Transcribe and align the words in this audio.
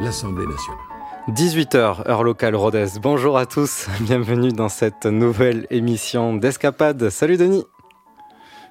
l'Assemblée 0.00 0.46
nationale. 0.46 0.80
18h, 1.28 2.08
heure 2.08 2.22
locale 2.22 2.54
Rodez. 2.54 2.86
Bonjour 3.00 3.38
à 3.38 3.46
tous, 3.46 3.88
bienvenue 4.00 4.52
dans 4.52 4.68
cette 4.68 5.06
nouvelle 5.06 5.66
émission 5.70 6.34
d'Escapade. 6.36 7.08
Salut 7.10 7.36
Denis. 7.36 7.64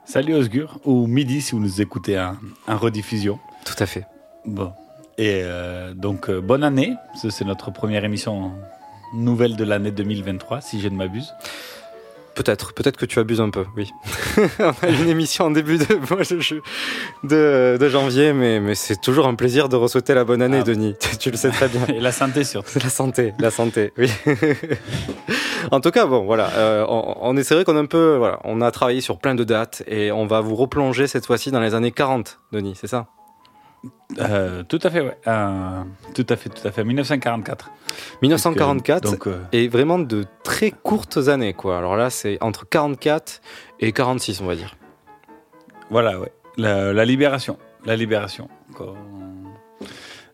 Salut 0.05 0.35
Osgur, 0.35 0.79
ou 0.85 1.07
midi 1.07 1.41
si 1.41 1.53
vous 1.53 1.61
nous 1.61 1.81
écoutez 1.81 2.19
en, 2.19 2.35
en 2.67 2.77
rediffusion. 2.77 3.39
Tout 3.65 3.75
à 3.79 3.85
fait. 3.85 4.05
Bon. 4.45 4.73
Et 5.17 5.41
euh, 5.43 5.93
donc, 5.93 6.29
euh, 6.29 6.41
bonne 6.41 6.63
année. 6.63 6.93
Ce- 7.21 7.29
C'est 7.29 7.45
notre 7.45 7.71
première 7.71 8.03
émission 8.03 8.51
nouvelle 9.13 9.55
de 9.55 9.63
l'année 9.63 9.91
2023, 9.91 10.59
si 10.61 10.81
je 10.81 10.89
ne 10.89 10.95
m'abuse. 10.95 11.33
Peut-être, 12.35 12.73
peut-être 12.73 12.97
que 12.97 13.05
tu 13.05 13.19
abuses 13.19 13.41
un 13.41 13.49
peu, 13.51 13.65
oui. 13.77 13.91
On 14.59 14.73
a 14.85 14.89
une 14.89 15.07
émission 15.07 15.45
en 15.45 15.51
début 15.51 15.77
de, 15.77 15.85
de, 17.23 17.77
de 17.79 17.89
janvier, 17.89 18.33
mais, 18.33 18.59
mais 18.59 18.73
c'est 18.75 18.99
toujours 18.99 19.27
un 19.27 19.35
plaisir 19.35 19.69
de 19.69 19.75
re-souhaiter 19.75 20.13
la 20.15 20.23
bonne 20.23 20.41
année, 20.41 20.59
Ah. 20.61 20.63
Denis. 20.63 20.95
Tu 21.19 21.29
le 21.31 21.37
sais 21.37 21.49
très 21.51 21.67
bien. 21.69 21.85
Et 21.87 21.99
la 21.99 22.11
santé 22.11 22.43
surtout. 22.43 22.79
La 22.83 22.89
santé, 22.89 23.33
la 23.39 23.51
santé, 23.51 23.93
oui. 23.97 24.09
en 25.71 25.79
tout 25.79 25.91
cas, 25.91 26.05
bon, 26.05 26.25
voilà, 26.25 26.49
euh, 26.57 26.85
on, 26.89 27.15
on 27.21 27.37
est 27.37 27.43
c'est 27.43 27.53
vrai 27.55 27.63
qu'on 27.63 27.77
a 27.77 27.79
un 27.79 27.85
peu, 27.85 28.15
voilà, 28.17 28.39
on 28.43 28.61
a 28.61 28.71
travaillé 28.71 28.99
sur 29.01 29.19
plein 29.19 29.35
de 29.35 29.43
dates 29.43 29.83
et 29.87 30.11
on 30.11 30.25
va 30.25 30.41
vous 30.41 30.55
replonger 30.55 31.07
cette 31.07 31.25
fois-ci 31.25 31.51
dans 31.51 31.59
les 31.61 31.75
années 31.75 31.91
40, 31.91 32.39
Denis, 32.51 32.73
c'est 32.79 32.87
ça? 32.87 33.07
Euh, 34.19 34.63
tout 34.63 34.79
à 34.83 34.89
fait, 34.89 35.01
ouais. 35.01 35.17
Euh, 35.27 35.83
tout 36.13 36.25
à 36.29 36.35
fait, 36.35 36.49
tout 36.49 36.65
à 36.67 36.71
fait. 36.71 36.83
1944. 36.83 37.71
1944 38.21 39.03
Donc, 39.11 39.27
euh, 39.27 39.39
et 39.51 39.67
vraiment 39.67 39.99
de 39.99 40.25
très 40.43 40.71
courtes 40.71 41.17
années, 41.27 41.53
quoi. 41.53 41.77
Alors 41.77 41.95
là, 41.95 42.09
c'est 42.09 42.37
entre 42.41 42.67
44 42.67 43.41
et 43.79 43.91
46, 43.91 44.41
on 44.41 44.45
va 44.45 44.55
dire. 44.55 44.75
voilà, 45.89 46.19
ouais. 46.19 46.31
La, 46.57 46.93
la 46.93 47.05
libération. 47.05 47.57
La 47.85 47.95
libération. 47.95 48.47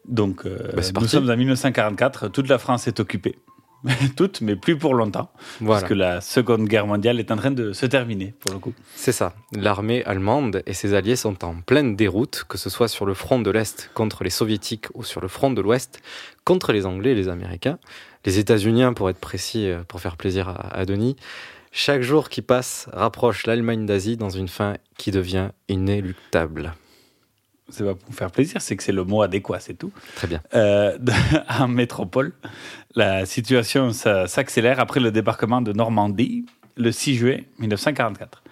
Donc, 0.06 0.46
euh, 0.46 0.58
Bah, 0.76 0.82
nous 0.86 0.92
parti. 0.94 1.10
sommes 1.10 1.30
en 1.30 1.38
1944. 1.38 2.28
Toute 2.30 2.50
la 2.50 2.58
France 2.58 2.88
est 2.88 3.00
occupée. 3.00 3.38
Toute, 4.16 4.42
mais 4.42 4.56
plus 4.56 4.78
pour 4.78 4.94
longtemps. 4.94 5.32
Voilà. 5.62 5.82
Parce 5.82 5.90
que 5.90 5.94
la 5.94 6.22
Seconde 6.22 6.68
Guerre 6.68 6.88
mondiale 6.88 7.20
est 7.20 7.32
en 7.32 7.38
train 7.38 7.52
de 7.52 7.74
se 7.74 7.86
terminer, 7.86 8.34
pour 8.40 8.52
le 8.52 8.60
coup. 8.60 8.74
C'est 8.96 9.12
ça. 9.12 9.34
L'armée 9.54 10.04
allemande 10.06 10.64
et 10.66 10.74
ses 10.74 10.94
alliés 10.94 11.16
sont 11.16 11.44
en 11.46 11.62
pleine 11.62 11.96
déroute, 11.96 12.46
que 12.48 12.58
ce 12.58 12.70
soit 12.70 12.88
sur 12.88 13.06
le 13.06 13.14
front 13.14 13.40
de 13.40 13.52
l'Est 13.52 13.92
contre 13.94 14.24
les 14.24 14.30
Soviétiques 14.30 14.88
ou 14.94 15.04
sur 15.04 15.22
le 15.22 15.28
front 15.28 15.52
de 15.52 15.62
l'Ouest 15.62 16.02
contre 16.44 16.72
les 16.74 16.86
Anglais 16.86 17.12
et 17.12 17.16
les 17.16 17.30
Américains. 17.30 17.80
Les 18.26 18.40
États-Unis, 18.40 18.84
pour 18.96 19.10
être 19.10 19.20
précis, 19.20 19.70
euh, 19.70 19.84
pour 19.88 20.02
faire 20.02 20.18
plaisir 20.18 20.50
à, 20.50 20.76
à 20.76 20.86
Denis. 20.86 21.16
Chaque 21.72 22.02
jour 22.02 22.30
qui 22.30 22.42
passe 22.42 22.90
rapproche 22.94 23.46
l'Allemagne 23.46 23.86
d'Asie 23.86 24.18
dans 24.18 24.30
une 24.30 24.48
fin 24.48 24.76
qui 24.98 25.12
devient 25.12 25.50
inéluctable. 25.68 26.74
C'est 27.72 27.84
pas 27.84 27.96
pour 27.96 28.10
me 28.10 28.16
faire 28.16 28.32
plaisir, 28.32 28.62
c'est 28.62 28.76
que 28.76 28.84
c'est 28.84 28.92
le 28.92 29.04
mot 29.04 29.22
adéquat, 29.22 29.60
c'est 29.60 29.74
tout. 29.76 29.92
Très 30.16 30.28
bien. 30.28 30.42
Euh, 30.54 30.98
de- 30.98 31.12
en 31.60 31.68
métropole, 31.68 32.34
la 32.96 33.26
situation 33.26 33.92
s'accélère 33.92 34.80
après 34.80 35.00
le 35.00 35.12
débarquement 35.12 35.62
de 35.62 35.74
Normandie 35.74 36.46
le 36.78 36.92
6 36.92 37.16
juillet 37.16 37.46
1944. 37.60 38.44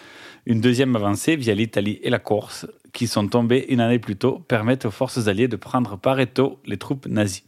Une 0.46 0.62
deuxième 0.62 0.96
avancée 0.96 1.36
via 1.36 1.54
l'Italie 1.54 2.00
et 2.04 2.10
la 2.10 2.20
Corse, 2.20 2.66
qui 2.94 3.08
sont 3.08 3.28
tombées 3.28 3.66
une 3.70 3.82
année 3.82 4.00
plus 4.00 4.16
tôt, 4.16 4.40
permettent 4.48 4.86
aux 4.86 4.92
forces 4.92 5.28
alliées 5.28 5.48
de 5.48 5.56
prendre 5.58 5.98
par 5.98 6.20
étau 6.20 6.60
les 6.66 6.78
troupes 6.78 7.06
nazies. 7.08 7.44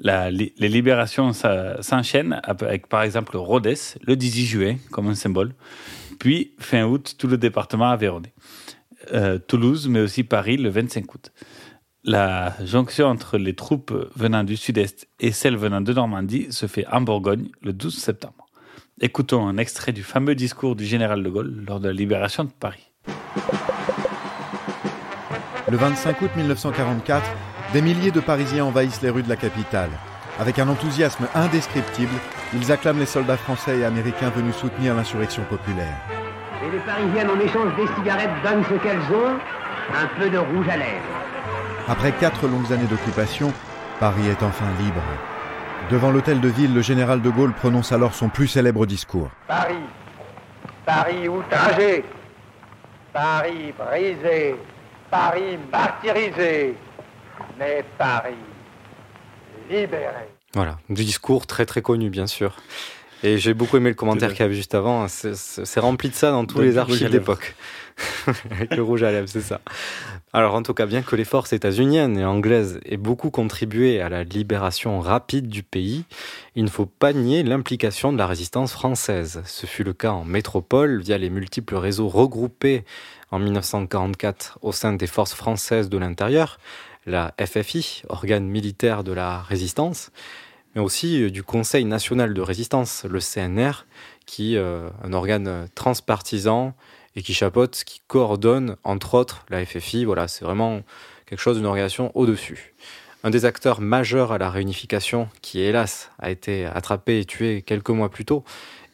La- 0.00 0.30
les 0.30 0.52
libérations 0.58 1.32
s'enchaînent 1.32 2.40
avec 2.44 2.86
par 2.88 3.02
exemple 3.02 3.36
Rhodes 3.36 3.74
le 4.06 4.16
18 4.16 4.46
juillet 4.46 4.78
comme 4.90 5.08
un 5.08 5.14
symbole, 5.14 5.52
puis 6.18 6.52
fin 6.58 6.84
août 6.84 7.16
tout 7.18 7.26
le 7.26 7.36
département 7.36 7.90
aveyronais. 7.90 8.32
Euh, 9.12 9.38
Toulouse, 9.38 9.88
mais 9.88 10.00
aussi 10.00 10.24
Paris 10.24 10.56
le 10.56 10.68
25 10.68 11.14
août. 11.14 11.32
La 12.04 12.54
jonction 12.64 13.06
entre 13.06 13.38
les 13.38 13.54
troupes 13.54 13.92
venant 14.14 14.44
du 14.44 14.56
sud-est 14.56 15.08
et 15.18 15.32
celles 15.32 15.56
venant 15.56 15.80
de 15.80 15.92
Normandie 15.92 16.46
se 16.50 16.66
fait 16.66 16.86
en 16.88 17.00
Bourgogne 17.00 17.48
le 17.62 17.72
12 17.72 17.96
septembre. 17.96 18.46
Écoutons 19.00 19.46
un 19.46 19.56
extrait 19.56 19.92
du 19.92 20.02
fameux 20.02 20.34
discours 20.34 20.76
du 20.76 20.84
général 20.84 21.22
de 21.22 21.30
Gaulle 21.30 21.64
lors 21.66 21.80
de 21.80 21.88
la 21.88 21.94
libération 21.94 22.44
de 22.44 22.50
Paris. 22.50 22.90
Le 25.70 25.76
25 25.76 26.20
août 26.20 26.30
1944, 26.36 27.24
des 27.72 27.80
milliers 27.82 28.10
de 28.10 28.20
Parisiens 28.20 28.64
envahissent 28.64 29.02
les 29.02 29.10
rues 29.10 29.22
de 29.22 29.28
la 29.28 29.36
capitale. 29.36 29.90
Avec 30.38 30.58
un 30.58 30.68
enthousiasme 30.68 31.26
indescriptible, 31.34 32.12
ils 32.54 32.72
acclament 32.72 32.98
les 32.98 33.06
soldats 33.06 33.36
français 33.36 33.78
et 33.78 33.84
américains 33.84 34.30
venus 34.30 34.56
soutenir 34.56 34.94
l'insurrection 34.94 35.44
populaire. 35.44 36.00
Et 36.62 36.70
les 36.70 36.78
Parisiennes, 36.80 37.30
en 37.30 37.40
échange 37.40 37.74
des 37.76 37.86
cigarettes, 37.94 38.30
donnent 38.44 38.64
ce 38.64 38.74
qu'elles 38.82 38.98
ont, 38.98 39.38
un 39.94 40.06
peu 40.18 40.28
de 40.28 40.38
rouge 40.38 40.68
à 40.68 40.76
lèvres. 40.76 41.20
Après 41.88 42.12
quatre 42.12 42.46
longues 42.46 42.70
années 42.72 42.86
d'occupation, 42.86 43.52
Paris 43.98 44.28
est 44.28 44.42
enfin 44.42 44.66
libre. 44.78 45.02
Devant 45.90 46.10
l'hôtel 46.10 46.40
de 46.40 46.48
ville, 46.48 46.74
le 46.74 46.82
général 46.82 47.22
de 47.22 47.30
Gaulle 47.30 47.54
prononce 47.54 47.92
alors 47.92 48.14
son 48.14 48.28
plus 48.28 48.46
célèbre 48.46 48.84
discours. 48.84 49.30
Paris, 49.48 49.74
Paris 50.84 51.28
outragé, 51.28 52.04
Paris 53.12 53.74
brisé, 53.76 54.56
Paris 55.10 55.58
martyrisé, 55.72 56.76
mais 57.58 57.84
Paris 57.96 58.34
libéré. 59.68 60.28
Voilà, 60.54 60.76
du 60.88 61.04
discours 61.04 61.46
très 61.46 61.64
très 61.64 61.80
connu, 61.80 62.10
bien 62.10 62.26
sûr. 62.26 62.54
Et 63.22 63.38
j'ai 63.38 63.52
beaucoup 63.54 63.76
aimé 63.76 63.90
le 63.90 63.94
commentaire 63.94 64.30
qu'il 64.30 64.40
y 64.40 64.42
avait 64.44 64.54
juste 64.54 64.74
avant. 64.74 65.06
C'est- 65.08 65.80
rempli 65.80 66.08
de 66.08 66.14
ça 66.14 66.30
dans 66.30 66.44
tous 66.46 66.56
Donc, 66.56 66.64
les 66.64 66.78
archives 66.78 67.10
d'époque. 67.10 67.54
Avec 68.50 68.74
le 68.74 68.82
rouge 68.82 69.02
à 69.02 69.10
lèvres, 69.12 69.28
c'est 69.28 69.42
ça. 69.42 69.60
Alors, 70.32 70.54
en 70.54 70.62
tout 70.62 70.72
cas, 70.72 70.86
bien 70.86 71.02
que 71.02 71.16
les 71.16 71.24
forces 71.24 71.52
états-uniennes 71.52 72.16
et 72.18 72.24
anglaises 72.24 72.80
aient 72.86 72.96
beaucoup 72.96 73.30
contribué 73.30 74.00
à 74.00 74.08
la 74.08 74.24
libération 74.24 75.00
rapide 75.00 75.48
du 75.48 75.62
pays, 75.62 76.04
il 76.54 76.64
ne 76.64 76.70
faut 76.70 76.86
pas 76.86 77.12
nier 77.12 77.42
l'implication 77.42 78.10
de 78.12 78.16
la 78.18 78.26
résistance 78.26 78.72
française. 78.72 79.42
Ce 79.44 79.66
fut 79.66 79.84
le 79.84 79.92
cas 79.92 80.12
en 80.12 80.24
métropole 80.24 81.02
via 81.02 81.18
les 81.18 81.28
multiples 81.28 81.74
réseaux 81.76 82.08
regroupés 82.08 82.84
en 83.32 83.38
1944 83.38 84.58
au 84.62 84.72
sein 84.72 84.94
des 84.94 85.06
forces 85.06 85.34
françaises 85.34 85.90
de 85.90 85.98
l'intérieur, 85.98 86.58
la 87.06 87.34
FFI, 87.44 88.02
organe 88.08 88.46
militaire 88.46 89.04
de 89.04 89.12
la 89.12 89.42
résistance, 89.42 90.10
mais 90.74 90.80
aussi 90.80 91.22
euh, 91.22 91.30
du 91.30 91.42
Conseil 91.42 91.84
national 91.84 92.34
de 92.34 92.40
résistance, 92.40 93.04
le 93.04 93.20
CNR, 93.20 93.86
qui 94.26 94.54
est 94.54 94.58
un 94.58 95.12
organe 95.12 95.48
euh, 95.48 95.66
transpartisan 95.74 96.74
et 97.16 97.22
qui 97.22 97.34
chapeaute, 97.34 97.82
qui 97.84 98.00
coordonne, 98.06 98.76
entre 98.84 99.14
autres, 99.14 99.44
la 99.48 99.64
FFI. 99.64 100.04
Voilà, 100.04 100.28
c'est 100.28 100.44
vraiment 100.44 100.82
quelque 101.26 101.40
chose 101.40 101.56
d'une 101.56 101.66
organisation 101.66 102.12
au-dessus. 102.14 102.74
Un 103.22 103.30
des 103.30 103.44
acteurs 103.44 103.80
majeurs 103.80 104.32
à 104.32 104.38
la 104.38 104.48
réunification, 104.48 105.28
qui 105.42 105.60
hélas 105.60 106.10
a 106.20 106.30
été 106.30 106.64
attrapé 106.64 107.18
et 107.18 107.24
tué 107.24 107.62
quelques 107.62 107.90
mois 107.90 108.08
plus 108.08 108.24
tôt, 108.24 108.44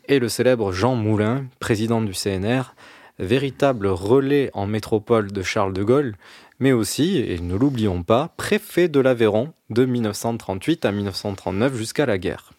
est 0.09 0.19
le 0.19 0.29
célèbre 0.29 0.73
Jean 0.73 0.95
Moulin, 0.95 1.45
président 1.61 2.01
du 2.01 2.13
CNR, 2.13 2.75
véritable 3.19 3.87
relais 3.87 4.51
en 4.55 4.67
métropole 4.67 5.33
de 5.33 5.43
Charles 5.43 5.73
de 5.73 5.83
Gaulle, 5.83 6.17
mais 6.59 6.73
aussi, 6.73 7.19
et 7.19 7.39
ne 7.39 7.55
l'oublions 7.55 8.03
pas, 8.03 8.35
préfet 8.37 8.89
de 8.89 9.01
l'Aveyron 9.01 9.53
de 9.71 9.85
1938 9.85 10.85
à 10.85 10.93
1939 10.93 11.77
jusqu'à 11.77 12.07
la 12.07 12.19
guerre. 12.19 12.53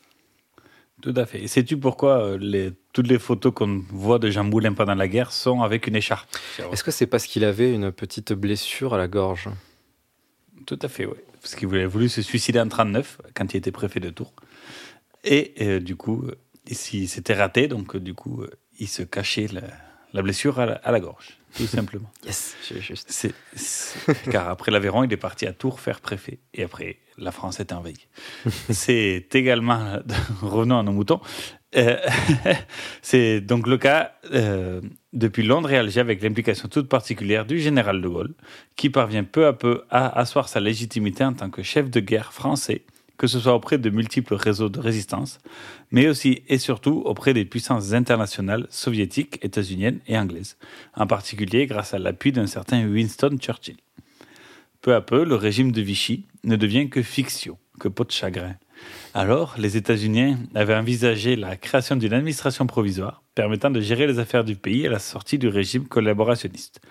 Tout 1.01 1.13
à 1.15 1.25
fait. 1.25 1.43
Et 1.43 1.47
sais-tu 1.47 1.77
pourquoi 1.77 2.23
euh, 2.23 2.37
les, 2.39 2.71
toutes 2.91 3.07
les 3.07 3.19
photos 3.19 3.53
qu'on 3.53 3.83
voit 3.89 4.17
de 4.17 4.31
Jean 4.31 4.43
Moulin 4.43 4.73
pendant 4.73 4.95
la 4.95 5.07
guerre 5.07 5.31
sont 5.31 5.61
avec 5.61 5.85
une 5.85 5.95
écharpe 5.95 6.27
Est-ce 6.71 6.83
que 6.83 6.89
c'est 6.91 7.05
parce 7.05 7.27
qu'il 7.27 7.45
avait 7.45 7.71
une 7.71 7.91
petite 7.91 8.33
blessure 8.33 8.95
à 8.95 8.97
la 8.97 9.07
gorge? 9.07 9.49
Tout 10.65 10.79
à 10.81 10.87
fait, 10.87 11.05
oui. 11.05 11.17
Parce 11.41 11.55
qu'il 11.55 11.67
voulait 11.67 11.85
voulu 11.85 12.09
se 12.09 12.21
suicider 12.21 12.59
en 12.59 12.67
39 12.67 13.21
quand 13.35 13.53
il 13.53 13.57
était 13.57 13.71
préfet 13.71 13.99
de 13.99 14.09
Tours. 14.09 14.33
Et 15.23 15.53
euh, 15.61 15.79
du 15.79 15.95
coup, 15.95 16.25
si 16.71 17.07
c'était 17.07 17.33
raté, 17.33 17.67
donc 17.67 17.95
euh, 17.95 17.99
du 17.99 18.13
coup, 18.13 18.41
euh, 18.41 18.49
il 18.79 18.87
se 18.87 19.03
cachait 19.03 19.47
la, 19.47 19.61
la 20.13 20.21
blessure 20.21 20.59
à 20.59 20.65
la, 20.65 20.73
à 20.75 20.91
la 20.91 20.99
gorge, 20.99 21.36
tout 21.55 21.67
simplement. 21.67 22.11
Yes, 22.25 22.55
juste. 22.79 23.27
Car 24.31 24.49
après 24.49 24.71
l'Aveyron, 24.71 25.03
il 25.03 25.13
est 25.13 25.17
parti 25.17 25.45
à 25.45 25.53
Tours 25.53 25.79
faire 25.79 26.01
préfet. 26.01 26.39
Et 26.53 26.63
après, 26.63 26.97
la 27.17 27.31
France 27.31 27.59
est 27.59 27.71
envahie. 27.71 28.07
c'est 28.69 29.27
également, 29.33 29.99
revenons 30.41 30.79
à 30.79 30.83
nos 30.83 30.91
moutons, 30.91 31.21
euh, 31.75 31.97
c'est 33.01 33.41
donc 33.41 33.67
le 33.67 33.77
cas 33.77 34.13
euh, 34.31 34.81
depuis 35.13 35.43
Londres 35.43 35.71
et 35.71 35.77
Alger 35.77 35.99
avec 35.99 36.21
l'implication 36.21 36.69
toute 36.69 36.87
particulière 36.87 37.45
du 37.45 37.59
général 37.59 38.01
de 38.01 38.07
Gaulle, 38.07 38.35
qui 38.75 38.89
parvient 38.89 39.23
peu 39.23 39.47
à 39.47 39.53
peu 39.53 39.83
à 39.89 40.19
asseoir 40.19 40.47
sa 40.47 40.59
légitimité 40.59 41.23
en 41.23 41.33
tant 41.33 41.49
que 41.49 41.63
chef 41.63 41.89
de 41.89 41.99
guerre 41.99 42.33
français, 42.33 42.83
que 43.17 43.27
ce 43.27 43.39
soit 43.39 43.55
auprès 43.55 43.77
de 43.77 43.89
multiples 43.89 44.35
réseaux 44.35 44.69
de 44.69 44.79
résistance, 44.79 45.39
mais 45.91 46.07
aussi 46.07 46.43
et 46.47 46.57
surtout 46.57 47.01
auprès 47.05 47.33
des 47.33 47.45
puissances 47.45 47.93
internationales 47.93 48.67
soviétiques, 48.69 49.39
états-uniennes 49.43 49.99
et 50.07 50.17
anglaises, 50.17 50.57
en 50.95 51.07
particulier 51.07 51.65
grâce 51.65 51.93
à 51.93 51.99
l'appui 51.99 52.31
d'un 52.31 52.47
certain 52.47 52.87
Winston 52.87 53.37
Churchill. 53.39 53.77
Peu 54.81 54.93
à 54.93 55.01
peu, 55.01 55.23
le 55.25 55.35
régime 55.35 55.71
de 55.71 55.81
Vichy 55.81 56.25
ne 56.43 56.55
devient 56.55 56.89
que 56.89 57.01
fiction, 57.01 57.57
que 57.79 57.87
peau 57.87 58.03
de 58.03 58.11
chagrin. 58.11 58.55
Alors, 59.13 59.55
les 59.57 59.75
États-Unis 59.75 60.35
avaient 60.53 60.75
envisagé 60.75 61.35
la 61.35 61.57
création 61.57 61.95
d'une 61.95 62.13
administration 62.13 62.67
provisoire 62.67 63.23
permettant 63.33 63.71
de 63.71 63.81
gérer 63.81 64.07
les 64.07 64.19
affaires 64.19 64.43
du 64.43 64.55
pays 64.55 64.85
à 64.85 64.91
la 64.91 64.99
sortie 64.99 65.39
du 65.39 65.47
régime 65.47 65.87
collaborationniste. 65.87 66.81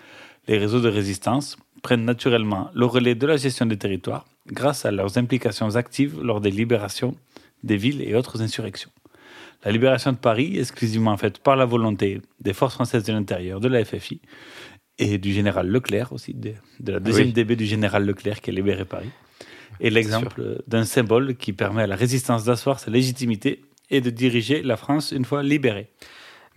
Les 0.47 0.57
réseaux 0.57 0.81
de 0.81 0.89
résistance 0.89 1.57
prennent 1.83 2.05
naturellement 2.05 2.69
le 2.73 2.85
relais 2.85 3.15
de 3.15 3.27
la 3.27 3.37
gestion 3.37 3.65
des 3.65 3.77
territoires 3.77 4.25
grâce 4.51 4.85
à 4.85 4.91
leurs 4.91 5.17
implications 5.17 5.75
actives 5.75 6.21
lors 6.21 6.41
des 6.41 6.51
libérations 6.51 7.15
des 7.63 7.77
villes 7.77 8.01
et 8.01 8.15
autres 8.15 8.41
insurrections. 8.41 8.91
La 9.65 9.71
libération 9.71 10.11
de 10.11 10.17
Paris, 10.17 10.57
exclusivement 10.59 11.17
faite 11.17 11.39
par 11.39 11.55
la 11.55 11.65
volonté 11.65 12.21
des 12.39 12.53
forces 12.53 12.75
françaises 12.75 13.03
de 13.03 13.13
l'intérieur, 13.13 13.59
de 13.59 13.67
la 13.67 13.83
FFI, 13.83 14.21
et 14.99 15.17
du 15.17 15.33
général 15.33 15.67
Leclerc 15.67 16.13
aussi, 16.13 16.33
de, 16.33 16.53
de 16.79 16.91
la 16.91 16.99
deuxième 16.99 17.27
Oui. 17.27 17.33
DB 17.33 17.55
du 17.55 17.65
général 17.65 18.05
Leclerc 18.05 18.41
qui 18.41 18.49
a 18.49 18.53
libéré 18.53 18.85
Paris, 18.85 19.09
est 19.79 19.89
l'exemple 19.89 20.63
d'un 20.67 20.85
symbole 20.85 21.35
qui 21.35 21.53
permet 21.53 21.83
à 21.83 21.87
la 21.87 21.95
résistance 21.95 22.45
d'asseoir 22.45 22.79
sa 22.79 22.89
légitimité 22.89 23.61
et 23.89 24.01
de 24.01 24.09
diriger 24.09 24.63
la 24.63 24.75
France 24.75 25.11
une 25.11 25.25
fois 25.25 25.43
libérée. 25.43 25.89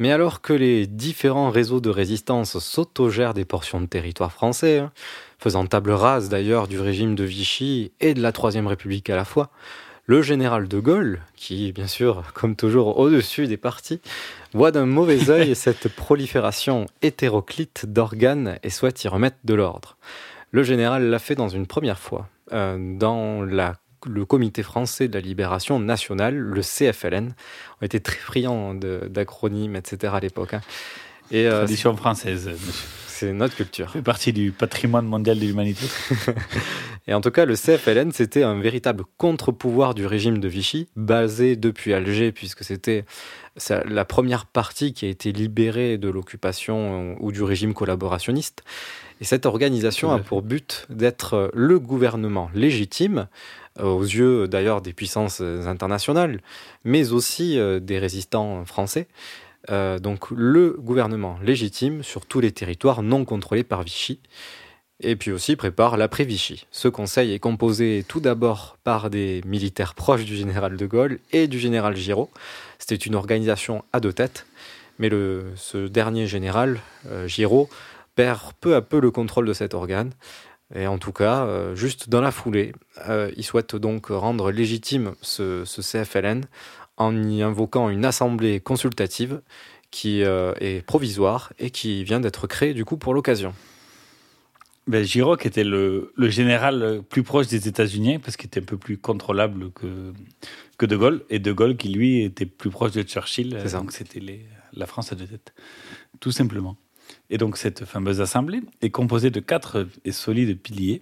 Mais 0.01 0.11
alors 0.13 0.41
que 0.41 0.55
les 0.55 0.87
différents 0.87 1.51
réseaux 1.51 1.81
de 1.81 1.91
résistance 1.91 2.59
s'autogèrent 2.59 3.35
des 3.35 3.45
portions 3.45 3.83
de 3.83 3.87
territoire 3.87 4.33
français, 4.33 4.79
hein, 4.79 4.93
faisant 5.39 5.67
table 5.67 5.91
rase 5.91 6.31
d'ailleurs 6.31 6.69
du 6.69 6.81
régime 6.81 7.15
de 7.15 7.23
Vichy 7.23 7.93
et 8.01 8.15
de 8.15 8.23
la 8.23 8.33
Troisième 8.33 8.67
République 8.67 9.11
à 9.11 9.17
la 9.17 9.27
fois, 9.27 9.51
le 10.07 10.23
général 10.23 10.69
de 10.69 10.81
Gaulle, 10.81 11.21
qui 11.37 11.71
bien 11.73 11.87
sûr, 11.87 12.25
comme 12.35 12.57
toujours 12.57 12.99
au-dessus 12.99 13.47
des 13.47 13.59
partis, 13.59 14.01
voit 14.55 14.73
d'un 14.73 14.87
mauvais 14.87 15.29
œil 15.31 15.55
cette 15.55 15.89
prolifération 15.89 16.87
hétéroclite 17.03 17.85
d'organes 17.85 18.59
et 18.63 18.71
souhaite 18.71 19.05
y 19.05 19.09
remettre 19.09 19.37
de 19.45 19.53
l'ordre. 19.53 19.99
Le 20.51 20.63
général 20.63 21.11
l'a 21.11 21.19
fait 21.19 21.35
dans 21.35 21.51
une 21.51 21.67
première 21.67 21.99
fois, 21.99 22.27
euh, 22.53 22.97
dans 22.97 23.43
la 23.43 23.75
le 24.07 24.25
Comité 24.25 24.63
français 24.63 25.09
de 25.09 25.15
la 25.15 25.21
libération 25.21 25.79
nationale, 25.81 26.37
le 26.37 26.61
CFLN. 26.63 27.35
On 27.81 27.85
était 27.85 28.01
très 28.01 28.17
friands 28.17 28.75
d'acronymes, 28.75 29.77
etc. 29.77 30.13
à 30.17 30.21
l'époque. 30.21 30.55
hein. 30.55 30.61
Et 31.31 31.47
euh, 31.47 31.59
Tradition 31.59 31.97
française, 31.97 32.47
monsieur. 32.49 32.89
c'est 33.07 33.33
notre 33.33 33.55
culture. 33.55 33.91
fait 33.93 34.03
partie 34.03 34.33
du 34.33 34.51
patrimoine 34.51 35.07
mondial 35.07 35.39
de 35.39 35.45
l'humanité. 35.45 35.87
Et 37.07 37.15
en 37.15 37.21
tout 37.21 37.31
cas, 37.31 37.45
le 37.45 37.55
CFLN, 37.57 38.13
c'était 38.13 38.43
un 38.43 38.61
véritable 38.61 39.05
contre-pouvoir 39.17 39.95
du 39.95 40.07
régime 40.07 40.39
de 40.39 40.49
Vichy, 40.49 40.89
basé 40.97 41.57
depuis 41.57 41.93
Alger, 41.95 42.31
puisque 42.31 42.63
c'était 42.63 43.05
la 43.87 44.05
première 44.05 44.47
partie 44.47 44.93
qui 44.93 45.07
a 45.07 45.09
été 45.09 45.33
libérée 45.33 45.99
de 45.99 46.09
l'occupation 46.09 47.13
euh, 47.13 47.17
ou 47.21 47.33
du 47.33 47.43
régime 47.43 47.75
collaborationniste. 47.75 48.63
Et 49.21 49.25
cette 49.25 49.45
organisation 49.47 50.13
a 50.13 50.19
pour 50.19 50.43
but 50.43 50.87
d'être 50.89 51.51
le 51.55 51.79
gouvernement 51.79 52.51
légitime, 52.55 53.29
aux 53.79 54.03
yeux 54.03 54.49
d'ailleurs 54.49 54.83
des 54.83 54.93
puissances 54.93 55.41
euh, 55.41 55.67
internationales, 55.67 56.41
mais 56.85 57.13
aussi 57.13 57.59
euh, 57.59 57.81
des 57.81 57.99
résistants 57.99 58.65
français. 58.65 59.09
Euh, 59.71 59.99
donc 59.99 60.31
le 60.31 60.77
gouvernement 60.79 61.39
légitime 61.43 62.03
sur 62.03 62.25
tous 62.25 62.41
les 62.41 62.53
territoires 62.53 63.03
non 63.03 63.25
contrôlés 63.25 63.65
par 63.65 63.83
Vichy. 63.83 64.21
Et 65.03 65.17
puis 65.17 65.33
aussi 65.33 65.57
prépare 65.57 65.97
l'après-Vichy. 65.97 66.67
Ce 66.71 66.87
conseil 66.87 67.33
est 67.33 67.39
composé 67.39 68.05
tout 68.07 68.21
d'abord 68.21 68.77
par 68.85 69.09
des 69.09 69.41
militaires 69.47 69.95
proches 69.95 70.27
du 70.27 70.37
général 70.37 70.77
de 70.77 70.87
Gaulle 70.87 71.21
et 71.33 71.49
du 71.49 71.59
général 71.59 71.97
Giraud. 71.97 72.31
C'était 72.79 72.97
une 72.97 73.15
organisation 73.15 73.83
à 73.95 74.01
deux 74.01 74.13
têtes, 74.13 74.47
mais 74.99 75.09
ce 75.57 75.89
dernier 75.89 76.27
général, 76.27 76.81
euh, 77.07 77.27
Giraud, 77.27 77.71
perd 78.15 78.53
peu 78.61 78.75
à 78.75 78.83
peu 78.83 79.01
le 79.01 79.11
contrôle 79.11 79.47
de 79.47 79.55
cet 79.55 79.73
organe. 79.73 80.11
Et 80.75 80.87
en 80.87 80.99
tout 80.99 81.13
cas, 81.13 81.45
euh, 81.47 81.75
juste 81.75 82.09
dans 82.09 82.21
la 82.21 82.31
foulée, 82.31 82.73
euh, 83.09 83.31
il 83.37 83.45
souhaite 83.45 83.75
donc 83.77 84.07
rendre 84.07 84.51
légitime 84.53 85.15
ce, 85.21 85.65
ce 85.65 85.83
CFLN 85.83 86.43
en 86.97 87.17
y 87.23 87.43
invoquant 87.43 87.89
une 87.89 88.05
assemblée 88.05 88.61
consultative 88.61 89.41
qui 89.91 90.23
euh, 90.23 90.53
est 90.61 90.85
provisoire 90.87 91.53
et 91.59 91.71
qui 91.71 92.05
vient 92.05 92.21
d'être 92.21 92.47
créée 92.47 92.75
du 92.75 92.85
coup 92.85 92.97
pour 92.97 93.15
l'occasion. 93.15 93.55
Ben, 94.87 95.05
qui 95.05 95.21
était 95.47 95.63
le, 95.63 96.13
le 96.17 96.29
général 96.31 97.03
plus 97.09 97.23
proche 97.23 97.47
des 97.47 97.69
États-Unis, 97.69 98.19
parce 98.19 98.37
qu'il 98.37 98.47
était 98.47 98.61
un 98.61 98.65
peu 98.65 98.77
plus 98.77 98.99
contrôlable 98.99 99.71
que, 99.73 100.13
que 100.79 100.87
De 100.87 100.97
Gaulle, 100.97 101.23
et 101.31 101.39
De 101.39 101.53
Gaulle, 101.53 101.77
qui 101.77 101.91
lui 101.91 102.23
était 102.25 102.47
plus 102.47 102.71
proche 102.71 102.93
de 102.93 103.03
Churchill, 103.03 103.57
C'est 103.63 103.69
ça. 103.69 103.79
donc 103.79 103.93
c'était 103.93 104.21
la 104.73 104.87
France 104.87 105.13
à 105.13 105.15
deux 105.15 105.27
têtes, 105.27 105.55
tout 106.19 106.33
simplement. 106.33 106.77
Et 107.33 107.39
donc 107.39 107.57
cette 107.57 107.85
fameuse 107.85 108.21
assemblée 108.21 108.61
est 108.83 108.91
composée 108.91 109.31
de 109.31 109.39
quatre 109.41 109.87
et 110.05 110.13
solides 110.13 110.59
piliers, 110.61 111.01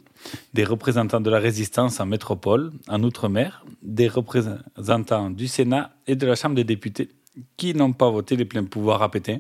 des 0.53 0.65
représentants 0.65 1.21
de 1.23 1.31
la 1.31 1.39
résistance 1.39 2.01
en 2.01 2.07
métropole, 2.07 2.71
en 2.87 3.03
outre-mer, 3.03 3.65
des 3.83 4.09
représentants 4.09 5.31
du 5.31 5.49
Sénat 5.49 5.91
et 6.07 6.17
de 6.17 6.27
la 6.27 6.35
Chambre 6.35 6.55
des 6.55 6.65
députés 6.65 7.09
qui 7.57 7.73
n'ont 7.75 7.93
pas 7.93 8.11
voté 8.11 8.37
les 8.37 8.45
pleins 8.45 8.65
pouvoirs 8.65 9.03
à 9.03 9.11
Pétain 9.11 9.39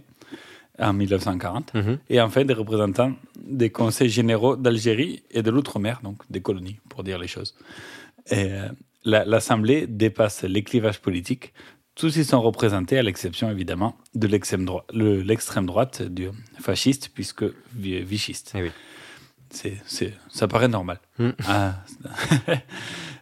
en 0.78 0.92
1940, 0.92 1.74
Mhm. 1.74 1.98
et 2.08 2.20
enfin 2.20 2.44
des 2.44 2.54
représentants 2.54 3.12
des 3.36 3.70
conseils 3.70 4.08
généraux 4.08 4.56
d'Algérie 4.56 5.22
et 5.30 5.42
de 5.42 5.50
l'outre-mer, 5.50 6.00
donc 6.04 6.22
des 6.30 6.40
colonies, 6.40 6.78
pour 6.88 7.02
dire 7.02 7.18
les 7.18 7.26
choses. 7.26 7.54
Et, 8.30 8.52
euh, 8.52 8.68
la- 9.04 9.24
L'Assemblée 9.24 9.86
dépasse 9.88 10.44
les 10.44 10.62
clivages 10.62 11.00
politiques. 11.00 11.52
Tous 11.98 12.16
y 12.16 12.24
sont 12.24 12.40
représentés, 12.40 12.96
à 12.98 13.02
l'exception 13.02 13.50
évidemment 13.50 13.96
de 14.14 14.26
l'extrême 14.28 14.64
droi- 14.64 14.84
le- 14.92 15.20
l'extrême 15.20 15.66
droite 15.66 16.00
du 16.02 16.28
fasciste, 16.60 17.10
puisque 17.12 17.44
vi- 17.74 18.02
vichiste. 18.02 18.52
Eh 18.54 18.62
oui. 18.62 18.70
C'est- 19.50 19.78
c'est- 19.86 20.14
ça 20.28 20.46
paraît 20.46 20.68
normal. 20.68 21.00
Mm. 21.18 21.30
Ah, 21.46 21.74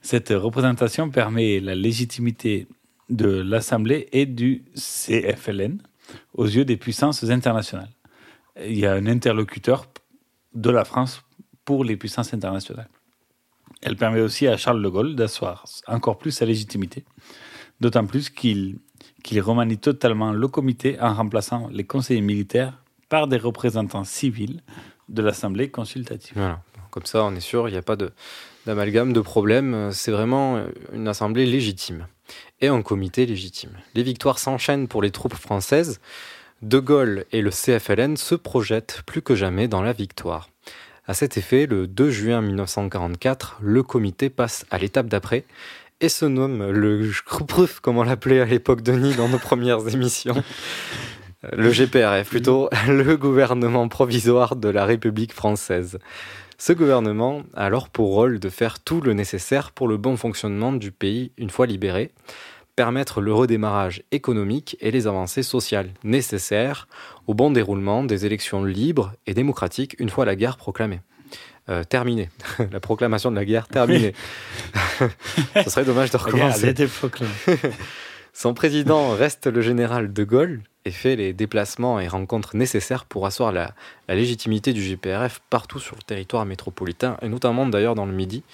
Cette 0.03 0.29
représentation 0.31 1.11
permet 1.11 1.59
la 1.61 1.75
légitimité 1.75 2.67
de 3.09 3.29
l'Assemblée 3.29 4.09
et 4.13 4.27
du 4.27 4.65
CFLN 4.75 5.79
aux 6.35 6.47
yeux 6.47 6.65
des 6.65 6.77
puissances 6.77 7.25
internationales. 7.25 7.91
Il 8.65 8.79
y 8.79 8.87
a 8.87 8.93
un 8.93 9.07
interlocuteur 9.07 9.87
de 10.55 10.71
la 10.71 10.85
France 10.85 11.23
pour 11.65 11.83
les 11.85 11.97
puissances 11.97 12.35
internationales. 12.35 12.89
Elle 13.83 13.97
permet 13.97 14.21
aussi 14.21 14.47
à 14.47 14.57
Charles 14.57 14.83
de 14.83 14.89
Gaulle 14.89 15.15
d'asseoir 15.17 15.65
encore 15.87 16.19
plus 16.19 16.31
sa 16.33 16.45
légitimité, 16.47 17.05
d'autant 17.81 18.07
plus 18.07 18.31
qu'il 18.31 18.79
remanie 19.41 19.79
totalement 19.79 20.33
le 20.33 20.49
comité 20.49 20.99
en 21.01 21.15
remplaçant 21.15 21.69
les 21.73 21.85
conseillers 21.85 22.21
militaires 22.21 22.83
par 23.09 23.29
des 23.29 23.37
représentants 23.37 24.05
civils 24.05 24.63
de 25.09 25.23
l'Assemblée 25.23 25.71
consultative. 25.71 26.33
Voilà. 26.37 26.61
Comme 26.91 27.07
ça, 27.07 27.25
on 27.25 27.35
est 27.35 27.41
sûr, 27.41 27.69
il 27.69 27.73
n'y 27.73 27.79
a 27.79 27.83
pas 27.83 27.97
d'amalgame, 28.65 29.13
de 29.13 29.21
problème. 29.21 29.91
C'est 29.93 30.11
vraiment 30.11 30.65
une 30.93 31.09
assemblée 31.09 31.45
légitime 31.45 32.07
et 32.61 32.69
un 32.69 32.83
comité 32.83 33.27
légitime. 33.27 33.73
Les 33.95 34.03
victoires 34.03 34.39
s'enchaînent 34.39 34.89
pour 34.89 35.03
les 35.03 35.11
troupes 35.11 35.35
françaises. 35.35 36.01
De 36.63 36.79
Gaulle 36.79 37.27
et 37.33 37.43
le 37.43 37.51
CFLN 37.51 38.17
se 38.17 38.35
projettent 38.35 39.03
plus 39.05 39.21
que 39.21 39.35
jamais 39.35 39.69
dans 39.69 39.83
la 39.83 39.93
victoire. 39.93 40.49
À 41.07 41.15
cet 41.15 41.37
effet, 41.37 41.67
le 41.67 41.87
2 41.87 42.11
juin 42.11 42.41
1944, 42.41 43.59
le 43.61 43.83
comité 43.83 44.31
passe 44.31 44.65
à 44.71 44.79
l'étape 44.79 45.07
d'après 45.07 45.45
et 46.01 46.09
se 46.09 46.27
nomme 46.27 46.71
le 46.71 47.11
Schruprüf, 47.11 47.81
comme 47.81 47.99
on 47.99 48.03
l'appelait 48.03 48.41
à 48.41 48.45
l'époque 48.45 48.83
Denis 48.83 49.15
dans 49.15 49.29
nos 49.29 49.39
premières 49.39 49.87
émissions. 49.93 50.43
Le 51.53 51.71
GPRF, 51.71 52.29
plutôt 52.29 52.69
le 52.89 53.17
gouvernement 53.17 53.89
provisoire 53.89 54.57
de 54.57 54.69
la 54.69 54.85
République 54.85 55.33
française. 55.33 55.99
Ce 56.59 56.73
gouvernement 56.73 57.43
a 57.55 57.67
alors 57.67 57.89
pour 57.89 58.15
rôle 58.15 58.41
de 58.41 58.49
faire 58.49 58.81
tout 58.81 59.01
le 59.01 59.13
nécessaire 59.13 59.73
pour 59.73 59.89
le 59.89 59.97
bon 59.97 60.17
fonctionnement 60.17 60.73
du 60.73 60.91
pays 60.91 61.33
une 61.37 61.51
fois 61.51 61.67
libéré, 61.67 62.13
permettre 62.77 63.21
le 63.21 63.33
redémarrage 63.33 64.03
économique 64.11 64.77
et 64.81 64.91
les 64.91 65.07
avancées 65.07 65.43
sociales 65.43 65.91
nécessaires 66.05 66.89
au 67.27 67.35
bon 67.35 67.51
déroulement 67.51 68.05
des 68.05 68.27
élections 68.27 68.65
libres 68.65 69.13
et 69.27 69.35
démocratiques 69.35 69.97
une 69.99 70.11
fois 70.11 70.25
la 70.25 70.37
guerre 70.37 70.57
proclamée. 70.57 71.01
Euh, 71.69 71.83
terminée. 71.83 72.31
la 72.73 72.79
proclamation 72.79 73.31
de 73.31 73.37
la 73.37 73.45
guerre 73.45 73.67
terminée. 73.67 74.15
Ce 75.55 75.63
serait 75.71 75.85
dommage 75.85 76.11
de 76.11 76.17
recommencer. 76.17 76.75
Son 78.33 78.55
président 78.55 79.11
reste 79.11 79.47
le 79.49 79.63
général 79.63 80.13
de 80.13 80.25
Gaulle 80.25 80.61
et 80.85 80.93
fait 80.93 81.17
les 81.17 81.33
déplacements 81.33 81.99
et 81.99 82.07
rencontres 82.07 82.55
nécessaires 82.55 83.05
pour 83.05 83.27
asseoir 83.27 83.51
la, 83.51 83.73
la 84.07 84.15
légitimité 84.15 84.73
du 84.73 84.81
GPRF 84.81 85.41
partout 85.51 85.81
sur 85.81 85.97
le 85.97 86.03
territoire 86.03 86.45
métropolitain, 86.47 87.17
et 87.23 87.29
notamment 87.29 87.67
d'ailleurs 87.67 87.97
dans 87.97 88.07
le 88.07 88.13
Midi, 88.13 88.45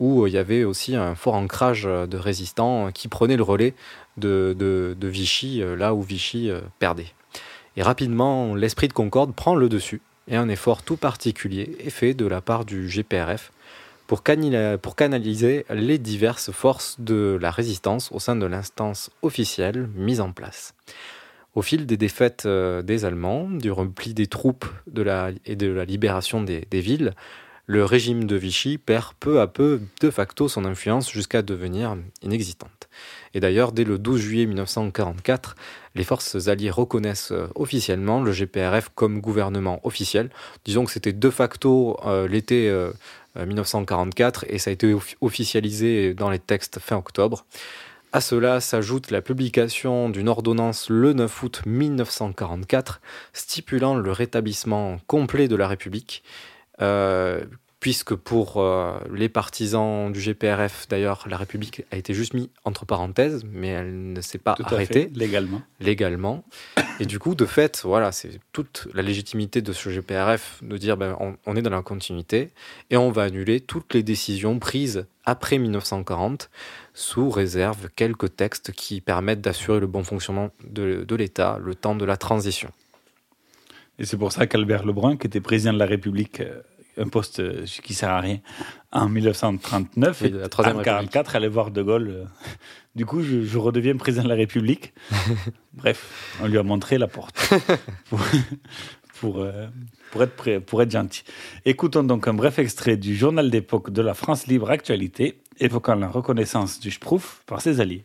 où 0.00 0.26
il 0.26 0.32
y 0.32 0.38
avait 0.38 0.64
aussi 0.64 0.96
un 0.96 1.14
fort 1.14 1.34
ancrage 1.34 1.84
de 1.84 2.16
résistants 2.16 2.90
qui 2.92 3.06
prenaient 3.06 3.36
le 3.36 3.42
relais 3.42 3.74
de, 4.16 4.54
de, 4.58 4.96
de 4.98 5.08
Vichy, 5.08 5.62
euh, 5.62 5.76
là 5.76 5.94
où 5.94 6.02
Vichy 6.02 6.50
euh, 6.50 6.60
perdait. 6.78 7.12
Et 7.76 7.82
rapidement, 7.82 8.54
l'esprit 8.54 8.88
de 8.88 8.92
concorde 8.92 9.34
prend 9.34 9.54
le 9.54 9.68
dessus, 9.68 10.00
et 10.28 10.36
un 10.36 10.48
effort 10.48 10.82
tout 10.82 10.96
particulier 10.96 11.76
est 11.80 11.90
fait 11.90 12.14
de 12.14 12.26
la 12.26 12.40
part 12.40 12.64
du 12.64 12.88
GPRF 12.88 13.52
pour, 14.06 14.22
canaliser 14.22 15.66
les 15.70 15.98
diverses 15.98 16.50
forces 16.50 16.98
de 16.98 17.38
la 17.40 17.50
résistance 17.50 18.10
au 18.10 18.18
sein 18.18 18.36
de 18.36 18.46
l'instance 18.46 19.10
officielle 19.22 19.88
mise 19.94 20.20
en 20.20 20.32
place. 20.32 20.74
Au 21.54 21.62
fil 21.62 21.86
des 21.86 21.96
défaites 21.96 22.44
euh, 22.46 22.82
des 22.82 23.04
Allemands, 23.04 23.48
du 23.50 23.70
repli 23.70 24.14
des 24.14 24.26
troupes 24.26 24.66
et 25.44 25.56
de 25.56 25.66
la 25.66 25.84
libération 25.84 26.42
des, 26.42 26.66
des 26.70 26.80
villes, 26.80 27.14
le 27.66 27.84
régime 27.84 28.24
de 28.24 28.34
Vichy 28.34 28.78
perd 28.78 29.12
peu 29.20 29.40
à 29.42 29.46
peu 29.46 29.82
de 30.00 30.10
facto 30.10 30.48
son 30.48 30.64
influence 30.64 31.10
jusqu'à 31.10 31.42
devenir 31.42 31.96
inexistante. 32.22 32.88
Et 33.34 33.40
d'ailleurs, 33.40 33.72
dès 33.72 33.84
le 33.84 33.98
12 33.98 34.20
juillet 34.20 34.46
1944, 34.46 35.54
les 35.94 36.04
forces 36.04 36.48
alliées 36.48 36.70
reconnaissent 36.70 37.32
euh, 37.32 37.48
officiellement 37.54 38.22
le 38.22 38.32
GPRF 38.32 38.90
comme 38.94 39.20
gouvernement 39.20 39.80
officiel. 39.84 40.30
Disons 40.64 40.84
que 40.84 40.90
c'était 40.90 41.12
de 41.12 41.30
facto 41.30 41.98
euh, 42.06 42.28
l'été 42.28 42.68
euh, 42.68 42.92
1944 43.36 44.46
et 44.48 44.58
ça 44.58 44.70
a 44.70 44.72
été 44.72 44.94
officialisé 45.20 46.14
dans 46.14 46.30
les 46.30 46.38
textes 46.38 46.78
fin 46.78 46.96
octobre. 46.96 47.44
À 48.10 48.22
cela 48.22 48.60
s'ajoute 48.60 49.10
la 49.10 49.20
publication 49.20 50.08
d'une 50.08 50.30
ordonnance 50.30 50.88
le 50.88 51.12
9 51.12 51.42
août 51.42 51.62
1944 51.66 53.02
stipulant 53.34 53.96
le 53.96 54.12
rétablissement 54.12 54.98
complet 55.06 55.46
de 55.46 55.56
la 55.56 55.68
République. 55.68 56.22
Euh, 56.80 57.44
puisque 57.80 58.14
pour 58.14 58.56
euh, 58.56 58.98
les 59.12 59.28
partisans 59.28 60.10
du 60.12 60.20
GPRF, 60.20 60.88
d'ailleurs, 60.88 61.24
la 61.28 61.36
République 61.36 61.84
a 61.92 61.96
été 61.96 62.12
juste 62.12 62.34
mise 62.34 62.48
entre 62.64 62.86
parenthèses, 62.86 63.44
mais 63.44 63.68
elle 63.68 64.12
ne 64.12 64.20
s'est 64.20 64.38
pas 64.38 64.54
Tout 64.54 64.64
arrêtée 64.64 65.04
fait, 65.04 65.10
légalement. 65.16 65.62
légalement. 65.80 66.44
Et 66.98 67.06
du 67.06 67.20
coup, 67.20 67.36
de 67.36 67.46
fait, 67.46 67.82
voilà, 67.84 68.10
c'est 68.10 68.40
toute 68.52 68.88
la 68.94 69.02
légitimité 69.02 69.62
de 69.62 69.72
ce 69.72 69.90
GPRF 69.90 70.58
de 70.62 70.76
dire 70.76 70.96
ben, 70.96 71.16
on, 71.20 71.36
on 71.46 71.54
est 71.54 71.62
dans 71.62 71.70
la 71.70 71.82
continuité 71.82 72.50
et 72.90 72.96
on 72.96 73.12
va 73.12 73.22
annuler 73.22 73.60
toutes 73.60 73.94
les 73.94 74.02
décisions 74.02 74.58
prises 74.58 75.06
après 75.24 75.58
1940 75.58 76.50
sous 76.94 77.30
réserve 77.30 77.88
quelques 77.94 78.34
textes 78.34 78.72
qui 78.72 79.00
permettent 79.00 79.40
d'assurer 79.40 79.78
le 79.78 79.86
bon 79.86 80.02
fonctionnement 80.02 80.50
de, 80.68 81.04
de 81.06 81.14
l'État 81.14 81.60
le 81.62 81.76
temps 81.76 81.94
de 81.94 82.04
la 82.04 82.16
transition. 82.16 82.72
Et 84.00 84.04
c'est 84.04 84.16
pour 84.16 84.32
ça 84.32 84.46
qu'Albert 84.46 84.84
Lebrun, 84.84 85.16
qui 85.16 85.26
était 85.26 85.40
président 85.40 85.72
de 85.72 85.78
la 85.78 85.86
République, 85.86 86.40
euh, 86.40 86.60
un 86.98 87.08
poste 87.08 87.40
euh, 87.40 87.64
qui 87.82 87.94
sert 87.94 88.10
à 88.10 88.20
rien, 88.20 88.38
en 88.92 89.08
1939, 89.08 90.20
Oui, 90.22 90.30
de 90.30 90.38
la 90.38 90.48
Troisième 90.48 90.76
en 90.76 90.80
1944, 90.80 91.36
allait 91.36 91.48
voir 91.48 91.70
De 91.70 91.82
Gaulle. 91.82 92.08
euh, 92.08 92.24
Du 92.94 93.06
coup, 93.06 93.22
je, 93.22 93.42
je 93.42 93.58
redeviens 93.58 93.96
président 93.96 94.24
de 94.24 94.28
la 94.28 94.34
République. 94.34 94.92
Bref, 95.74 96.36
on 96.42 96.46
lui 96.46 96.58
a 96.58 96.62
montré 96.62 96.98
la 96.98 97.06
porte 97.06 97.36
pour, 98.10 98.20
pour, 99.20 99.38
euh, 99.40 99.66
pour 100.10 100.22
être, 100.22 100.34
prêt, 100.34 100.60
pour 100.60 100.82
être 100.82 100.90
gentil. 100.90 101.22
Écoutons 101.64 102.02
donc 102.02 102.26
un 102.28 102.34
bref 102.34 102.58
extrait 102.58 102.96
du 102.96 103.14
journal 103.14 103.50
d'époque 103.50 103.90
de 103.90 104.02
la 104.02 104.14
France 104.14 104.46
Libre 104.46 104.70
Actualité, 104.70 105.40
évoquant 105.60 105.94
la 105.94 106.08
reconnaissance 106.08 106.80
du 106.80 106.90
Schtroumpf 106.90 107.42
par 107.46 107.60
ses 107.60 107.80
alliés. 107.80 108.04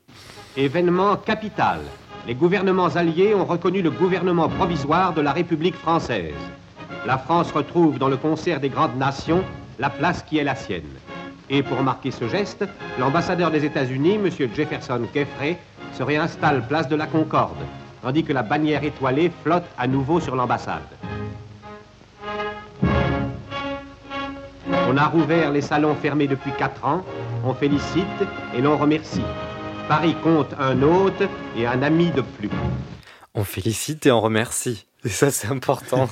Événement 0.58 1.18
capital. 1.18 1.80
Les 2.28 2.36
gouvernements 2.36 2.88
alliés 2.96 3.34
ont 3.34 3.46
reconnu 3.46 3.82
le 3.82 3.92
gouvernement 3.92 4.48
provisoire 4.50 5.14
de 5.14 5.22
la 5.22 5.34
République 5.34 5.76
française. 5.76 6.34
La 7.06 7.18
France 7.18 7.52
retrouve 7.52 8.00
dans 8.00 8.08
le 8.08 8.16
concert 8.16 8.62
des 8.62 8.70
grandes 8.70 8.98
nations 8.98 9.44
la 9.78 9.90
place 9.90 10.24
qui 10.24 10.38
est 10.38 10.44
la 10.44 10.56
sienne. 10.56 10.88
Et 11.50 11.62
pour 11.62 11.84
marquer 11.84 12.12
ce 12.12 12.30
geste, 12.30 12.64
l'ambassadeur 12.98 13.52
des 13.52 13.66
États-Unis, 13.66 14.16
M. 14.16 14.30
Jefferson 14.56 15.02
Keffray, 15.14 15.58
se 15.94 16.02
réinstalle 16.02 16.66
place 16.66 16.88
de 16.88 16.96
la 16.96 17.06
Concorde, 17.06 17.58
tandis 18.02 18.24
que 18.24 18.32
la 18.32 18.42
bannière 18.42 18.86
étoilée 18.86 19.32
flotte 19.44 19.66
à 19.78 19.86
nouveau 19.86 20.22
sur 20.22 20.38
l'ambassade. 20.38 20.82
On 24.90 24.98
a 24.98 25.06
rouvert 25.06 25.52
les 25.52 25.62
salons 25.62 25.96
fermés 25.96 26.28
depuis 26.28 26.52
quatre 26.58 26.86
ans, 26.86 27.04
on 27.44 27.54
félicite 27.54 28.06
et 28.56 28.62
l'on 28.62 28.78
remercie. 28.78 29.26
Paris 29.90 30.16
compte 30.24 30.56
un 30.58 30.82
hôte 30.82 31.24
et 31.58 31.68
un 31.68 31.84
ami 31.84 32.12
de 32.12 32.22
plus. 32.22 32.50
On 33.36 33.44
félicite 33.44 34.06
et 34.06 34.12
on 34.12 34.22
remercie. 34.22 34.88
Et 35.06 35.10
ça, 35.10 35.32
c'est 35.32 35.48
important. 35.48 36.10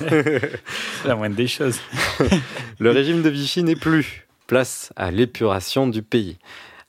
La 1.04 1.16
moindre 1.16 1.36
des 1.36 1.46
choses. 1.46 1.80
Le 2.78 2.90
régime 2.90 3.22
de 3.22 3.30
Vichy 3.30 3.62
n'est 3.62 3.76
plus. 3.76 4.26
Place 4.46 4.92
à 4.96 5.10
l'épuration 5.10 5.86
du 5.86 6.02
pays. 6.02 6.38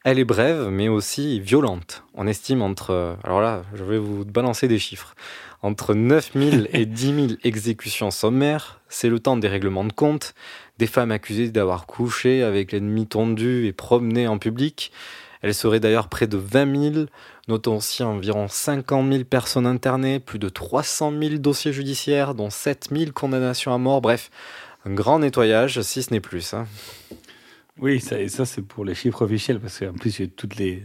Elle 0.04 0.20
est 0.20 0.26
brève, 0.26 0.68
mais 0.70 0.90
aussi 0.90 1.40
violente. 1.40 2.04
On 2.14 2.28
estime 2.28 2.62
entre... 2.62 3.18
Alors 3.24 3.40
là, 3.40 3.64
je 3.74 3.86
vais 3.86 3.98
vous 3.98 4.26
balancer 4.26 4.68
des 4.68 4.80
chiffres. 4.80 5.16
Entre 5.62 5.94
9000 5.94 6.68
et 6.74 6.86
10 6.86 7.06
000 7.06 7.28
exécutions 7.46 8.12
sommaires, 8.12 8.82
c'est 8.90 9.08
le 9.08 9.20
temps 9.20 9.38
des 9.38 9.48
règlements 9.48 9.86
de 9.86 9.94
compte, 9.94 10.34
des 10.78 10.88
femmes 10.88 11.12
accusées 11.12 11.52
d'avoir 11.52 11.86
couché 11.86 12.44
avec 12.44 12.74
l'ennemi 12.74 13.08
tondu 13.08 13.66
et 13.66 13.72
promené 13.72 14.28
en 14.28 14.40
public. 14.40 14.92
Elle 15.42 15.54
serait 15.54 15.80
d'ailleurs 15.80 16.10
près 16.10 16.28
de 16.28 16.38
20 16.38 16.94
000. 16.94 17.06
Notons 17.50 17.78
aussi 17.78 18.04
environ 18.04 18.48
50 18.48 19.12
000 19.12 19.24
personnes 19.26 19.66
internées, 19.68 20.20
plus 20.20 20.40
de 20.40 20.48
300 20.50 21.12
000 21.20 21.36
dossiers 21.40 21.74
judiciaires, 21.74 22.36
dont 22.36 22.50
7 22.50 22.88
000 22.96 23.12
condamnations 23.12 23.74
à 23.74 23.78
mort. 23.78 24.00
Bref, 24.02 24.32
un 24.86 24.94
grand 24.94 25.20
nettoyage, 25.20 25.82
si 25.82 26.04
ce 26.04 26.14
n'est 26.14 26.22
plus. 26.22 26.54
hein. 26.54 26.66
Oui, 27.80 28.00
ça, 28.00 28.20
et 28.20 28.30
ça 28.30 28.46
c'est 28.46 28.62
pour 28.62 28.86
les 28.86 28.96
chiffres 28.96 29.24
officiels, 29.26 29.60
parce 29.60 29.80
qu'en 29.80 29.94
plus, 29.94 30.20
il 30.20 30.26
y 30.26 30.28
a 30.28 30.32
toutes 30.36 30.56
les, 30.56 30.84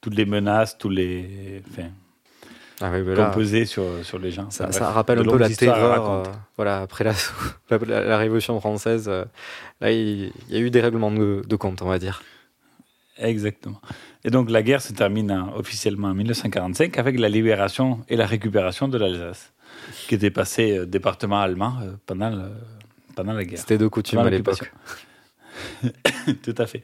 toutes 0.00 0.14
les 0.14 0.26
menaces, 0.26 0.76
tous 0.76 0.90
les. 0.90 1.62
Enfin, 1.70 1.88
Ah 2.82 2.90
oui, 2.92 3.02
là, 3.14 3.30
sur, 3.64 3.84
sur 4.02 4.18
les 4.18 4.30
gens. 4.32 4.50
ça, 4.50 4.64
Enfin, 4.64 4.72
ça 4.72 4.80
bref, 4.84 4.94
rappelle 4.94 5.18
un 5.20 5.22
peu 5.24 5.38
la 5.38 5.48
terreur. 5.74 6.10
euh, 6.10 6.22
voilà, 6.56 6.80
après 6.82 7.04
la, 7.04 7.12
la, 7.70 8.04
la 8.04 8.18
Révolution 8.18 8.60
française, 8.60 9.06
euh, 9.08 9.24
là, 9.80 9.92
il, 9.92 10.30
il 10.48 10.54
y 10.54 10.56
a 10.56 10.60
eu 10.60 10.70
des 10.70 10.80
règlements 10.82 11.10
de, 11.12 11.42
de 11.46 11.56
compte, 11.56 11.80
on 11.80 11.88
va 11.88 11.98
dire. 11.98 12.22
Exactement. 13.18 13.80
Et 14.24 14.30
donc 14.30 14.50
la 14.50 14.62
guerre 14.62 14.82
se 14.82 14.92
termine 14.92 15.30
en- 15.32 15.54
officiellement 15.56 16.08
en 16.08 16.14
1945 16.14 16.98
avec 16.98 17.18
la 17.18 17.28
libération 17.28 18.00
et 18.08 18.16
la 18.16 18.26
récupération 18.26 18.88
de 18.88 18.98
l'Alsace, 18.98 19.52
qui 20.06 20.14
était 20.14 20.30
passé 20.30 20.76
euh, 20.78 20.86
département 20.86 21.40
allemand 21.40 21.74
euh, 21.82 21.92
pendant, 22.06 22.30
le- 22.30 22.52
pendant 23.14 23.32
la 23.32 23.44
guerre. 23.44 23.58
C'était 23.58 23.78
de 23.78 23.86
coutume 23.88 24.18
à 24.18 24.30
l'époque. 24.30 24.70
Tout 26.42 26.54
à 26.58 26.66
fait. 26.66 26.82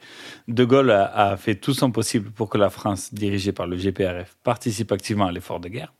De 0.48 0.64
Gaulle 0.64 0.90
a, 0.92 1.04
a 1.32 1.36
fait 1.36 1.56
tout 1.56 1.74
son 1.74 1.90
possible 1.90 2.30
pour 2.30 2.48
que 2.48 2.56
la 2.56 2.70
France, 2.70 3.12
dirigée 3.12 3.52
par 3.52 3.66
le 3.66 3.76
GPRF, 3.76 4.36
participe 4.42 4.92
activement 4.92 5.26
à 5.26 5.32
l'effort 5.32 5.60
de 5.60 5.68
guerre. 5.68 5.92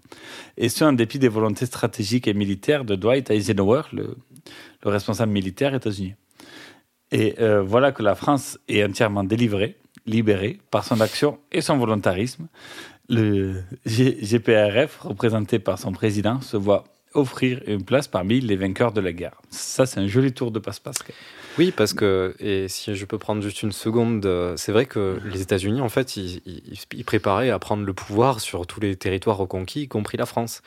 Et 0.56 0.68
ce, 0.70 0.84
en 0.84 0.92
dépit 0.94 1.18
des 1.18 1.28
volontés 1.28 1.66
stratégiques 1.66 2.26
et 2.28 2.34
militaires 2.34 2.84
de 2.86 2.94
Dwight 2.94 3.30
Eisenhower, 3.30 3.82
le, 3.92 4.16
le 4.84 4.90
responsable 4.90 5.32
militaire 5.32 5.74
états-unien. 5.74 6.14
Et 7.10 7.34
euh, 7.40 7.60
voilà 7.62 7.92
que 7.92 8.02
la 8.02 8.14
France 8.14 8.58
est 8.68 8.82
entièrement 8.84 9.24
délivrée, 9.24 9.76
libérée 10.06 10.60
par 10.70 10.84
son 10.84 11.00
action 11.00 11.38
et 11.50 11.60
son 11.60 11.76
volontarisme. 11.76 12.46
Le 13.08 13.62
GPRF, 13.86 14.98
représenté 15.00 15.58
par 15.58 15.78
son 15.78 15.92
président, 15.92 16.40
se 16.40 16.56
voit 16.56 16.84
offrir 17.14 17.60
une 17.66 17.84
place 17.84 18.08
parmi 18.08 18.40
les 18.40 18.56
vainqueurs 18.56 18.92
de 18.92 19.00
la 19.00 19.12
guerre. 19.12 19.40
Ça, 19.50 19.86
c'est 19.86 20.00
un 20.00 20.06
joli 20.06 20.32
tour 20.32 20.50
de 20.50 20.58
passe-passe. 20.58 20.98
Oui, 21.58 21.72
parce 21.76 21.92
que, 21.92 22.34
et 22.38 22.68
si 22.68 22.94
je 22.94 23.04
peux 23.04 23.18
prendre 23.18 23.42
juste 23.42 23.62
une 23.62 23.72
seconde, 23.72 24.24
euh, 24.24 24.56
c'est 24.56 24.72
vrai 24.72 24.86
que 24.86 25.20
les 25.30 25.42
États-Unis, 25.42 25.82
en 25.82 25.90
fait, 25.90 26.16
ils 26.16 27.04
préparaient 27.04 27.50
à 27.50 27.58
prendre 27.58 27.84
le 27.84 27.92
pouvoir 27.92 28.40
sur 28.40 28.66
tous 28.66 28.80
les 28.80 28.96
territoires 28.96 29.36
reconquis, 29.36 29.82
y 29.82 29.88
compris 29.88 30.16
la 30.16 30.26
France. 30.26 30.62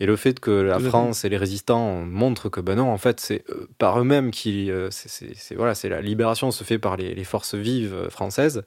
Et 0.00 0.06
le 0.06 0.16
fait 0.16 0.40
que 0.40 0.50
la. 0.50 0.78
France 0.80 1.24
et 1.24 1.28
les 1.28 1.36
résistants 1.36 2.02
montrent 2.04 2.48
que, 2.48 2.60
ben 2.60 2.74
non, 2.74 2.90
en 2.90 2.98
fait, 2.98 3.20
c'est 3.20 3.44
euh, 3.50 3.68
par 3.78 4.00
eux-mêmes 4.00 4.30
qui, 4.32 4.70
euh, 4.70 4.88
c'est- 4.90 5.54
voilà, 5.54 5.74
c'est 5.74 5.88
la 5.88 6.00
libération 6.00 6.50
se 6.50 6.64
fait 6.64 6.78
par 6.78 6.96
les, 6.96 7.14
les 7.14 7.24
forces 7.24 7.54
vives 7.54 7.94
euh, 7.94 8.10
françaises. 8.10 8.64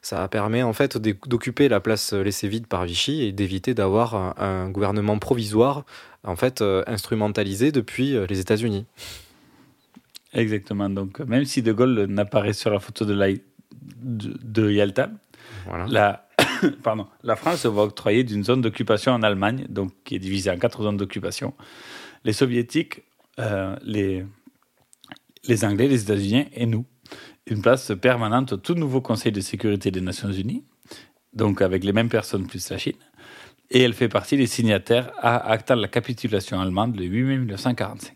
Ça 0.00 0.26
permet 0.28 0.62
en 0.62 0.72
fait 0.72 0.96
d'occuper 0.98 1.68
la 1.68 1.80
place 1.80 2.12
laissée 2.12 2.48
vide 2.48 2.66
par 2.66 2.84
Vichy 2.86 3.22
et 3.22 3.32
d'éviter 3.32 3.74
d'avoir 3.74 4.14
un, 4.14 4.34
un 4.38 4.68
gouvernement 4.70 5.18
provisoire, 5.18 5.84
en 6.24 6.36
fait, 6.36 6.60
euh, 6.62 6.82
instrumentalisé 6.86 7.70
depuis 7.70 8.16
les 8.28 8.40
États-Unis. 8.40 8.86
Exactement. 10.34 10.88
Donc, 10.88 11.20
même 11.20 11.44
si 11.44 11.62
De 11.62 11.72
Gaulle 11.72 12.06
n'apparaît 12.06 12.54
sur 12.54 12.70
la 12.70 12.80
photo 12.80 13.04
de, 13.04 13.12
la, 13.12 13.28
de, 14.02 14.34
de 14.42 14.70
Yalta, 14.70 15.10
Voilà. 15.66 15.86
la, 15.88 16.28
pardon, 16.82 17.06
la 17.22 17.36
France 17.36 17.66
va 17.66 17.82
octroyer 17.82 18.24
d'une 18.24 18.44
zone 18.44 18.60
d'occupation 18.60 19.12
en 19.12 19.22
Allemagne, 19.22 19.66
donc 19.68 19.92
qui 20.04 20.16
est 20.16 20.18
divisée 20.18 20.50
en 20.50 20.58
quatre 20.58 20.82
zones 20.82 20.96
d'occupation. 20.96 21.54
Les 22.24 22.32
Soviétiques, 22.32 23.02
euh, 23.38 23.76
les, 23.82 24.24
Anglais, 25.64 25.88
les 25.88 26.02
États-Unis 26.02 26.46
et 26.52 26.66
nous. 26.66 26.84
Une 27.46 27.60
place 27.60 27.92
permanente 28.00 28.52
au 28.52 28.56
tout 28.56 28.74
nouveau 28.74 29.00
Conseil 29.00 29.32
de 29.32 29.40
sécurité 29.40 29.90
des 29.90 30.00
Nations 30.00 30.30
Unies, 30.30 30.64
donc 31.32 31.60
avec 31.60 31.82
les 31.82 31.92
mêmes 31.92 32.08
personnes 32.08 32.46
plus 32.46 32.70
la 32.70 32.78
Chine. 32.78 32.92
et 33.70 33.80
elle 33.82 33.94
fait 33.94 34.08
partie 34.08 34.36
des 34.36 34.46
signataires 34.46 35.10
à 35.18 35.50
actant 35.50 35.74
la 35.74 35.88
capitulation 35.88 36.60
allemande 36.60 36.96
le 36.96 37.04
8 37.04 37.22
mai 37.22 37.38
1945. 37.38 38.14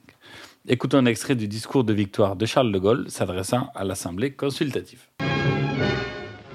Écoutons 0.68 0.98
un 0.98 1.06
extrait 1.06 1.34
du 1.34 1.48
discours 1.48 1.84
de 1.84 1.92
victoire 1.92 2.36
de 2.36 2.44
Charles 2.44 2.72
de 2.72 2.78
Gaulle 2.78 3.06
s'adressant 3.08 3.70
à 3.74 3.84
l'Assemblée 3.84 4.32
consultative. 4.32 5.06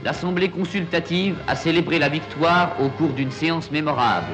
L'Assemblée 0.03 0.49
consultative 0.49 1.35
a 1.47 1.55
célébré 1.55 1.99
la 1.99 2.09
victoire 2.09 2.75
au 2.81 2.89
cours 2.89 3.13
d'une 3.13 3.29
séance 3.29 3.69
mémorable. 3.69 4.33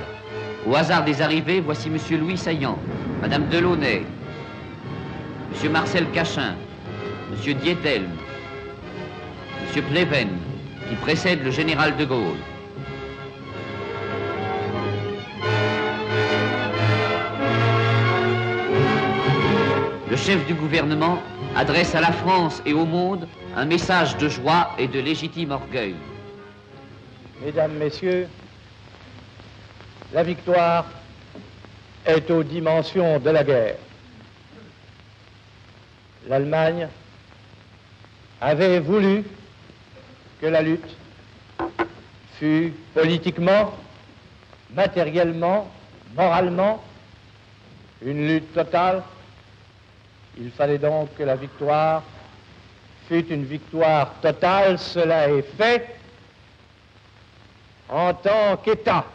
Au 0.65 0.73
hasard 0.75 1.03
des 1.03 1.21
arrivées, 1.21 1.59
voici 1.59 1.89
M. 1.89 1.97
Louis 2.21 2.37
Saillant, 2.37 2.79
Mme 3.21 3.49
Delaunay, 3.49 4.03
M. 5.61 5.71
Marcel 5.71 6.09
Cachin, 6.11 6.55
M. 7.33 7.53
Dietelm, 7.55 8.05
M. 9.75 9.83
Pleven, 9.83 10.29
qui 10.89 10.95
précède 10.95 11.43
le 11.43 11.51
général 11.51 11.97
de 11.97 12.05
Gaulle. 12.05 12.37
Le 20.09 20.15
chef 20.15 20.45
du 20.47 20.53
gouvernement 20.53 21.21
adresse 21.57 21.93
à 21.93 21.99
la 21.99 22.13
France 22.13 22.61
et 22.65 22.71
au 22.71 22.85
monde 22.85 23.27
un 23.57 23.65
message 23.65 24.15
de 24.17 24.29
joie 24.29 24.69
et 24.77 24.87
de 24.87 24.99
légitime 24.99 25.49
orgueil. 25.49 25.95
Mesdames, 27.43 27.73
Messieurs, 27.73 28.27
la 30.13 30.21
victoire 30.21 30.85
est 32.05 32.29
aux 32.29 32.43
dimensions 32.43 33.17
de 33.17 33.31
la 33.31 33.43
guerre. 33.43 33.77
L'Allemagne 36.27 36.87
avait 38.41 38.79
voulu 38.79 39.23
que 40.39 40.45
la 40.45 40.61
lutte 40.61 40.95
fût 42.37 42.71
politiquement, 42.93 43.73
matériellement, 44.75 45.67
moralement, 46.15 46.83
une 48.05 48.27
lutte 48.27 48.53
totale. 48.53 49.01
Il 50.39 50.51
fallait 50.51 50.77
donc 50.77 51.09
que 51.17 51.23
la 51.23 51.35
victoire 51.35 52.03
fût 53.07 53.27
une 53.29 53.45
victoire 53.45 54.13
totale. 54.21 54.77
Cela 54.79 55.29
est 55.29 55.41
fait 55.57 55.95
en 57.89 58.13
tant 58.13 58.57
qu'État, 58.57 59.05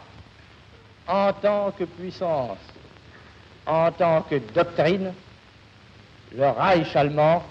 en 1.07 1.31
tant 1.33 1.71
que 1.71 1.83
puissance, 1.83 2.57
en 3.65 3.91
tant 3.91 4.21
que 4.23 4.35
doctrine. 4.53 5.13
Le 6.35 6.49
Reich 6.49 6.95
allemand 6.95 7.43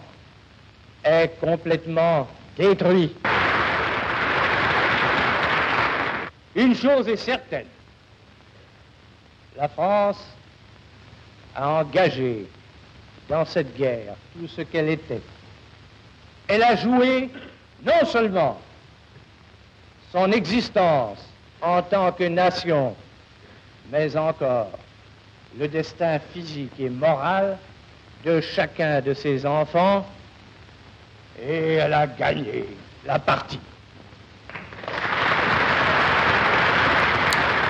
est 1.04 1.38
complètement 1.40 2.26
détruit. 2.56 3.14
Une 6.54 6.74
chose 6.74 7.08
est 7.08 7.16
certaine, 7.16 7.68
la 9.56 9.68
France 9.68 10.22
a 11.54 11.80
engagé 11.80 12.46
dans 13.28 13.44
cette 13.44 13.74
guerre 13.76 14.14
tout 14.34 14.48
ce 14.48 14.62
qu'elle 14.62 14.90
était. 14.90 15.22
Elle 16.48 16.62
a 16.62 16.76
joué 16.76 17.30
non 17.84 18.04
seulement 18.04 18.60
son 20.10 20.30
existence 20.32 21.18
en 21.60 21.82
tant 21.82 22.12
que 22.12 22.24
nation, 22.24 22.94
mais 23.90 24.16
encore 24.16 24.70
le 25.58 25.68
destin 25.68 26.18
physique 26.32 26.72
et 26.78 26.88
moral 26.88 27.58
de 28.24 28.40
chacun 28.40 29.00
de 29.00 29.14
ses 29.14 29.44
enfants, 29.46 30.06
et 31.40 31.74
elle 31.74 31.92
a 31.92 32.06
gagné 32.06 32.66
la 33.04 33.18
partie. 33.18 33.60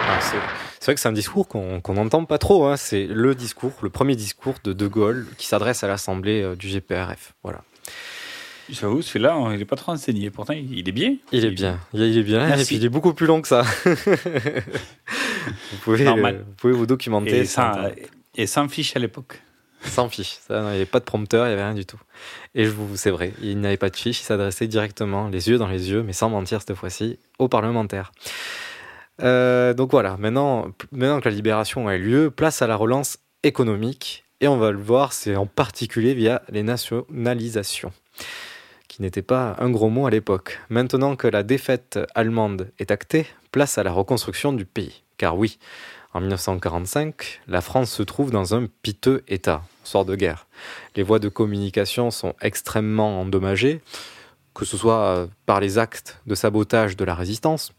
Ah, 0.04 0.18
c'est 0.20 0.36
vrai 0.86 0.94
que 0.94 1.00
c'est 1.00 1.08
un 1.08 1.12
discours 1.12 1.48
qu'on 1.48 1.80
n'entend 1.94 2.24
pas 2.24 2.38
trop. 2.38 2.66
Hein. 2.66 2.76
C'est 2.76 3.06
le 3.06 3.34
discours, 3.34 3.72
le 3.82 3.88
premier 3.88 4.16
discours 4.16 4.56
de 4.64 4.72
De 4.72 4.86
Gaulle 4.86 5.26
qui 5.38 5.46
s'adresse 5.46 5.84
à 5.84 5.88
l'Assemblée 5.88 6.42
euh, 6.42 6.56
du 6.56 6.68
GPRF. 6.68 7.34
Voilà. 7.42 7.60
J'avoue, 8.70 9.02
celui-là, 9.02 9.36
il 9.52 9.58
n'est 9.58 9.64
pas 9.64 9.76
trop 9.76 9.92
enseigné. 9.92 10.30
Pourtant, 10.30 10.54
il 10.54 10.88
est 10.88 10.92
bien. 10.92 11.16
Il 11.32 11.44
est 11.44 11.50
bien. 11.50 11.78
Il 11.92 12.02
est 12.02 12.22
bien. 12.22 12.56
Et 12.56 12.64
puis, 12.64 12.76
il 12.76 12.84
est 12.84 12.88
beaucoup 12.88 13.12
plus 13.14 13.26
long 13.26 13.42
que 13.42 13.48
ça. 13.48 13.62
vous, 13.84 13.96
pouvez, 15.82 16.06
euh, 16.06 16.12
vous 16.14 16.54
pouvez 16.56 16.72
vous 16.72 16.86
documenter. 16.86 17.40
Et 17.40 17.44
sans, 17.44 17.72
et 18.36 18.46
sans 18.46 18.68
fiche 18.68 18.96
à 18.96 18.98
l'époque. 18.98 19.42
Sans 19.84 20.08
fiche. 20.08 20.38
Ça, 20.46 20.60
il 20.60 20.62
n'y 20.62 20.76
avait 20.76 20.86
pas 20.86 21.00
de 21.00 21.04
prompteur, 21.04 21.46
il 21.46 21.48
n'y 21.48 21.54
avait 21.54 21.64
rien 21.64 21.74
du 21.74 21.84
tout. 21.84 22.00
Et 22.54 22.64
je 22.64 22.70
vous, 22.70 22.96
c'est 22.96 23.10
vrai, 23.10 23.32
il 23.42 23.58
n'y 23.58 23.66
avait 23.66 23.76
pas 23.76 23.90
de 23.90 23.96
fiche. 23.96 24.20
Il 24.20 24.24
s'adressait 24.24 24.68
directement, 24.68 25.28
les 25.28 25.48
yeux 25.48 25.58
dans 25.58 25.68
les 25.68 25.90
yeux, 25.90 26.02
mais 26.02 26.12
sans 26.12 26.30
mentir 26.30 26.60
cette 26.60 26.74
fois-ci, 26.74 27.18
aux 27.38 27.48
parlementaires. 27.48 28.12
Euh, 29.22 29.74
donc 29.74 29.90
voilà, 29.90 30.16
maintenant, 30.18 30.68
maintenant 30.92 31.20
que 31.20 31.28
la 31.28 31.34
libération 31.34 31.88
a 31.88 31.96
eu 31.96 32.02
lieu, 32.02 32.30
place 32.30 32.62
à 32.62 32.66
la 32.66 32.76
relance 32.76 33.18
économique. 33.42 34.24
Et 34.40 34.48
on 34.48 34.56
va 34.56 34.72
le 34.72 34.78
voir, 34.78 35.12
c'est 35.12 35.36
en 35.36 35.46
particulier 35.46 36.14
via 36.14 36.42
les 36.48 36.62
nationalisations, 36.62 37.92
qui 38.92 39.00
n'était 39.00 39.22
pas 39.22 39.56
un 39.58 39.70
gros 39.70 39.88
mot 39.88 40.06
à 40.06 40.10
l'époque. 40.10 40.60
Maintenant 40.68 41.16
que 41.16 41.26
la 41.26 41.42
défaite 41.42 41.98
allemande 42.14 42.68
est 42.78 42.90
actée, 42.90 43.26
place 43.50 43.78
à 43.78 43.82
la 43.82 43.90
reconstruction 43.90 44.52
du 44.52 44.66
pays. 44.66 45.02
Car 45.16 45.38
oui, 45.38 45.58
en 46.12 46.20
1945, 46.20 47.40
la 47.48 47.62
France 47.62 47.90
se 47.90 48.02
trouve 48.02 48.30
dans 48.30 48.54
un 48.54 48.66
piteux 48.82 49.22
état, 49.28 49.62
sort 49.82 50.04
de 50.04 50.14
guerre. 50.14 50.46
Les 50.94 51.02
voies 51.02 51.20
de 51.20 51.30
communication 51.30 52.10
sont 52.10 52.34
extrêmement 52.42 53.22
endommagées, 53.22 53.80
que 54.52 54.66
ce 54.66 54.76
soit 54.76 55.26
par 55.46 55.60
les 55.60 55.78
actes 55.78 56.20
de 56.26 56.34
sabotage 56.34 56.94
de 56.94 57.04
la 57.06 57.14
résistance 57.14 57.72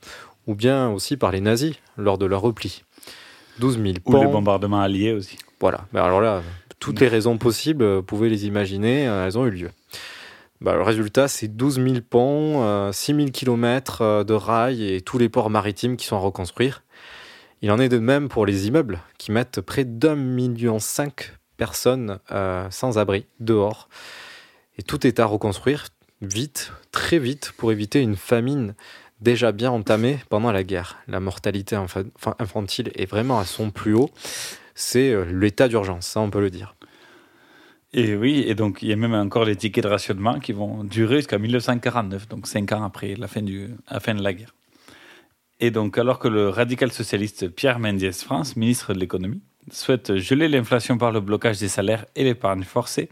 ou 0.47 0.55
bien 0.55 0.89
aussi 0.89 1.15
par 1.15 1.31
les 1.31 1.41
nazis 1.41 1.75
lors 1.95 2.17
de 2.17 2.25
leur 2.25 2.41
repli. 2.41 2.81
12 3.59 3.79
000 3.79 3.93
ponts. 4.03 4.17
Ou 4.17 4.23
les 4.23 4.31
bombardements 4.31 4.81
alliés 4.81 5.11
aussi. 5.11 5.37
Voilà. 5.59 5.85
Mais 5.93 5.99
alors 5.99 6.21
là, 6.21 6.41
toutes 6.79 6.99
les 7.01 7.07
raisons 7.07 7.37
possibles, 7.37 7.85
vous 7.85 8.01
pouvez 8.01 8.29
les 8.29 8.47
imaginer, 8.47 9.07
euh, 9.07 9.27
elles 9.27 9.37
ont 9.37 9.45
eu 9.45 9.51
lieu. 9.51 9.69
Bah, 10.63 10.75
le 10.75 10.81
résultat, 10.81 11.27
c'est 11.27 11.49
12 11.49 11.75
000 11.75 11.95
ponts, 12.09 12.91
6 12.91 13.15
000 13.15 13.27
kilomètres 13.31 14.23
de 14.23 14.33
rails 14.33 14.93
et 14.93 15.01
tous 15.01 15.17
les 15.17 15.29
ports 15.29 15.49
maritimes 15.49 15.97
qui 15.97 16.05
sont 16.05 16.15
à 16.15 16.19
reconstruire. 16.19 16.83
Il 17.63 17.71
en 17.71 17.79
est 17.79 17.87
de 17.87 17.97
même 17.97 18.27
pour 18.27 18.45
les 18.45 18.67
immeubles 18.67 18.99
qui 19.17 19.31
mettent 19.31 19.61
près 19.61 19.85
d'un 19.85 20.15
million 20.15 20.79
cinq 20.79 21.33
personnes 21.55 22.19
euh, 22.31 22.67
sans 22.69 22.97
abri 22.97 23.25
dehors. 23.39 23.87
Et 24.77 24.83
tout 24.83 25.07
est 25.07 25.21
à 25.21 25.25
reconstruire 25.25 25.87
vite, 26.21 26.73
très 26.91 27.19
vite, 27.19 27.53
pour 27.55 27.71
éviter 27.71 28.01
une 28.01 28.17
famine 28.17 28.75
déjà 29.21 29.53
bien 29.53 29.71
entamé 29.71 30.19
pendant 30.27 30.51
la 30.51 30.65
guerre. 30.65 30.97
La 31.07 31.21
mortalité 31.21 31.77
infantile 32.39 32.91
est 32.95 33.05
vraiment 33.05 33.39
à 33.39 33.45
son 33.45 33.71
plus 33.71 33.93
haut. 33.93 34.09
C'est 34.75 35.13
euh, 35.13 35.23
l'état 35.23 35.69
d'urgence, 35.69 36.07
ça 36.07 36.19
on 36.19 36.29
peut 36.29 36.41
le 36.41 36.49
dire. 36.49 36.75
Et 37.95 38.15
oui, 38.15 38.43
et 38.47 38.55
donc 38.55 38.81
il 38.81 38.89
y 38.89 38.93
a 38.93 38.95
même 38.95 39.13
encore 39.13 39.45
les 39.45 39.55
tickets 39.55 39.83
de 39.83 39.89
rationnement 39.89 40.39
qui 40.39 40.51
vont 40.51 40.83
durer 40.83 41.17
jusqu'à 41.17 41.37
1949, 41.37 42.27
donc 42.27 42.47
cinq 42.47 42.71
ans 42.71 42.83
après 42.83 43.15
la 43.15 43.27
fin, 43.27 43.43
de 43.43 44.23
la 44.23 44.33
guerre. 44.33 44.55
Et 45.59 45.69
donc, 45.69 45.99
alors 45.99 46.17
que 46.17 46.27
le 46.27 46.49
radical 46.49 46.91
socialiste 46.91 47.49
Pierre 47.49 47.77
Mendiès 47.77 48.23
France, 48.23 48.55
ministre 48.55 48.95
de 48.95 48.99
l'économie, 48.99 49.43
souhaite 49.71 50.15
geler 50.17 50.47
l'inflation 50.47 50.97
par 50.97 51.11
le 51.11 51.21
blocage 51.21 51.59
des 51.59 51.67
salaires 51.67 52.05
et 52.15 52.23
l'épargne 52.23 52.63
forcée, 52.63 53.09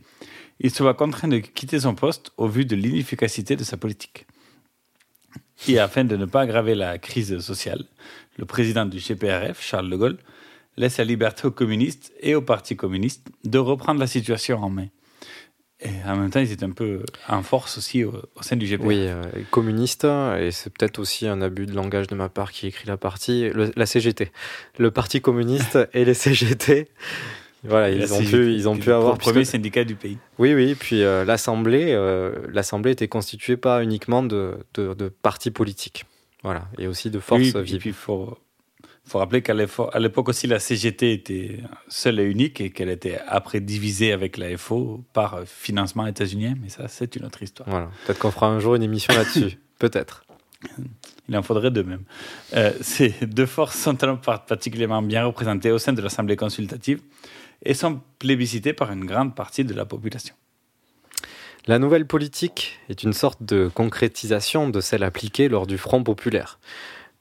il 0.60 0.72
se 0.72 0.82
voit 0.82 0.96
contraint 0.96 1.28
de 1.28 1.38
quitter 1.38 1.82
son 1.82 1.94
poste 1.94 2.32
au 2.38 2.48
vu 2.48 2.66
de 2.66 2.76
l'inefficacité 2.76 3.56
de 3.56 3.64
sa 3.64 3.78
politique. 3.78 4.26
Et 5.68 5.78
afin 5.78 6.04
de 6.04 6.18
ne 6.18 6.26
pas 6.26 6.42
aggraver 6.42 6.74
la 6.74 6.98
crise 6.98 7.40
sociale, 7.40 7.86
le 8.38 8.46
président 8.46 8.86
du 8.86 8.98
GPRF, 8.98 9.62
Charles 9.62 9.90
de 9.92 9.96
Gaulle, 9.96 10.18
laisse 10.78 10.98
la 10.98 11.04
liberté 11.04 11.48
aux 11.48 11.52
communistes 11.52 12.14
et 12.22 12.36
au 12.36 12.42
Parti 12.42 12.76
communiste 12.76 13.28
de 13.44 13.58
reprendre 13.58 14.00
la 14.00 14.08
situation 14.08 14.58
en 14.64 14.70
main. 14.70 14.88
Et 15.84 15.90
en 16.06 16.16
même 16.16 16.30
temps, 16.30 16.40
ils 16.40 16.52
étaient 16.52 16.66
un 16.66 16.72
peu 16.72 17.04
en 17.28 17.42
force 17.42 17.80
aussi 17.80 18.04
au, 18.04 18.14
sein 18.42 18.56
du 18.56 18.68
GPRF. 18.68 18.88
Oui, 18.88 18.98
euh, 19.00 19.24
communiste, 19.50 20.06
et 20.06 20.52
c'est 20.52 20.72
peut-être 20.72 21.00
aussi 21.00 21.28
un 21.28 21.42
abus 21.42 21.66
de 21.66 21.74
langage 21.74 22.06
de 22.06 22.14
ma 22.14 22.30
part 22.30 22.52
qui 22.52 22.68
écrit 22.68 22.88
la 22.88 22.98
partie, 22.98 23.50
la 23.76 23.86
CGT. 23.88 24.32
Le 24.78 24.92
Parti 24.92 25.22
communiste 25.22 25.80
et 25.94 26.06
les 26.06 26.14
CGT 26.14 26.88
voilà, 27.64 27.92
ils 27.92 28.12
ont, 28.12 28.24
pu, 28.24 28.54
ils 28.54 28.68
ont 28.68 28.78
pu 28.78 28.92
avoir. 28.92 29.14
Le 29.14 29.20
premier 29.20 29.46
syndicat 29.46 29.84
du 29.84 29.96
pays. 29.96 30.18
Oui, 30.40 30.54
oui. 30.54 30.76
Puis 30.76 31.04
euh, 31.04 31.24
l'Assemblée, 31.24 31.92
euh, 31.92 32.34
l'Assemblée 32.52 32.92
était 32.92 33.08
constituée 33.08 33.58
pas 33.58 33.84
uniquement 33.84 34.24
de, 34.24 34.58
de, 34.74 35.10
partis 35.22 35.52
politiques. 35.52 36.06
Voilà, 36.44 36.68
et 36.80 36.88
aussi 36.88 37.12
de 37.12 37.20
forces 37.20 37.42
oui, 37.42 37.52
vives. 37.62 37.76
Et 37.76 37.78
puis 37.78 37.90
il 37.90 37.96
faut, 37.96 38.36
faut 39.06 39.18
rappeler 39.18 39.42
qu'à 39.42 39.54
l'époque 39.54 40.30
aussi, 40.30 40.48
la 40.48 40.60
CGT 40.60 41.14
était 41.14 41.60
seule 41.88 42.20
et 42.20 42.24
unique 42.24 42.62
et 42.62 42.70
qu'elle 42.70 42.90
était 42.90 43.20
après 43.28 43.60
divisée 43.60 44.14
avec 44.14 44.38
la 44.38 44.56
FO 44.58 45.04
par 45.12 45.42
financement 45.46 46.06
états-unien. 46.08 46.54
Mais 46.62 46.70
ça, 46.70 46.88
c'est 46.88 47.16
une 47.16 47.26
autre 47.26 47.42
histoire. 47.44 47.68
Voilà. 47.70 47.90
Peut-être 48.06 48.20
qu'on 48.20 48.32
fera 48.32 48.48
un 48.48 48.60
jour 48.60 48.76
une 48.76 48.84
émission 48.84 49.14
là-dessus. 49.14 49.58
Peut-être. 49.80 50.24
Il 51.28 51.36
en 51.36 51.42
faudrait 51.42 51.72
deux 51.72 51.84
même. 51.84 52.04
Euh, 52.54 52.72
ces 52.82 53.10
deux 53.22 53.46
forces 53.46 53.78
sont 53.78 53.96
particulièrement 53.96 55.02
bien 55.02 55.26
représentées 55.26 55.72
au 55.72 55.78
sein 55.78 55.94
de 55.94 56.02
l'Assemblée 56.02 56.36
consultative 56.36 57.02
et 57.64 57.74
sont 57.74 58.02
plébiscités 58.20 58.74
par 58.74 58.92
une 58.92 59.06
grande 59.06 59.36
partie 59.36 59.64
de 59.64 59.74
la 59.74 59.86
population? 59.86 60.36
La 61.68 61.78
nouvelle 61.78 62.08
politique 62.08 62.80
est 62.90 63.04
une 63.04 63.14
sorte 63.14 63.44
de 63.44 63.70
concrétisation 63.74 64.70
de 64.70 64.82
celle 64.82 65.04
appliquée 65.04 65.48
lors 65.48 65.68
du 65.68 65.78
Front 65.78 66.04
populaire. 66.04 66.60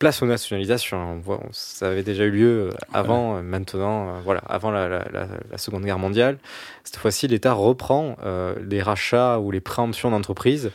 Place 0.00 0.22
aux 0.22 0.26
nationalisations. 0.26 0.98
On 0.98 1.18
voit, 1.18 1.40
ça 1.52 1.88
avait 1.88 2.02
déjà 2.02 2.24
eu 2.24 2.30
lieu 2.30 2.70
avant, 2.92 3.36
ouais. 3.36 3.42
maintenant, 3.42 4.20
voilà, 4.24 4.40
avant 4.48 4.72
la, 4.72 4.88
la, 4.88 5.04
la, 5.12 5.28
la, 5.50 5.58
Seconde 5.58 5.84
Guerre 5.84 6.00
mondiale. 6.00 6.38
Cette 6.82 6.96
fois-ci, 6.96 7.28
l'État 7.28 7.52
reprend 7.52 8.16
euh, 8.24 8.56
les 8.68 8.82
rachats 8.82 9.38
ou 9.38 9.52
les 9.52 9.60
préemptions 9.60 10.10
d'entreprises 10.10 10.72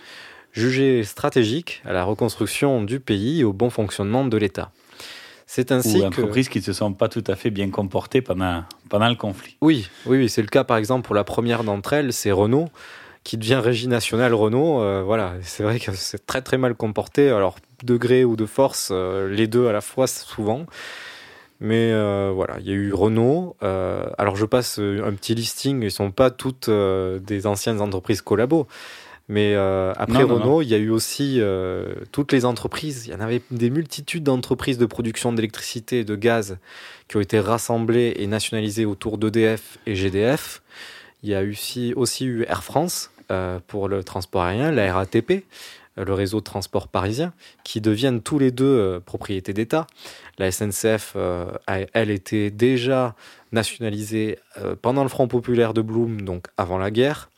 jugées 0.53 1.03
stratégiques 1.03 1.81
à 1.85 1.91
la 1.91 2.05
reconstruction 2.05 2.83
du 2.83 3.01
pays 3.01 3.41
et 3.41 3.43
au 3.43 3.51
bon 3.51 3.69
fonctionnement 3.69 4.23
de 4.23 4.37
l'État. 4.37 4.71
C'est 5.47 5.71
ainsi 5.71 5.97
Ou 5.97 6.01
d'entreprises 6.01 6.47
que... 6.47 6.53
qui 6.53 6.59
ne 6.59 6.63
se 6.63 6.73
sont 6.73 6.93
pas 6.93 7.09
tout 7.09 7.23
à 7.27 7.35
fait 7.35 7.49
bien 7.49 7.69
comportées 7.69 8.21
pendant, 8.21 8.63
pendant 8.89 9.09
le 9.09 9.15
conflit. 9.15 9.57
Oui, 9.61 9.89
oui, 10.05 10.19
oui 10.19 10.29
c'est 10.29 10.41
le 10.41 10.47
cas 10.47 10.63
par 10.63 10.77
exemple 10.77 11.05
pour 11.05 11.15
la 11.15 11.23
première 11.23 11.63
d'entre 11.63 11.93
elles, 11.93 12.13
c'est 12.13 12.31
Renault, 12.31 12.69
qui 13.23 13.37
devient 13.37 13.59
régie 13.61 13.87
nationale 13.87 14.33
Renault. 14.33 14.81
Euh, 14.81 15.03
voilà, 15.03 15.33
c'est 15.41 15.63
vrai 15.63 15.79
que 15.79 15.91
c'est 15.93 16.25
très 16.25 16.41
très 16.41 16.57
mal 16.57 16.75
comporté. 16.75 17.29
Alors, 17.29 17.57
degré 17.85 18.25
ou 18.25 18.35
de 18.35 18.45
force, 18.45 18.89
euh, 18.91 19.29
les 19.29 19.47
deux 19.47 19.67
à 19.67 19.71
la 19.71 19.81
fois 19.81 20.07
souvent. 20.07 20.65
Mais 21.59 21.91
euh, 21.93 22.31
voilà, 22.33 22.57
il 22.59 22.67
y 22.67 22.71
a 22.71 22.73
eu 22.73 22.93
Renault. 22.93 23.55
Euh, 23.63 24.05
alors 24.17 24.35
je 24.35 24.45
passe 24.45 24.79
un 24.79 25.13
petit 25.13 25.35
listing, 25.35 25.81
ils 25.81 25.85
ne 25.85 25.89
sont 25.89 26.11
pas 26.11 26.29
toutes 26.29 26.69
euh, 26.69 27.19
des 27.19 27.47
anciennes 27.47 27.81
entreprises 27.81 28.21
collabos. 28.21 28.67
Mais 29.27 29.55
après 29.55 30.21
non, 30.21 30.35
Renault, 30.35 30.45
non, 30.45 30.61
il 30.61 30.67
y 30.67 30.75
a 30.75 30.77
eu 30.77 30.91
aussi 30.91 31.41
toutes 32.11 32.31
les 32.31 32.45
entreprises. 32.45 33.07
Il 33.07 33.11
y 33.11 33.15
en 33.15 33.21
avait 33.21 33.41
des 33.49 33.71
multitudes 33.71 34.21
d'entreprises 34.23 34.77
de 34.77 34.85
production 34.85 35.33
d'électricité 35.33 36.01
et 36.01 36.03
de 36.03 36.15
gaz 36.15 36.59
qui 37.07 37.17
ont 37.17 37.21
été 37.21 37.39
rassemblées 37.39 38.13
et 38.17 38.27
nationalisées 38.27 38.85
autour 38.85 39.17
d'EDF 39.17 39.79
et 39.87 39.95
GDF. 39.95 40.61
Il 41.23 41.29
y 41.29 41.33
a 41.33 41.41
aussi, 41.41 41.91
aussi 41.95 42.25
eu 42.25 42.43
Air 42.43 42.63
France 42.63 43.09
pour 43.65 43.87
le 43.87 44.03
transport 44.03 44.43
aérien, 44.43 44.71
la 44.71 44.93
RATP, 44.93 45.43
le 46.03 46.13
réseau 46.13 46.39
de 46.39 46.43
transport 46.43 46.87
parisien, 46.87 47.33
qui 47.63 47.81
deviennent 47.81 48.21
tous 48.21 48.39
les 48.39 48.51
deux 48.51 48.65
euh, 48.65 48.99
propriétés 48.99 49.53
d'État. 49.53 49.87
La 50.37 50.51
SNCF, 50.51 51.13
euh, 51.15 51.51
elle, 51.93 52.11
était 52.11 52.51
déjà 52.51 53.15
nationalisée 53.51 54.39
euh, 54.57 54.75
pendant 54.81 55.03
le 55.03 55.09
Front 55.09 55.27
populaire 55.27 55.73
de 55.73 55.81
Blum, 55.81 56.21
donc 56.21 56.47
avant 56.57 56.77
la 56.77 56.91
guerre. 56.91 57.29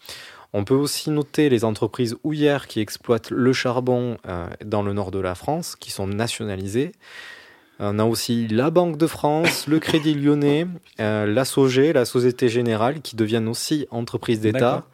On 0.54 0.64
peut 0.64 0.76
aussi 0.76 1.10
noter 1.10 1.50
les 1.50 1.66
entreprises 1.66 2.16
houillères 2.24 2.68
qui 2.68 2.80
exploitent 2.80 3.32
le 3.32 3.52
charbon 3.52 4.18
dans 4.64 4.82
le 4.82 4.94
nord 4.94 5.12
de 5.12 5.20
la 5.20 5.36
France, 5.36 5.76
qui 5.76 5.92
sont 5.92 6.08
nationalisées. 6.08 6.94
On 7.80 8.00
a 8.00 8.06
aussi 8.06 8.48
la 8.48 8.72
Banque 8.72 8.98
de 8.98 9.06
France, 9.06 9.68
le 9.68 9.80
Crédit 9.80 10.16
Lyonnais, 10.16 10.66
euh, 11.00 11.28
la 11.28 11.46
SOG, 11.46 11.92
la 11.94 12.06
Société 12.06 12.50
Générale, 12.50 13.02
qui 13.02 13.16
deviennent 13.16 13.48
aussi 13.48 13.86
entreprises 13.92 14.40
d'État. 14.40 14.88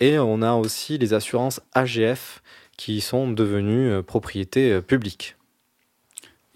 Et 0.00 0.18
on 0.18 0.42
a 0.42 0.54
aussi 0.54 0.98
les 0.98 1.14
assurances 1.14 1.60
AGF, 1.74 2.42
qui 2.78 3.02
sont 3.02 3.30
devenues 3.30 3.90
euh, 3.90 4.02
propriétés 4.02 4.72
euh, 4.72 4.80
publiques. 4.80 5.36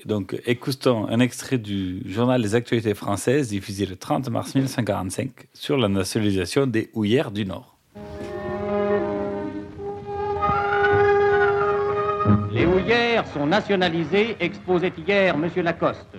Donc, 0.07 0.41
écoutons 0.47 1.07
un 1.09 1.21
extrait 1.21 1.59
du 1.59 2.03
journal 2.11 2.41
des 2.41 2.55
actualités 2.55 2.95
françaises 2.95 3.51
diffusé 3.51 3.87
le 3.87 3.97
30 3.97 4.31
mars 4.31 4.55
1945 4.55 5.31
sur 5.53 5.77
la 5.77 5.89
nationalisation 5.89 6.67
des 6.67 6.91
houillères 6.95 7.31
du 7.31 7.45
Nord. 7.45 7.77
Les 12.53 12.67
houillères 12.67 13.27
sont 13.27 13.47
nationalisées, 13.47 14.37
exposait 14.41 14.93
hier 15.07 15.35
M. 15.35 15.51
Lacoste. 15.63 16.17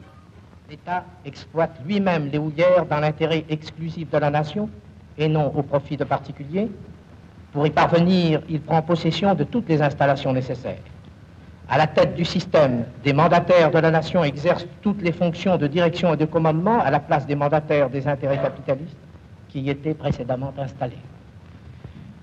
L'État 0.69 1.05
exploite 1.25 1.79
lui-même 1.85 2.29
les 2.31 2.37
houillères 2.37 2.85
dans 2.85 2.99
l'intérêt 2.99 3.45
exclusif 3.49 4.09
de 4.09 4.17
la 4.17 4.29
nation 4.29 4.69
et 5.17 5.27
non 5.27 5.53
au 5.55 5.63
profit 5.63 5.95
de 5.95 6.03
particuliers. 6.03 6.69
Pour 7.53 7.67
y 7.67 7.69
parvenir, 7.69 8.41
il 8.49 8.59
prend 8.59 8.81
possession 8.81 9.35
de 9.35 9.43
toutes 9.43 9.69
les 9.69 9.79
installations 9.79 10.33
nécessaires. 10.33 10.81
À 11.69 11.77
la 11.77 11.85
tête 11.85 12.15
du 12.15 12.25
système, 12.25 12.85
des 13.03 13.13
mandataires 13.13 13.69
de 13.69 13.77
la 13.77 13.91
nation 13.91 14.23
exercent 14.23 14.65
toutes 14.81 15.03
les 15.03 15.11
fonctions 15.11 15.57
de 15.57 15.67
direction 15.67 16.15
et 16.15 16.17
de 16.17 16.25
commandement 16.25 16.81
à 16.81 16.89
la 16.89 16.99
place 16.99 17.27
des 17.27 17.35
mandataires 17.35 17.91
des 17.91 18.07
intérêts 18.07 18.39
capitalistes 18.39 18.97
qui 19.49 19.61
y 19.61 19.69
étaient 19.69 19.93
précédemment 19.93 20.51
installés. 20.57 20.97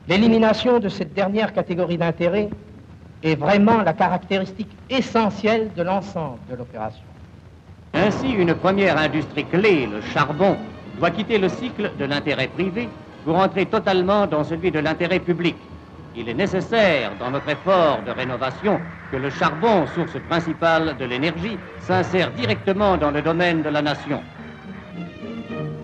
L'élimination 0.09 0.81
de 0.81 0.89
cette 0.89 1.15
dernière 1.15 1.53
catégorie 1.53 1.97
d'intérêts 1.97 2.49
est 3.23 3.37
vraiment 3.37 3.83
la 3.83 3.93
caractéristique 3.93 4.77
essentielle 4.89 5.71
de 5.77 5.83
l'ensemble 5.83 6.39
de 6.51 6.57
l'opération. 6.57 7.05
Ainsi, 7.95 8.31
une 8.31 8.55
première 8.55 8.99
industrie 8.99 9.45
clé, 9.45 9.87
le 9.87 10.01
charbon, 10.01 10.57
doit 10.99 11.11
quitter 11.11 11.39
le 11.39 11.49
cycle 11.49 11.93
de 11.99 12.05
l'intérêt 12.05 12.49
privé 12.49 12.89
pour 13.25 13.37
entrer 13.37 13.67
totalement 13.67 14.27
dans 14.27 14.45
celui 14.45 14.71
de 14.71 14.79
l'intérêt 14.79 15.21
public. 15.21 15.57
Il 16.17 16.29
est 16.29 16.35
nécessaire, 16.35 17.13
dans 17.19 17.31
notre 17.31 17.49
effort 17.49 18.03
de 18.03 18.11
rénovation, 18.11 18.81
que 19.13 19.17
le 19.17 19.31
charbon, 19.31 19.87
source 19.87 20.19
principale 20.29 20.97
de 20.97 21.05
l'énergie, 21.05 21.59
s'insère 21.79 22.33
directement 22.33 22.97
dans 22.97 23.11
le 23.11 23.23
domaine 23.23 23.63
de 23.63 23.69
la 23.69 23.83
nation. 23.83 24.23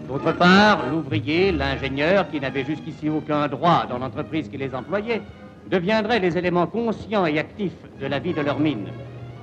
D'autre 0.09 0.33
part, 0.33 0.85
l'ouvrier, 0.90 1.53
l'ingénieur, 1.53 2.29
qui 2.31 2.40
n'avait 2.40 2.64
jusqu'ici 2.64 3.09
aucun 3.09 3.46
droit 3.49 3.87
dans 3.88 3.99
l'entreprise 3.99 4.49
qui 4.49 4.57
les 4.57 4.75
employait, 4.75 5.22
deviendraient 5.68 6.20
les 6.20 6.38
éléments 6.38 6.66
conscients 6.66 7.27
et 7.27 7.38
actifs 7.38 7.72
de 8.01 8.07
la 8.07 8.18
vie 8.18 8.33
de 8.33 8.40
leur 8.40 8.59
mine. 8.59 8.88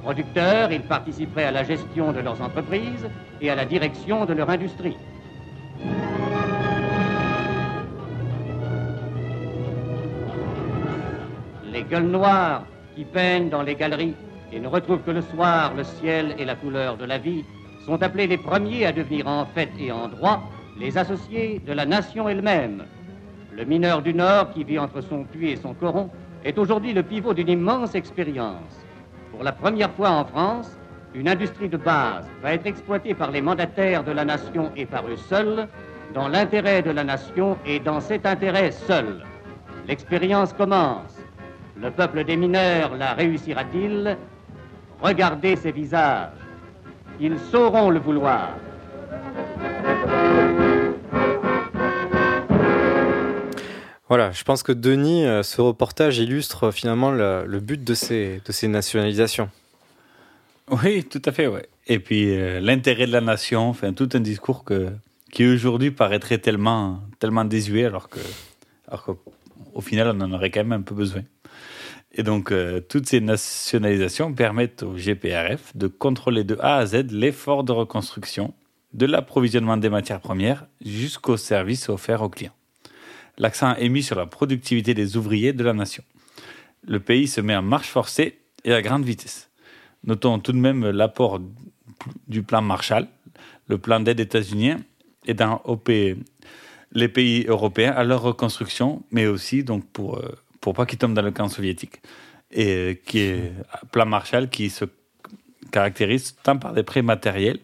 Producteurs, 0.03 0.71
ils 0.71 0.81
participeraient 0.81 1.45
à 1.45 1.51
la 1.51 1.63
gestion 1.63 2.11
de 2.11 2.19
leurs 2.19 2.41
entreprises 2.41 3.07
et 3.39 3.49
à 3.49 3.55
la 3.55 3.65
direction 3.65 4.25
de 4.25 4.33
leur 4.33 4.49
industrie. 4.49 4.97
Les 11.83 11.89
gueules 11.89 12.11
noires 12.11 12.63
qui 12.95 13.03
peignent 13.03 13.49
dans 13.49 13.61
les 13.61 13.75
galeries 13.75 14.15
et 14.53 14.59
ne 14.59 14.67
retrouvent 14.67 15.01
que 15.01 15.11
le 15.11 15.21
soir 15.21 15.73
le 15.75 15.83
ciel 15.83 16.35
et 16.37 16.45
la 16.45 16.55
couleur 16.55 16.95
de 16.95 17.05
la 17.05 17.17
vie, 17.17 17.43
sont 17.85 18.01
appelés 18.01 18.27
les 18.27 18.37
premiers 18.37 18.85
à 18.85 18.93
devenir 18.93 19.27
en 19.27 19.45
fait 19.45 19.69
et 19.79 19.91
en 19.91 20.07
droit 20.07 20.41
les 20.77 20.97
associés 20.97 21.61
de 21.65 21.73
la 21.73 21.85
nation 21.85 22.29
elle-même. 22.29 22.85
Le 23.51 23.65
mineur 23.65 24.01
du 24.01 24.13
Nord 24.13 24.51
qui 24.51 24.63
vit 24.63 24.79
entre 24.79 25.01
son 25.01 25.25
puits 25.25 25.51
et 25.51 25.55
son 25.57 25.73
coron 25.73 26.09
est 26.45 26.57
aujourd'hui 26.57 26.93
le 26.93 27.03
pivot 27.03 27.33
d'une 27.33 27.49
immense 27.49 27.95
expérience. 27.95 28.85
Pour 29.31 29.43
la 29.43 29.51
première 29.51 29.91
fois 29.91 30.11
en 30.11 30.25
France, 30.25 30.77
une 31.13 31.27
industrie 31.27 31.69
de 31.69 31.77
base 31.77 32.25
va 32.41 32.53
être 32.53 32.65
exploitée 32.65 33.13
par 33.13 33.31
les 33.31 33.41
mandataires 33.41 34.03
de 34.03 34.11
la 34.11 34.23
nation 34.23 34.71
et 34.77 34.85
par 34.85 35.05
eux 35.07 35.17
seuls, 35.17 35.67
dans 36.13 36.29
l'intérêt 36.29 36.81
de 36.81 36.91
la 36.91 37.03
nation 37.03 37.57
et 37.65 37.79
dans 37.79 37.99
cet 37.99 38.25
intérêt 38.25 38.71
seul. 38.71 39.23
L'expérience 39.87 40.53
commence. 40.53 41.22
Le 41.79 41.91
peuple 41.91 42.23
des 42.23 42.37
mineurs 42.37 42.95
la 42.95 43.13
réussira-t-il? 43.13 44.17
Regardez 45.01 45.55
ces 45.55 45.71
visages. 45.71 46.29
Ils 47.19 47.37
sauront 47.51 47.89
le 47.89 47.99
vouloir. 47.99 48.55
Voilà, 54.07 54.31
je 54.31 54.43
pense 54.43 54.61
que 54.61 54.71
Denis, 54.71 55.25
euh, 55.25 55.41
ce 55.43 55.59
reportage 55.61 56.19
illustre 56.19 56.71
finalement 56.71 57.11
le, 57.11 57.45
le 57.47 57.59
but 57.59 57.83
de 57.83 57.93
ces, 57.95 58.41
de 58.45 58.51
ces 58.51 58.67
nationalisations. 58.67 59.49
Oui, 60.69 61.03
tout 61.03 61.21
à 61.25 61.31
fait, 61.31 61.47
ouais. 61.47 61.67
Et 61.87 61.99
puis 61.99 62.29
euh, 62.29 62.59
l'intérêt 62.59 63.07
de 63.07 63.11
la 63.11 63.21
nation, 63.21 63.69
enfin 63.69 63.91
tout 63.91 64.09
un 64.13 64.19
discours 64.19 64.63
que, 64.63 64.89
qui 65.31 65.45
aujourd'hui 65.45 65.91
paraîtrait 65.91 66.37
tellement, 66.37 67.01
tellement 67.19 67.43
désuet 67.43 67.85
alors 67.85 68.07
que, 68.07 68.19
alors 68.87 69.03
qu'au 69.03 69.81
final 69.81 70.15
on 70.15 70.21
en 70.21 70.31
aurait 70.31 70.51
quand 70.51 70.63
même 70.63 70.73
un 70.73 70.81
peu 70.81 70.95
besoin. 70.95 71.23
Et 72.13 72.23
donc, 72.23 72.51
euh, 72.51 72.79
toutes 72.79 73.07
ces 73.07 73.21
nationalisations 73.21 74.33
permettent 74.33 74.83
au 74.83 74.93
GPRF 74.93 75.75
de 75.75 75.87
contrôler 75.87 76.43
de 76.43 76.57
A 76.59 76.77
à 76.77 76.85
Z 76.85 77.11
l'effort 77.11 77.63
de 77.63 77.71
reconstruction, 77.71 78.53
de 78.93 79.07
l'approvisionnement 79.07 79.77
des 79.77 79.89
matières 79.89 80.19
premières 80.19 80.67
jusqu'au 80.85 81.37
service 81.37 81.89
offert 81.89 82.21
aux 82.21 82.29
clients. 82.29 82.53
L'accent 83.39 83.75
est 83.75 83.89
mis 83.89 84.03
sur 84.03 84.15
la 84.15 84.27
productivité 84.27 84.93
des 84.93 85.17
ouvriers 85.17 85.53
de 85.53 85.63
la 85.63 85.73
nation. 85.73 86.03
Le 86.85 86.99
pays 86.99 87.27
se 87.27 87.41
met 87.41 87.55
en 87.55 87.63
marche 87.63 87.87
forcée 87.87 88.37
et 88.63 88.73
à 88.73 88.81
grande 88.83 89.05
vitesse. 89.05 89.49
Notons 90.03 90.37
tout 90.37 90.51
de 90.51 90.57
même 90.57 90.87
l'apport 90.91 91.39
du 92.27 92.43
plan 92.43 92.61
Marshall, 92.61 93.07
le 93.67 93.77
plan 93.79 93.99
d'aide 93.99 94.19
états-unien, 94.19 94.81
OP, 95.63 95.89
les 96.91 97.07
pays 97.07 97.45
européens 97.47 97.93
à 97.93 98.03
leur 98.03 98.21
reconstruction, 98.21 99.03
mais 99.09 99.25
aussi 99.25 99.63
donc 99.63 99.85
pour 99.91 100.17
euh, 100.17 100.31
pour 100.63 100.73
pas 100.73 100.85
qu'ils 100.85 100.97
tombent 100.97 101.13
dans 101.13 101.21
le 101.21 101.31
camp 101.31 101.49
soviétique. 101.49 102.01
Et 102.49 102.67
euh, 102.67 102.93
qui 103.05 103.19
est 103.19 103.51
plan 103.91 104.05
Marshall 104.05 104.49
qui 104.49 104.69
se 104.69 104.85
caractérise 105.71 106.37
tant 106.41 106.57
par 106.57 106.71
des 106.71 106.83
prêts 106.83 107.01
matériels, 107.01 107.59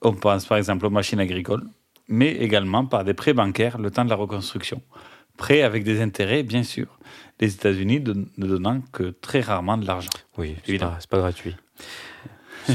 on 0.00 0.12
pense 0.12 0.46
par 0.46 0.56
exemple 0.56 0.86
aux 0.86 0.90
machines 0.90 1.18
agricoles, 1.18 1.64
mais 2.06 2.30
également 2.30 2.86
par 2.86 3.02
des 3.02 3.14
prêts 3.14 3.32
bancaires 3.32 3.78
le 3.78 3.90
temps 3.90 4.04
de 4.04 4.10
la 4.10 4.16
reconstruction. 4.16 4.80
Prêts 5.36 5.62
avec 5.62 5.82
des 5.82 6.00
intérêts, 6.00 6.44
bien 6.44 6.62
sûr. 6.62 6.86
Les 7.40 7.52
États-Unis 7.52 8.00
ne 8.38 8.46
donnant 8.46 8.80
que 8.92 9.10
très 9.10 9.40
rarement 9.40 9.76
de 9.76 9.86
l'argent. 9.86 10.08
Oui, 10.38 10.54
c'est 10.64 10.78
pas, 10.78 10.98
pas 11.10 11.18
gratuit. 11.18 11.56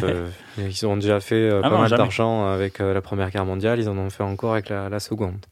ils 0.57 0.85
ont 0.85 0.97
déjà 0.97 1.21
fait 1.21 1.49
euh, 1.49 1.61
ah 1.63 1.69
pas 1.69 1.75
non, 1.75 1.81
mal 1.81 1.91
d'argent 1.91 2.45
avec 2.47 2.81
euh, 2.81 2.93
la 2.93 3.01
Première 3.01 3.29
Guerre 3.29 3.45
mondiale, 3.45 3.79
ils 3.79 3.87
en 3.87 3.97
ont 3.97 4.09
fait 4.09 4.23
encore 4.23 4.53
avec 4.53 4.67
la, 4.67 4.89
la 4.89 4.99
Seconde. 4.99 5.45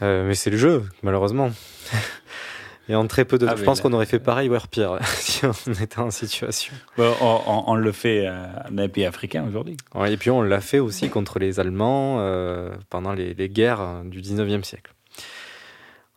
Euh, 0.00 0.26
mais 0.26 0.34
c'est 0.34 0.50
le 0.50 0.56
jeu, 0.56 0.84
malheureusement. 1.02 1.50
Et 2.88 2.94
en 2.94 3.06
très 3.06 3.24
peu 3.26 3.36
de 3.38 3.44
temps, 3.46 3.52
Ah, 3.52 3.56
je 3.56 3.60
mais 3.60 3.66
pense 3.66 3.80
qu'on 3.82 3.92
aurait 3.92 4.06
fait 4.06 4.18
pareil, 4.18 4.48
voire 4.48 4.66
pire, 4.68 4.98
si 5.16 5.44
on 5.44 5.72
était 5.72 5.98
en 5.98 6.10
situation. 6.10 6.72
Bon, 6.96 7.14
on, 7.20 7.40
on- 7.46 7.64
on 7.66 7.74
le 7.74 7.92
fait 7.92 8.26
euh, 8.26 8.46
dans 8.70 8.82
les 8.82 8.88
pays 8.88 9.04
africains 9.04 9.44
aujourd'hui. 9.46 9.76
Ouais, 9.94 10.12
et 10.12 10.16
puis 10.16 10.30
on 10.30 10.40
l'a 10.42 10.60
fait 10.60 10.78
aussi 10.78 11.10
contre 11.10 11.38
les 11.38 11.60
Allemands 11.60 12.16
euh, 12.20 12.70
pendant 12.88 13.12
les, 13.12 13.34
les 13.34 13.48
guerres 13.50 13.80
euh, 13.80 14.02
du 14.04 14.20
19e 14.22 14.62
siècle. 14.62 14.92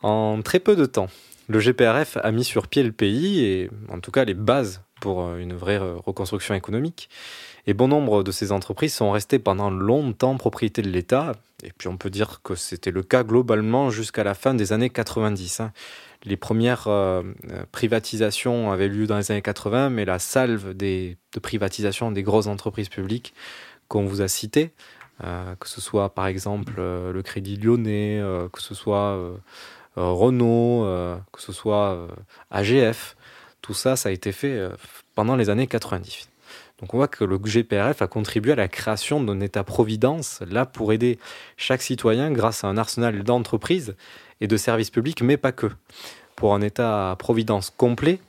En 0.02 0.42
très 0.42 0.60
peu 0.60 0.76
de 0.76 0.86
temps, 0.86 1.08
le 1.48 1.60
GPRF 1.60 2.18
a 2.24 2.32
mis 2.32 2.44
sur 2.44 2.68
pied 2.68 2.84
le 2.84 2.92
pays 2.92 3.44
et 3.44 3.70
en 3.90 4.00
tout 4.00 4.12
cas 4.12 4.24
les 4.26 4.34
bases 4.34 4.82
pour 5.00 5.22
euh, 5.24 5.38
une 5.38 5.54
vraie 5.54 5.80
euh, 5.80 5.96
reconstruction 5.98 6.56
économique. 6.56 7.10
Et 7.67 7.74
bon 7.74 7.88
nombre 7.88 8.24
de 8.24 8.32
ces 8.32 8.52
entreprises 8.52 8.93
sont 8.93 9.12
restées 9.12 9.39
pendant 9.39 9.69
longtemps 9.69 10.36
propriété 10.38 10.82
de 10.82 10.89
l'État. 10.89 11.34
Et 11.63 11.71
puis 11.78 11.88
on 11.88 11.97
peut 11.97 12.10
dire 12.10 12.41
que 12.43 12.56
c'était 12.56 12.91
le 12.91 13.04
cas 13.04 13.24
globalement 13.24 13.89
jusqu'à 13.89 14.24
la 14.24 14.34
fin 14.34 14.54
des 14.54 14.74
années 14.74 14.89
90. 14.89 15.60
hein. 15.60 15.71
Les 16.24 16.38
premières 16.38 16.88
euh, 16.88 17.24
euh, 17.50 17.63
privatisations 17.71 18.71
avaient 18.71 18.88
lieu 18.88 19.08
dans 19.08 19.17
les 19.17 19.32
années 19.32 19.41
80, 19.41 19.89
mais 19.89 20.06
la 20.06 20.19
salve 20.19 20.76
de 20.76 21.15
privatisation 21.41 22.12
des 22.12 22.24
grosses 22.24 22.47
entreprises 22.47 22.89
publiques 22.89 23.34
qu'on 23.88 24.06
vous 24.06 24.21
a 24.21 24.28
citées, 24.28 24.71
euh, 25.24 25.56
que 25.56 25.67
ce 25.67 25.82
soit 25.82 26.13
par 26.13 26.28
exemple 26.28 26.74
le 26.78 27.21
Crédit 27.24 27.58
Lyonnais, 27.58 28.21
que 28.54 28.62
ce 28.62 28.76
soit 28.76 29.19
Renault, 29.95 30.86
que 31.32 31.41
ce 31.41 31.52
soit 31.52 32.08
AGF, 32.52 33.17
tout 33.62 33.74
ça, 33.74 33.95
ça 33.95 34.10
a 34.10 34.12
été 34.12 34.32
fait 34.32 34.69
pendant 35.15 35.36
les 35.36 35.50
années 35.50 35.67
90. 35.67 36.31
Donc 36.82 36.94
on 36.94 36.98
voit 36.98 37.08
que 37.08 37.24
le 37.24 37.38
GPRF 37.38 38.02
a 38.02 38.08
contribué 38.08 38.54
à 38.54 38.56
la 38.56 38.67
création 38.67 39.24
d'un 39.24 39.39
État-providence, 39.39 40.41
là 40.50 40.65
pour 40.65 40.91
aider 40.94 41.20
chaque 41.56 41.82
citoyen 41.82 42.32
grâce 42.32 42.63
à 42.63 42.67
un 42.67 42.78
arsenal 42.78 43.24
d'entreprises 43.24 43.96
et 44.41 44.48
de 44.48 44.58
services 44.58 44.89
publics, 44.89 45.22
mais 45.22 45.38
pas 45.38 45.52
que. 45.52 45.67
Pour 46.36 46.56
un 46.56 46.62
État-providence 46.62 47.72
complet, 47.76 48.20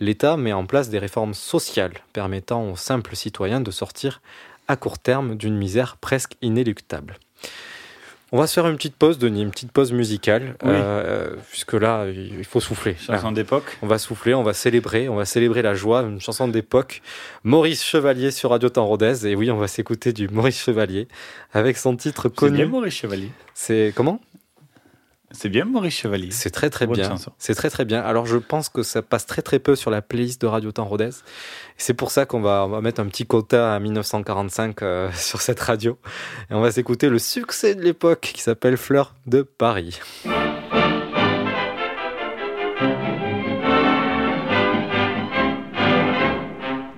l'État 0.00 0.36
met 0.36 0.52
en 0.52 0.66
place 0.66 0.88
des 0.88 0.98
réformes 0.98 1.34
sociales 1.34 1.94
permettant 2.12 2.68
aux 2.68 2.76
simples 2.76 3.14
citoyens 3.14 3.60
de 3.60 3.70
sortir 3.70 4.20
à 4.66 4.76
court 4.76 4.98
terme 4.98 5.36
d'une 5.36 5.56
misère 5.56 5.96
presque 5.96 6.34
inéluctable. 6.42 7.16
On 8.32 8.38
va 8.38 8.46
se 8.46 8.54
faire 8.54 8.68
une 8.68 8.76
petite 8.76 8.94
pause, 8.96 9.18
Denis, 9.18 9.42
une 9.42 9.50
petite 9.50 9.72
pause 9.72 9.92
musicale, 9.92 10.54
Oui. 10.62 10.70
euh, 10.72 11.34
puisque 11.50 11.72
là, 11.72 12.06
il 12.06 12.44
faut 12.44 12.60
souffler. 12.60 12.94
Chanson 12.94 13.32
d'époque. 13.32 13.76
On 13.82 13.86
va 13.88 13.98
souffler, 13.98 14.34
on 14.34 14.42
va 14.44 14.52
célébrer, 14.52 15.08
on 15.08 15.16
va 15.16 15.24
célébrer 15.24 15.62
la 15.62 15.74
joie, 15.74 16.02
une 16.02 16.20
chanson 16.20 16.46
d'époque. 16.46 17.02
Maurice 17.42 17.82
Chevalier 17.84 18.30
sur 18.30 18.50
Radio 18.50 18.68
Temps 18.68 18.86
Rodez, 18.86 19.26
et 19.26 19.34
oui, 19.34 19.50
on 19.50 19.56
va 19.56 19.66
s'écouter 19.66 20.12
du 20.12 20.28
Maurice 20.28 20.62
Chevalier 20.62 21.08
avec 21.52 21.76
son 21.76 21.96
titre 21.96 22.28
C'est 22.28 22.34
connu. 22.36 22.56
bien 22.58 22.66
Maurice 22.66 22.94
Chevalier. 22.94 23.30
C'est 23.54 23.92
comment? 23.96 24.20
C'est 25.32 25.48
bien 25.48 25.64
Maurice 25.64 25.94
Chevalier. 25.94 26.32
C'est 26.32 26.50
très 26.50 26.70
très 26.70 26.86
Bonne 26.86 26.96
bien. 26.96 27.14
C'est 27.38 27.54
très 27.54 27.70
très 27.70 27.84
bien. 27.84 28.00
Alors 28.00 28.26
je 28.26 28.36
pense 28.36 28.68
que 28.68 28.82
ça 28.82 29.00
passe 29.00 29.26
très 29.26 29.42
très 29.42 29.60
peu 29.60 29.76
sur 29.76 29.90
la 29.90 30.02
playlist 30.02 30.40
de 30.40 30.48
Radio 30.48 30.72
Temps 30.72 30.84
Rodez. 30.84 31.10
C'est 31.76 31.94
pour 31.94 32.10
ça 32.10 32.26
qu'on 32.26 32.40
va, 32.40 32.64
on 32.66 32.68
va 32.68 32.80
mettre 32.80 33.00
un 33.00 33.06
petit 33.06 33.26
quota 33.26 33.74
à 33.74 33.78
1945 33.78 34.82
euh, 34.82 35.10
sur 35.14 35.40
cette 35.40 35.60
radio. 35.60 35.98
Et 36.50 36.54
on 36.54 36.60
va 36.60 36.72
s'écouter 36.72 37.08
le 37.08 37.20
succès 37.20 37.76
de 37.76 37.82
l'époque 37.82 38.32
qui 38.34 38.42
s'appelle 38.42 38.76
Fleur 38.76 39.14
de 39.26 39.42
Paris. 39.42 40.00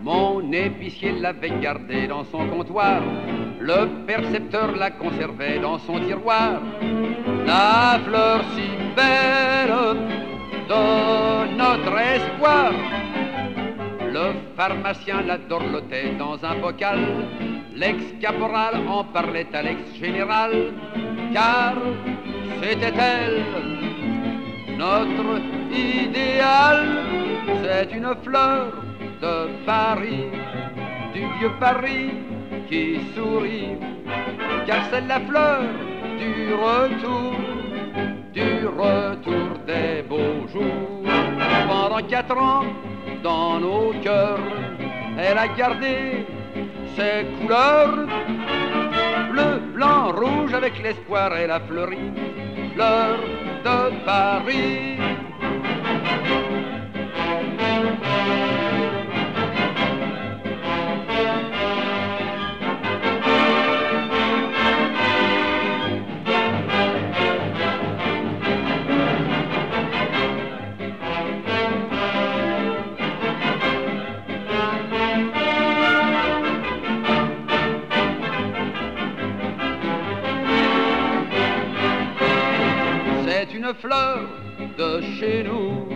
Mon 0.03 0.53
épicier 0.53 1.13
l'avait 1.13 1.61
gardé 1.61 2.07
dans 2.07 2.25
son 2.25 2.49
comptoir, 2.49 3.03
le 3.63 4.05
percepteur 4.07 4.75
la 4.77 4.91
conservait 4.91 5.59
dans 5.61 5.79
son 5.79 6.01
tiroir. 6.01 6.61
La 7.47 8.01
fleur 8.05 8.41
si 8.55 8.69
belle 8.97 9.75
de 10.69 11.57
notre 11.57 11.97
espoir. 11.99 12.73
Le 14.17 14.33
pharmacien 14.57 15.23
la 15.23 15.39
dorlotait 15.39 16.13
dans 16.19 16.45
un 16.45 16.57
bocal, 16.57 16.99
l'ex-caporal 17.75 18.75
en 18.89 19.05
parlait 19.05 19.47
à 19.55 19.63
l'ex-général, 19.63 20.73
car 21.33 21.75
c'était 22.61 22.95
elle, 22.99 23.45
notre 24.77 25.41
idéal. 25.73 26.81
C'est 27.63 27.97
une 27.97 28.13
fleur 28.25 28.73
de 29.23 29.65
Paris, 29.65 30.27
du 31.15 31.21
vieux 31.39 31.53
Paris 31.61 32.11
qui 32.69 33.01
sourit, 33.15 33.77
car 34.67 34.85
c'est 34.91 35.07
la 35.07 35.21
fleur 35.21 35.63
du 36.19 36.55
retour, 36.55 37.35
du 38.33 38.67
retour 38.67 39.59
des 39.67 40.03
beaux 40.09 40.47
jours. 40.53 41.03
Pendant 41.69 42.07
quatre 42.09 42.37
ans, 42.37 42.65
dans 43.23 43.61
nos 43.61 43.93
cœurs, 44.03 44.41
elle 45.19 45.39
a 45.39 45.49
gardé 45.49 46.27
ses 46.97 47.27
couleurs, 47.41 48.07
bleu, 49.31 49.61
blanc, 49.75 50.13
rouge, 50.13 50.55
avec 50.55 50.83
l'espoir, 50.83 51.35
elle 51.37 51.51
a 51.51 51.61
fleuri, 51.61 52.13
fleur 52.75 53.19
de 53.65 54.05
Paris. 54.05 54.99
Fleur 83.81 84.21
de 84.79 85.01
chez 85.19 85.45
nous, 85.45 85.89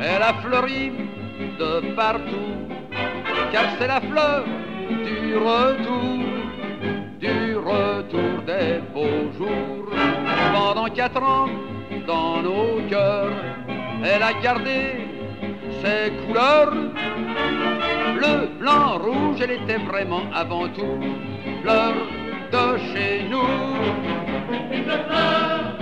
elle 0.00 0.22
a 0.22 0.34
fleuri 0.42 0.92
de 1.58 1.94
partout, 1.94 2.68
car 3.52 3.64
c'est 3.78 3.86
la 3.86 4.00
fleur 4.00 4.44
du 4.88 5.36
retour, 5.36 6.18
du 7.20 7.56
retour 7.56 8.42
des 8.46 8.80
beaux 8.92 9.32
jours. 9.38 9.86
Pendant 10.52 10.88
quatre 10.88 11.22
ans, 11.22 11.48
dans 12.06 12.42
nos 12.42 12.80
cœurs, 12.88 13.32
elle 14.04 14.22
a 14.22 14.32
gardé 14.42 15.06
ses 15.82 16.12
couleurs, 16.26 16.72
bleu, 18.14 18.50
blanc, 18.58 18.98
rouge, 18.98 19.40
elle 19.40 19.52
était 19.52 19.78
vraiment 19.78 20.22
avant 20.34 20.68
tout 20.68 21.00
fleur 21.62 21.94
de 22.52 22.78
chez 22.92 23.24
nous. 23.30 23.42
Une 24.72 24.84
fleur 24.84 25.81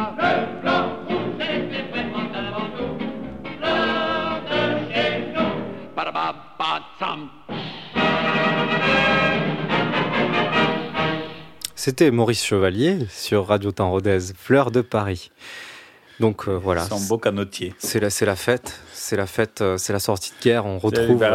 C'était 11.83 12.11
Maurice 12.11 12.45
Chevalier 12.45 13.07
sur 13.09 13.47
Radio 13.47 13.71
Temps 13.71 13.89
Rodez, 13.89 14.19
Fleur 14.37 14.69
de 14.69 14.81
Paris. 14.81 15.31
Donc 16.19 16.47
euh, 16.47 16.51
voilà. 16.55 16.85
Son 16.85 16.99
beau 17.07 17.17
canotier. 17.17 17.73
C'est 17.79 17.99
la, 17.99 18.11
c'est 18.11 18.27
la 18.27 18.35
fête, 18.35 18.79
c'est 18.93 19.15
la 19.17 19.25
fête, 19.25 19.61
euh, 19.61 19.77
c'est 19.79 19.91
la 19.91 19.97
sortie 19.97 20.31
de 20.37 20.43
guerre. 20.43 20.67
On 20.67 20.77
retrouve, 20.77 21.25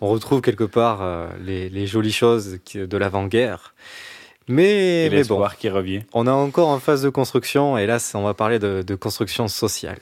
on 0.00 0.08
retrouve 0.08 0.40
quelque 0.40 0.64
part 0.64 1.02
euh, 1.02 1.28
les, 1.44 1.68
les 1.68 1.86
jolies 1.86 2.10
choses 2.10 2.58
de 2.74 2.96
l'avant-guerre. 2.96 3.74
Mais, 4.48 5.04
Et 5.04 5.10
mais 5.10 5.24
bon, 5.24 5.46
qui 5.58 5.68
revient. 5.68 6.00
on 6.14 6.26
est 6.26 6.30
encore 6.30 6.68
en 6.68 6.78
phase 6.80 7.02
de 7.02 7.10
construction 7.10 7.76
et 7.76 7.84
là, 7.84 7.98
c'est- 7.98 8.16
on 8.16 8.24
va 8.24 8.32
parler 8.32 8.58
de, 8.58 8.80
de 8.80 8.94
construction 8.94 9.46
sociale. 9.46 9.98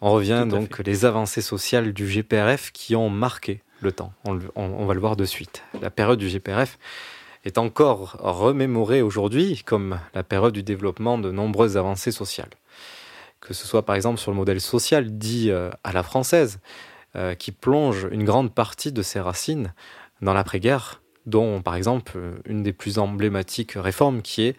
On 0.00 0.10
revient 0.10 0.40
Tout 0.42 0.56
donc 0.56 0.80
les 0.84 1.04
avancées 1.04 1.40
sociales 1.40 1.92
du 1.92 2.08
GPRF 2.08 2.72
qui 2.72 2.96
ont 2.96 3.10
marqué 3.10 3.60
le 3.80 3.92
temps. 3.92 4.12
On- 4.24 4.40
on 4.56 4.86
va 4.86 4.94
le 4.94 4.98
voir 5.00 5.14
de 5.14 5.24
suite. 5.24 5.62
La 5.80 5.90
période 5.90 6.18
du 6.18 6.28
GPRF 6.28 6.78
est 7.44 7.58
encore 7.58 8.16
remémorée 8.20 9.02
aujourd'hui 9.02 9.62
comme 9.64 9.98
la 10.14 10.22
période 10.22 10.54
du 10.54 10.62
développement 10.62 11.18
de 11.18 11.30
nombreuses 11.30 11.76
avancées 11.76 12.12
sociales. 12.12 12.50
Que 13.40 13.54
ce 13.54 13.66
soit 13.66 13.84
par 13.84 13.96
exemple 13.96 14.20
sur 14.20 14.30
le 14.30 14.36
modèle 14.36 14.60
social 14.60 15.18
dit 15.18 15.50
euh, 15.50 15.70
à 15.82 15.92
la 15.92 16.02
française, 16.02 16.60
euh, 17.16 17.34
qui 17.34 17.52
plonge 17.52 18.08
une 18.10 18.24
grande 18.24 18.54
partie 18.54 18.92
de 18.92 19.02
ses 19.02 19.20
racines 19.20 19.74
dans 20.22 20.32
l'après-guerre, 20.32 21.02
dont 21.26 21.60
par 21.60 21.74
exemple 21.74 22.18
une 22.46 22.62
des 22.62 22.72
plus 22.72 22.98
emblématiques 22.98 23.72
réformes 23.72 24.22
qui 24.22 24.42
est 24.42 24.56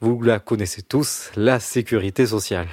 Vous 0.00 0.20
la 0.22 0.38
connaissez 0.38 0.82
tous, 0.82 1.30
la 1.36 1.60
sécurité 1.60 2.26
sociale. 2.26 2.68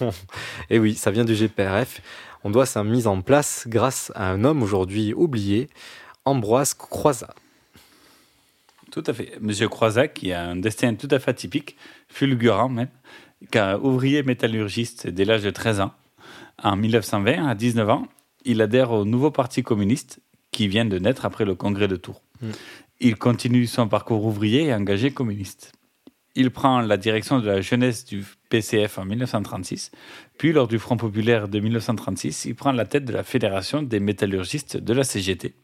Et 0.70 0.78
oui, 0.78 0.94
ça 0.94 1.10
vient 1.10 1.24
du 1.24 1.34
GPRF. 1.34 2.00
On 2.44 2.50
doit 2.50 2.66
sa 2.66 2.82
mise 2.82 3.06
en 3.06 3.20
place 3.20 3.64
grâce 3.68 4.10
à 4.14 4.30
un 4.30 4.42
homme 4.44 4.62
aujourd'hui 4.62 5.14
oublié, 5.14 5.68
Ambroise 6.24 6.74
Croizat. 6.74 7.34
Tout 8.92 9.02
à 9.06 9.14
fait. 9.14 9.38
Monsieur 9.40 9.70
Croizat, 9.70 10.08
qui 10.08 10.32
a 10.32 10.44
un 10.44 10.56
destin 10.56 10.94
tout 10.94 11.08
à 11.10 11.18
fait 11.18 11.30
atypique, 11.30 11.76
fulgurant 12.08 12.68
même, 12.68 12.90
car 13.50 13.82
ouvrier 13.82 14.22
métallurgiste 14.22 15.08
dès 15.08 15.24
l'âge 15.24 15.42
de 15.42 15.50
13 15.50 15.80
ans. 15.80 15.92
En 16.62 16.76
1920, 16.76 17.48
à 17.48 17.54
19 17.54 17.88
ans, 17.88 18.06
il 18.44 18.60
adhère 18.60 18.92
au 18.92 19.06
nouveau 19.06 19.30
Parti 19.30 19.62
communiste 19.62 20.20
qui 20.50 20.68
vient 20.68 20.84
de 20.84 20.98
naître 20.98 21.24
après 21.24 21.46
le 21.46 21.54
congrès 21.54 21.88
de 21.88 21.96
Tours. 21.96 22.20
Mm. 22.42 22.50
Il 23.00 23.16
continue 23.16 23.66
son 23.66 23.88
parcours 23.88 24.26
ouvrier 24.26 24.64
et 24.64 24.74
engagé 24.74 25.10
communiste. 25.10 25.72
Il 26.34 26.50
prend 26.50 26.82
la 26.82 26.98
direction 26.98 27.40
de 27.40 27.46
la 27.46 27.62
jeunesse 27.62 28.04
du 28.04 28.22
PCF 28.50 28.98
en 28.98 29.06
1936, 29.06 29.90
puis 30.36 30.52
lors 30.52 30.68
du 30.68 30.78
Front 30.78 30.98
populaire 30.98 31.48
de 31.48 31.60
1936, 31.60 32.44
il 32.44 32.54
prend 32.54 32.72
la 32.72 32.84
tête 32.84 33.06
de 33.06 33.12
la 33.12 33.22
Fédération 33.22 33.82
des 33.82 34.00
métallurgistes 34.00 34.76
de 34.76 34.92
la 34.92 35.04
CGT. 35.04 35.54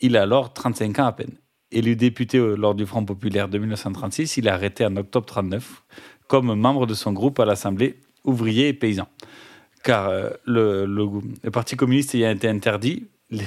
Il 0.00 0.16
a 0.16 0.22
alors 0.22 0.52
35 0.52 0.98
ans 0.98 1.06
à 1.06 1.12
peine. 1.12 1.38
Élu 1.72 1.96
député 1.96 2.38
au- 2.40 2.56
lors 2.56 2.74
du 2.74 2.86
Front 2.86 3.04
populaire 3.04 3.48
de 3.48 3.58
1936, 3.58 4.36
il 4.36 4.46
est 4.46 4.50
arrêté 4.50 4.84
en 4.86 4.96
octobre 4.96 5.26
39 5.26 5.82
comme 6.28 6.54
membre 6.54 6.86
de 6.86 6.94
son 6.94 7.12
groupe 7.12 7.38
à 7.40 7.44
l'Assemblée 7.44 8.00
ouvrier 8.24 8.68
et 8.68 8.72
paysan. 8.74 9.06
Car 9.82 10.08
euh, 10.08 10.30
le, 10.46 10.86
le- 10.86 11.08
le 11.42 11.50
Parti 11.50 11.76
communiste 11.76 12.14
ayant 12.14 12.30
été 12.30 12.48
interdit, 12.48 13.06
les, 13.30 13.44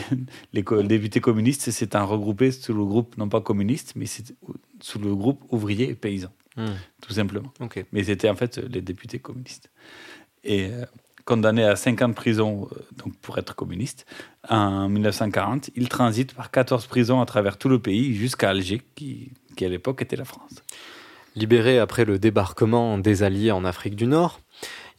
les 0.54 0.64
députés 0.88 1.22
communistes 1.22 1.72
s'étant 1.72 2.06
regroupés 2.06 2.52
sous 2.52 2.74
le 2.74 2.84
groupe, 2.86 3.18
non 3.18 3.30
pas 3.30 3.42
communiste, 3.42 3.94
mais 3.96 4.06
sous 4.06 5.00
le 5.00 5.16
groupe 5.16 5.42
ouvrier 5.52 5.90
et 5.90 5.96
paysan, 5.96 6.30
Hmm. 6.58 6.74
tout 7.02 7.14
simplement. 7.14 7.54
Mais 7.92 8.04
c'était 8.04 8.30
en 8.30 8.36
fait 8.36 8.58
les 8.58 8.82
députés 8.82 9.20
communistes. 9.20 9.72
Et 10.44 10.66
euh, 10.72 10.86
condamné 11.28 11.66
à 11.66 11.76
5 11.76 12.02
ans 12.02 12.08
de 12.08 12.14
prison 12.14 12.70
euh, 12.72 12.80
donc 13.04 13.14
pour 13.18 13.38
être 13.38 13.54
communiste, 13.54 14.06
en 14.50 14.88
1940, 14.88 15.70
il 15.76 15.90
transite 15.90 16.34
par 16.34 16.50
14 16.50 16.88
prisons 16.88 17.22
à 17.22 17.26
travers 17.26 17.58
tout 17.58 17.70
le 17.70 17.80
pays 17.80 18.16
jusqu'à 18.16 18.50
Alger, 18.50 18.82
qui, 18.96 19.34
à 19.60 19.68
l'époque 19.68 20.02
était 20.02 20.16
la 20.16 20.26
France. 20.26 20.64
Libéré 21.36 21.80
après 21.80 22.06
le 22.06 22.18
débarquement 22.18 22.98
des 22.98 23.24
Alliés 23.24 23.52
en 23.52 23.66
Afrique 23.66 23.96
du 23.96 24.08
Nord, 24.08 24.40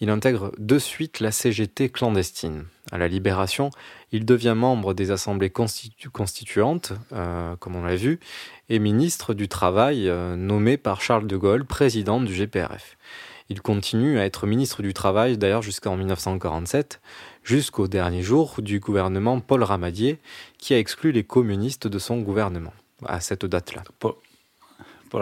il 0.00 0.10
intègre 0.10 0.52
de 0.58 0.78
suite 0.78 1.18
la 1.18 1.32
CGT 1.32 1.88
clandestine. 1.88 2.66
À 2.92 2.98
la 2.98 3.08
libération, 3.08 3.70
il 4.12 4.24
devient 4.24 4.54
membre 4.54 4.94
des 4.94 5.10
assemblées 5.10 5.48
constitu- 5.48 6.10
constituantes, 6.10 6.92
euh, 7.12 7.56
comme 7.56 7.74
on 7.74 7.82
l'a 7.82 7.96
vu, 7.96 8.20
et 8.68 8.78
ministre 8.78 9.34
du 9.34 9.48
Travail, 9.48 10.08
euh, 10.08 10.36
nommé 10.36 10.76
par 10.76 11.00
Charles 11.00 11.26
de 11.26 11.36
Gaulle, 11.36 11.64
président 11.64 12.20
du 12.20 12.34
GPRF. 12.34 12.96
Il 13.50 13.62
continue 13.62 14.18
à 14.18 14.26
être 14.26 14.46
ministre 14.46 14.82
du 14.82 14.92
Travail 14.92 15.38
d'ailleurs 15.38 15.62
jusqu'en 15.62 15.96
1947, 15.96 17.00
jusqu'au 17.42 17.88
dernier 17.88 18.22
jour 18.22 18.56
du 18.58 18.78
gouvernement 18.78 19.40
Paul 19.40 19.62
Ramadier, 19.62 20.18
qui 20.58 20.74
a 20.74 20.78
exclu 20.78 21.12
les 21.12 21.24
communistes 21.24 21.86
de 21.86 21.98
son 21.98 22.18
gouvernement 22.18 22.74
à 23.06 23.20
cette 23.20 23.46
date-là. 23.46 23.84
Paul, 23.98 24.12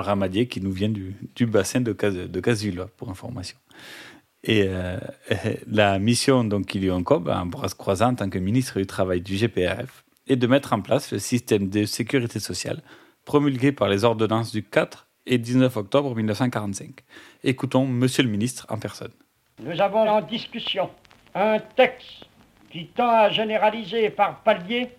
Ramadier, 0.01 0.49
qui 0.49 0.61
nous 0.61 0.73
vient 0.73 0.89
du, 0.89 1.47
bassin 1.47 1.81
de, 1.81 1.93
de 1.93 2.87
pour 2.97 3.11
information. 3.11 3.57
Et 4.43 4.65
euh, 4.67 4.99
la 5.71 5.99
mission 6.01 6.43
donc, 6.43 6.67
qui 6.67 6.81
lui 6.81 6.91
incombe 6.91 7.29
à 7.29 7.41
Ambroise 7.41 7.75
Croizat 7.75 8.09
en 8.09 8.15
tant 8.17 8.29
que 8.29 8.39
ministre 8.39 8.79
du 8.79 8.87
Travail 8.87 9.21
du 9.21 9.37
GPRF 9.37 10.05
est 10.27 10.37
de 10.37 10.47
mettre 10.49 10.73
en 10.73 10.81
place 10.81 11.13
le 11.13 11.21
système 11.21 11.69
de 11.69 11.85
sécurité 11.85 12.41
sociale 12.41 12.83
promulgué 13.25 13.73
par 13.73 13.89
les 13.89 14.05
ordonnances 14.05 14.51
du 14.51 14.65
4 14.65 15.06
et 15.27 15.39
19 15.39 15.77
octobre 15.77 16.15
1945. 16.15 16.91
Écoutons 17.45 17.87
Monsieur 17.87 18.23
le 18.23 18.29
ministre 18.29 18.67
en 18.71 18.79
personne. 18.79 19.13
Nous 19.63 19.81
avons 19.81 20.09
en 20.09 20.21
discussion 20.21 20.91
un 21.35 21.59
texte 21.59 22.25
qui 22.71 22.87
tend 22.87 23.11
à 23.11 23.31
généraliser 23.31 24.11
par 24.11 24.41
palier 24.43 24.91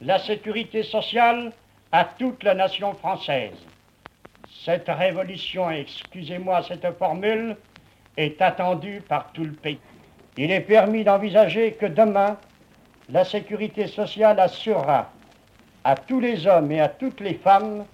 la 0.00 0.18
sécurité 0.18 0.82
sociale 0.82 1.52
à 1.92 2.04
toute 2.04 2.42
la 2.42 2.54
nation 2.54 2.94
française. 2.94 3.54
Cette 4.64 4.88
révolution, 4.88 5.70
excusez-moi 5.70 6.62
cette 6.62 6.86
formule, 6.98 7.56
est 8.16 8.40
attendue 8.42 9.02
par 9.08 9.32
tout 9.32 9.44
le 9.44 9.52
pays. 9.52 9.78
Il 10.36 10.50
est 10.50 10.60
permis 10.60 11.04
d'envisager 11.04 11.72
que 11.72 11.86
demain, 11.86 12.36
la 13.08 13.24
sécurité 13.24 13.86
sociale 13.86 14.38
assurera 14.38 15.10
à 15.84 15.96
tous 15.96 16.20
les 16.20 16.46
hommes 16.46 16.70
et 16.70 16.80
à 16.80 16.88
toutes 16.88 17.20
les 17.20 17.34
femmes 17.34 17.84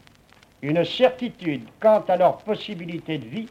une 0.65 0.83
certitude 0.83 1.69
quant 1.79 2.03
à 2.09 2.17
leurs 2.17 2.39
possibilités 2.39 3.19
de 3.19 3.27
vie, 3.27 3.49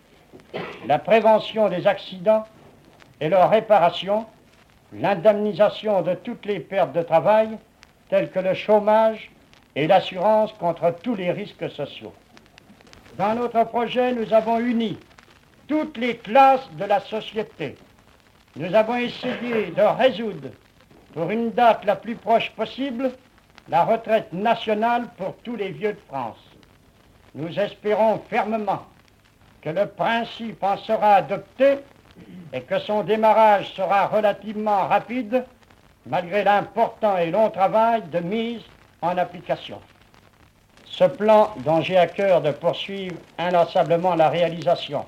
la 0.88 0.97
prévention 0.97 1.69
des 1.69 1.86
accidents 1.86 2.43
et 3.21 3.30
leur 3.30 3.52
réparation, 3.52 4.26
l'indemnisation 4.91 6.02
de 6.02 6.15
toutes 6.15 6.47
les 6.47 6.60
pertes 6.60 6.91
de 6.91 7.04
travail, 7.04 7.49
telles 8.10 8.32
que 8.32 8.39
le 8.39 8.56
chômage 8.56 9.30
et 9.76 9.86
l'assurance 9.86 10.54
contre 10.54 10.91
tous 11.04 11.13
les 11.13 11.32
risques 11.32 11.69
sociaux. 11.69 12.13
Dans 13.19 13.36
notre 13.36 13.63
projet, 13.65 14.12
nous 14.13 14.34
avons 14.34 14.60
uni 14.60 14.97
toutes 15.67 15.97
les 15.97 16.17
classes 16.17 16.67
de 16.80 16.86
la 16.86 16.99
société. 16.99 17.76
Nous 18.56 18.73
avons 18.73 18.95
essayé 18.95 19.67
de 19.67 19.82
résoudre, 19.82 20.49
pour 21.13 21.30
une 21.30 21.52
date 21.52 21.86
la 21.86 21.95
plus 21.95 22.15
proche 22.15 22.49
possible, 22.52 23.12
la 23.69 23.86
retraite 23.86 24.34
nationale 24.34 25.06
pour 25.15 25.36
tous 25.43 25.56
les 25.56 25.69
vieux 25.69 25.93
de 25.93 26.02
France. 26.08 26.53
Nous 27.36 27.60
espérons 27.60 28.22
fermement 28.30 28.84
que 29.62 29.69
le 29.69 29.88
principe 29.88 30.62
en 30.63 30.78
sera 30.78 31.15
adopté 31.15 31.80
et 32.52 32.62
que 32.62 32.80
son 32.80 33.04
démarrage 33.04 33.74
sera 33.74 34.06
relativement 34.08 34.88
rapide 34.88 35.43
malgré 36.06 36.43
l'important 36.43 37.17
et 37.17 37.32
long 37.32 37.50
travail 37.50 38.04
de 38.12 38.19
mise 38.19 38.62
en 39.02 39.17
application. 39.17 39.80
Ce 40.86 41.06
plan, 41.06 41.52
dont 41.65 41.82
j'ai 41.82 41.98
à 41.98 42.08
cœur 42.08 42.41
de 42.41 42.52
poursuivre 42.52 43.17
inlassablement 43.39 44.13
la 44.15 44.30
réalisation, 44.30 45.06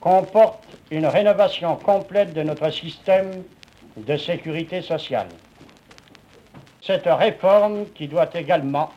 comporte 0.00 0.64
une 0.90 1.06
rénovation 1.06 1.76
complète 1.76 2.32
de 2.32 2.42
notre 2.42 2.70
système 2.70 3.44
de 3.96 4.16
sécurité 4.16 4.82
sociale. 4.82 5.28
Cette 6.82 7.06
réforme 7.06 7.84
qui 7.94 8.08
doit 8.08 8.30
également 8.34 8.90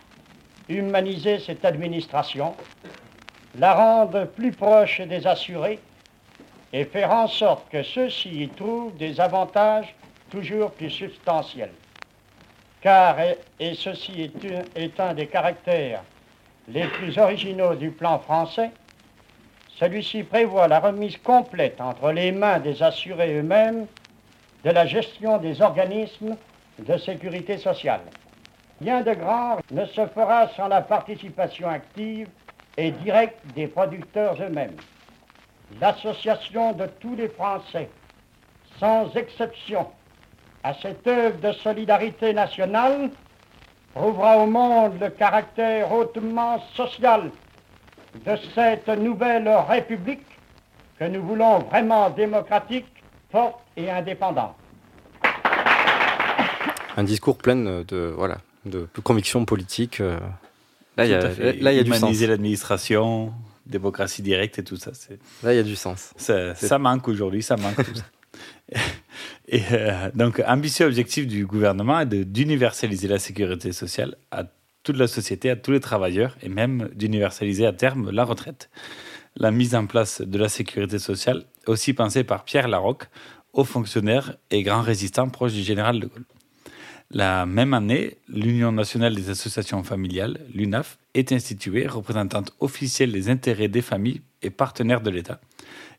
humaniser 0.73 1.39
cette 1.39 1.65
administration, 1.65 2.55
la 3.57 3.73
rendre 3.73 4.25
plus 4.25 4.51
proche 4.51 5.01
des 5.01 5.27
assurés 5.27 5.79
et 6.71 6.85
faire 6.85 7.11
en 7.11 7.27
sorte 7.27 7.69
que 7.69 7.83
ceux-ci 7.83 8.43
y 8.43 8.49
trouvent 8.49 8.95
des 8.97 9.19
avantages 9.19 9.93
toujours 10.29 10.71
plus 10.71 10.89
substantiels. 10.89 11.73
Car, 12.81 13.17
et, 13.59 13.75
ceci 13.75 14.31
est 14.75 14.99
un 14.99 15.13
des 15.13 15.27
caractères 15.27 16.03
les 16.67 16.85
plus 16.87 17.17
originaux 17.17 17.75
du 17.75 17.91
plan 17.91 18.19
français, 18.19 18.71
celui-ci 19.77 20.23
prévoit 20.23 20.67
la 20.67 20.79
remise 20.79 21.17
complète 21.17 21.79
entre 21.81 22.11
les 22.11 22.31
mains 22.31 22.59
des 22.59 22.81
assurés 22.81 23.37
eux-mêmes 23.37 23.85
de 24.63 24.69
la 24.69 24.85
gestion 24.85 25.37
des 25.37 25.61
organismes 25.61 26.37
de 26.79 26.97
sécurité 26.97 27.57
sociale. 27.57 28.01
Rien 28.81 29.01
de 29.01 29.13
grand 29.13 29.59
ne 29.71 29.85
se 29.85 30.05
fera 30.07 30.47
sans 30.55 30.67
la 30.67 30.81
participation 30.81 31.69
active 31.69 32.27
et 32.77 32.91
directe 32.91 33.39
des 33.55 33.67
producteurs 33.67 34.35
eux-mêmes. 34.41 34.75
L'association 35.79 36.73
de 36.73 36.87
tous 36.99 37.15
les 37.15 37.29
Français, 37.29 37.89
sans 38.79 39.15
exception, 39.15 39.87
à 40.63 40.73
cette 40.73 41.05
œuvre 41.07 41.39
de 41.39 41.51
solidarité 41.51 42.33
nationale 42.33 43.09
prouvera 43.93 44.37
au 44.37 44.47
monde 44.47 44.99
le 44.99 45.09
caractère 45.09 45.91
hautement 45.91 46.59
social 46.73 47.31
de 48.25 48.35
cette 48.55 48.87
nouvelle 48.87 49.49
République 49.69 50.25
que 50.99 51.05
nous 51.05 51.23
voulons 51.23 51.59
vraiment 51.59 52.09
démocratique, 52.09 52.85
forte 53.31 53.59
et 53.75 53.89
indépendante. 53.89 54.55
Un 56.95 57.03
discours 57.03 57.37
plein 57.37 57.55
de, 57.55 58.13
voilà, 58.15 58.37
de 58.65 58.87
convictions 59.03 59.45
politiques. 59.45 59.99
euh. 60.01 60.19
Là, 60.97 61.05
il 61.05 61.11
y 61.11 61.13
a, 61.13 61.19
Tout 61.21 61.27
à 61.27 61.29
fait. 61.31 61.53
là, 61.53 61.73
il 61.73 61.75
y 61.75 61.79
a 61.79 61.83
du 61.83 61.89
sens. 61.91 61.99
Humaniser 62.01 62.27
l'administration, 62.27 63.33
démocratie 63.65 64.21
directe 64.21 64.59
et 64.59 64.63
tout 64.63 64.77
ça. 64.77 64.91
c'est- 64.93 65.19
Là, 65.43 65.53
il 65.53 65.57
y 65.57 65.59
a 65.59 65.63
du 65.63 65.75
sens. 65.75 66.13
Ça, 66.17 66.77
manque 66.77 67.07
aujourd'hui, 67.07 67.41
ça 67.41 67.55
manque 67.57 67.75
tout 67.83 67.95
ça. 67.95 68.03
Et 69.47 69.61
euh, 69.71 70.09
donc, 70.15 70.41
ambitieux 70.47 70.85
objectif 70.85 71.27
du 71.27 71.45
gouvernement 71.45 71.99
est 71.99 72.05
d'universaliser 72.07 73.07
la 73.07 73.19
sécurité 73.19 73.71
sociale 73.71 74.15
à 74.31 74.45
toute 74.83 74.97
la 74.97 75.07
société, 75.07 75.49
à 75.49 75.55
tous 75.55 75.71
les 75.71 75.79
travailleurs, 75.79 76.35
et 76.41 76.49
même 76.49 76.89
d'universaliser 76.95 77.65
à 77.65 77.73
terme 77.73 78.09
la 78.09 78.23
retraite. 78.23 78.69
La 79.35 79.51
mise 79.51 79.75
en 79.75 79.85
place 79.85 80.21
de 80.21 80.37
la 80.37 80.49
sécurité 80.49 80.97
sociale, 80.99 81.43
aussi 81.67 81.93
pensée 81.93 82.23
par 82.23 82.43
Pierre 82.45 82.67
Larocque, 82.67 83.07
haut 83.53 83.63
fonctionnaire 83.63 84.35
et 84.51 84.63
grand 84.63 84.81
résistant 84.81 85.29
proche 85.29 85.53
du 85.53 85.61
général 85.61 85.99
de 85.99 86.07
Gaulle. 86.07 86.25
La 87.15 87.45
même 87.45 87.75
année, 87.75 88.17
l'Union 88.27 88.71
nationale 88.71 89.13
des 89.13 89.29
associations 89.29 89.83
familiales, 89.83 90.39
l'UNAF, 90.51 90.97
est 91.13 91.31
instituée, 91.31 91.85
représentante 91.85 92.55
officielle 92.59 93.11
des 93.11 93.29
intérêts 93.29 93.67
des 93.67 93.83
familles 93.83 94.21
et 94.41 94.49
partenaires 94.49 95.01
de 95.01 95.11
l'État, 95.11 95.39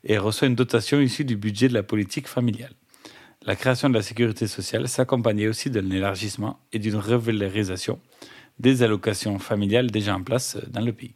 et 0.02 0.18
reçoit 0.18 0.48
une 0.48 0.56
dotation 0.56 0.98
issue 0.98 1.24
du 1.24 1.36
budget 1.36 1.68
de 1.68 1.74
la 1.74 1.84
politique 1.84 2.26
familiale. 2.26 2.72
La 3.42 3.54
création 3.54 3.88
de 3.88 3.94
la 3.94 4.02
sécurité 4.02 4.48
sociale 4.48 4.88
s'accompagnait 4.88 5.46
aussi 5.46 5.70
d'un 5.70 5.88
élargissement 5.88 6.58
et 6.72 6.80
d'une 6.80 6.96
revalorisation 6.96 8.00
des 8.58 8.82
allocations 8.82 9.38
familiales 9.38 9.92
déjà 9.92 10.16
en 10.16 10.22
place 10.24 10.56
dans 10.68 10.80
le 10.80 10.92
pays. 10.92 11.14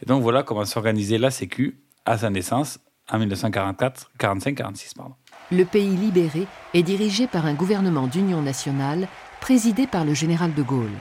Et 0.00 0.06
donc 0.06 0.22
voilà 0.22 0.44
comment 0.44 0.64
s'organisait 0.64 1.18
la 1.18 1.32
Sécu 1.32 1.80
à 2.04 2.18
sa 2.18 2.30
naissance 2.30 2.78
en 3.10 3.18
1944, 3.18 4.12
45-46. 4.16 4.94
pardon. 4.94 5.14
Le 5.52 5.64
pays 5.64 5.94
libéré 5.96 6.46
est 6.72 6.82
dirigé 6.82 7.26
par 7.26 7.44
un 7.44 7.54
gouvernement 7.54 8.06
d'union 8.06 8.40
nationale 8.40 9.08
présidé 9.44 9.86
par 9.86 10.06
le 10.06 10.14
général 10.14 10.54
de 10.54 10.62
Gaulle. 10.62 10.96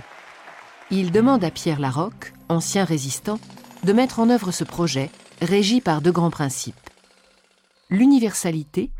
Il 0.91 1.13
demande 1.13 1.45
à 1.45 1.49
Pierre 1.49 1.79
Larocque, 1.79 2.33
ancien 2.49 2.83
résistant, 2.83 3.39
de 3.85 3.93
mettre 3.93 4.19
en 4.19 4.29
œuvre 4.29 4.51
ce 4.51 4.65
projet 4.65 5.09
régi 5.41 5.79
par 5.79 6.01
deux 6.01 6.11
grands 6.11 6.29
principes. 6.29 6.75
L'universalité, 7.89 8.91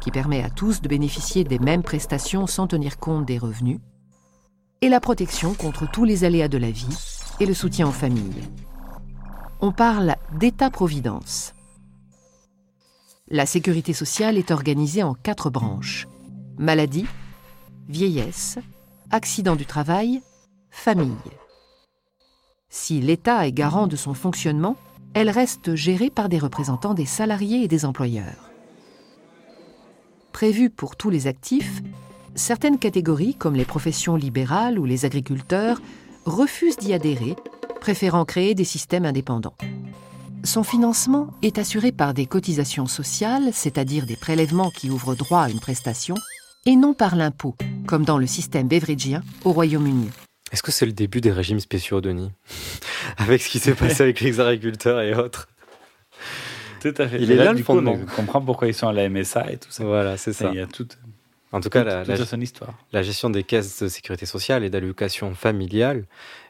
qui 0.00 0.10
permet 0.10 0.42
à 0.42 0.48
tous 0.48 0.80
de 0.80 0.88
bénéficier 0.88 1.44
des 1.44 1.58
mêmes 1.58 1.82
prestations 1.82 2.46
sans 2.46 2.66
tenir 2.66 2.96
compte 2.96 3.26
des 3.26 3.36
revenus, 3.36 3.78
et 4.80 4.88
la 4.88 5.00
protection 5.00 5.52
contre 5.52 5.86
tous 5.90 6.04
les 6.04 6.24
aléas 6.24 6.48
de 6.48 6.56
la 6.56 6.70
vie 6.70 6.96
et 7.40 7.44
le 7.44 7.52
soutien 7.52 7.88
aux 7.88 7.92
familles. 7.92 8.48
On 9.60 9.70
parle 9.70 10.16
d'État-providence. 10.32 11.52
La 13.28 13.44
sécurité 13.44 13.92
sociale 13.92 14.38
est 14.38 14.50
organisée 14.50 15.02
en 15.02 15.12
quatre 15.12 15.50
branches. 15.50 16.08
Maladie, 16.56 17.04
vieillesse, 17.86 18.58
accident 19.10 19.56
du 19.56 19.66
travail, 19.66 20.22
famille. 20.70 21.12
Si 22.68 23.00
l'État 23.00 23.46
est 23.46 23.52
garant 23.52 23.86
de 23.86 23.96
son 23.96 24.14
fonctionnement, 24.14 24.76
elle 25.14 25.30
reste 25.30 25.74
gérée 25.74 26.10
par 26.10 26.28
des 26.28 26.38
représentants 26.38 26.94
des 26.94 27.06
salariés 27.06 27.62
et 27.62 27.68
des 27.68 27.84
employeurs. 27.84 28.50
Prévue 30.32 30.68
pour 30.70 30.96
tous 30.96 31.10
les 31.10 31.26
actifs, 31.26 31.82
certaines 32.34 32.78
catégories, 32.78 33.34
comme 33.34 33.54
les 33.54 33.64
professions 33.64 34.16
libérales 34.16 34.78
ou 34.78 34.84
les 34.84 35.04
agriculteurs, 35.06 35.80
refusent 36.26 36.76
d'y 36.76 36.92
adhérer, 36.92 37.34
préférant 37.80 38.26
créer 38.26 38.54
des 38.54 38.64
systèmes 38.64 39.06
indépendants. 39.06 39.54
Son 40.44 40.62
financement 40.62 41.28
est 41.42 41.58
assuré 41.58 41.90
par 41.90 42.14
des 42.14 42.26
cotisations 42.26 42.86
sociales, 42.86 43.50
c'est-à-dire 43.52 44.06
des 44.06 44.16
prélèvements 44.16 44.70
qui 44.70 44.90
ouvrent 44.90 45.16
droit 45.16 45.42
à 45.42 45.50
une 45.50 45.60
prestation, 45.60 46.14
et 46.68 46.76
non 46.76 46.92
par 46.92 47.16
l'impôt, 47.16 47.56
comme 47.86 48.04
dans 48.04 48.18
le 48.18 48.26
système 48.26 48.68
beveridgien 48.68 49.22
au 49.44 49.52
Royaume-Uni. 49.52 50.10
Est-ce 50.52 50.62
que 50.62 50.70
c'est 50.70 50.84
le 50.84 50.92
début 50.92 51.22
des 51.22 51.32
régimes 51.32 51.60
spéciaux, 51.60 52.02
Denis? 52.02 52.30
Avec 53.16 53.40
ce 53.40 53.48
qui 53.48 53.58
s'est 53.58 53.72
passé 53.74 54.02
avec 54.02 54.20
les 54.20 54.38
agriculteurs 54.38 55.00
et 55.00 55.14
autres 55.14 55.48
Tout 56.82 56.92
à 56.98 57.08
fait. 57.08 57.16
Il 57.22 57.30
Et 57.30 57.34
est 57.34 57.36
là, 57.38 57.52
du 57.52 57.58
le 57.60 57.64
coup, 57.64 57.72
fondement. 57.72 57.92
On 58.00 58.04
comprend 58.16 58.40
pourquoi 58.42 58.68
ils 58.68 58.74
sont 58.74 58.86
à 58.88 58.92
la 58.92 59.08
MSA 59.08 59.50
et 59.52 59.56
tout 59.56 59.70
ça. 59.70 59.82
Voilà, 59.84 60.16
c'est 60.18 60.32
ça. 60.34 60.50
Il 60.52 60.58
y 60.58 60.60
a 60.60 60.66
tout. 60.66 60.86
En 61.52 61.60
tout 61.62 61.70
cas, 61.70 61.80
toute- 61.80 61.88
la, 61.90 62.04
toute 62.04 62.18
la- 62.18 62.26
son 62.26 62.40
histoire. 62.42 62.74
la 62.92 63.02
gestion 63.02 63.30
des 63.30 63.42
caisses 63.44 63.82
de 63.82 63.88
sécurité 63.88 64.26
sociale 64.26 64.62
et 64.64 64.68
d'allocation 64.70 65.34
familiale 65.34 66.04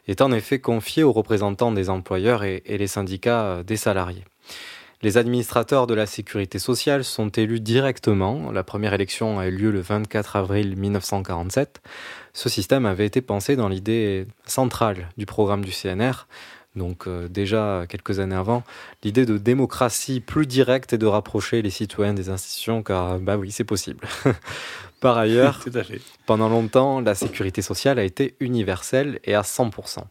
est 0.09 0.19
en 0.21 0.33
effet 0.33 0.59
confiée 0.59 1.03
aux 1.03 1.13
représentants 1.13 1.71
des 1.71 1.89
employeurs 1.89 2.43
et, 2.43 2.61
et 2.65 2.77
les 2.77 2.87
syndicats 2.87 3.63
des 3.63 3.77
salariés. 3.77 4.25
Les 5.01 5.15
administrateurs 5.15 5.87
de 5.87 5.93
la 5.93 6.05
sécurité 6.05 6.59
sociale 6.59 7.05
sont 7.05 7.29
élus 7.29 7.61
directement. 7.61 8.51
La 8.51 8.65
première 8.65 8.93
élection 8.93 9.39
a 9.39 9.47
eu 9.47 9.51
lieu 9.51 9.71
le 9.71 9.79
24 9.79 10.35
avril 10.35 10.75
1947. 10.75 11.81
Ce 12.33 12.49
système 12.49 12.85
avait 12.85 13.05
été 13.05 13.21
pensé 13.21 13.55
dans 13.55 13.69
l'idée 13.69 14.27
centrale 14.45 15.07
du 15.17 15.25
programme 15.25 15.63
du 15.63 15.71
CNR, 15.71 16.27
donc 16.75 17.07
euh, 17.07 17.29
déjà 17.29 17.85
quelques 17.87 18.19
années 18.19 18.35
avant, 18.35 18.63
l'idée 19.01 19.25
de 19.25 19.37
démocratie 19.37 20.19
plus 20.19 20.45
directe 20.45 20.91
et 20.91 20.97
de 20.97 21.05
rapprocher 21.05 21.61
les 21.61 21.69
citoyens 21.69 22.13
des 22.13 22.29
institutions, 22.29 22.83
car 22.83 23.19
bah 23.19 23.37
oui, 23.37 23.51
c'est 23.51 23.63
possible. 23.63 24.05
Par 24.99 25.17
ailleurs, 25.17 25.63
pendant 26.25 26.49
longtemps, 26.49 26.99
la 26.99 27.15
sécurité 27.15 27.61
sociale 27.61 27.99
a 27.99 28.03
été 28.03 28.35
universelle 28.41 29.21
et 29.23 29.33
à 29.33 29.43
100%. 29.43 30.03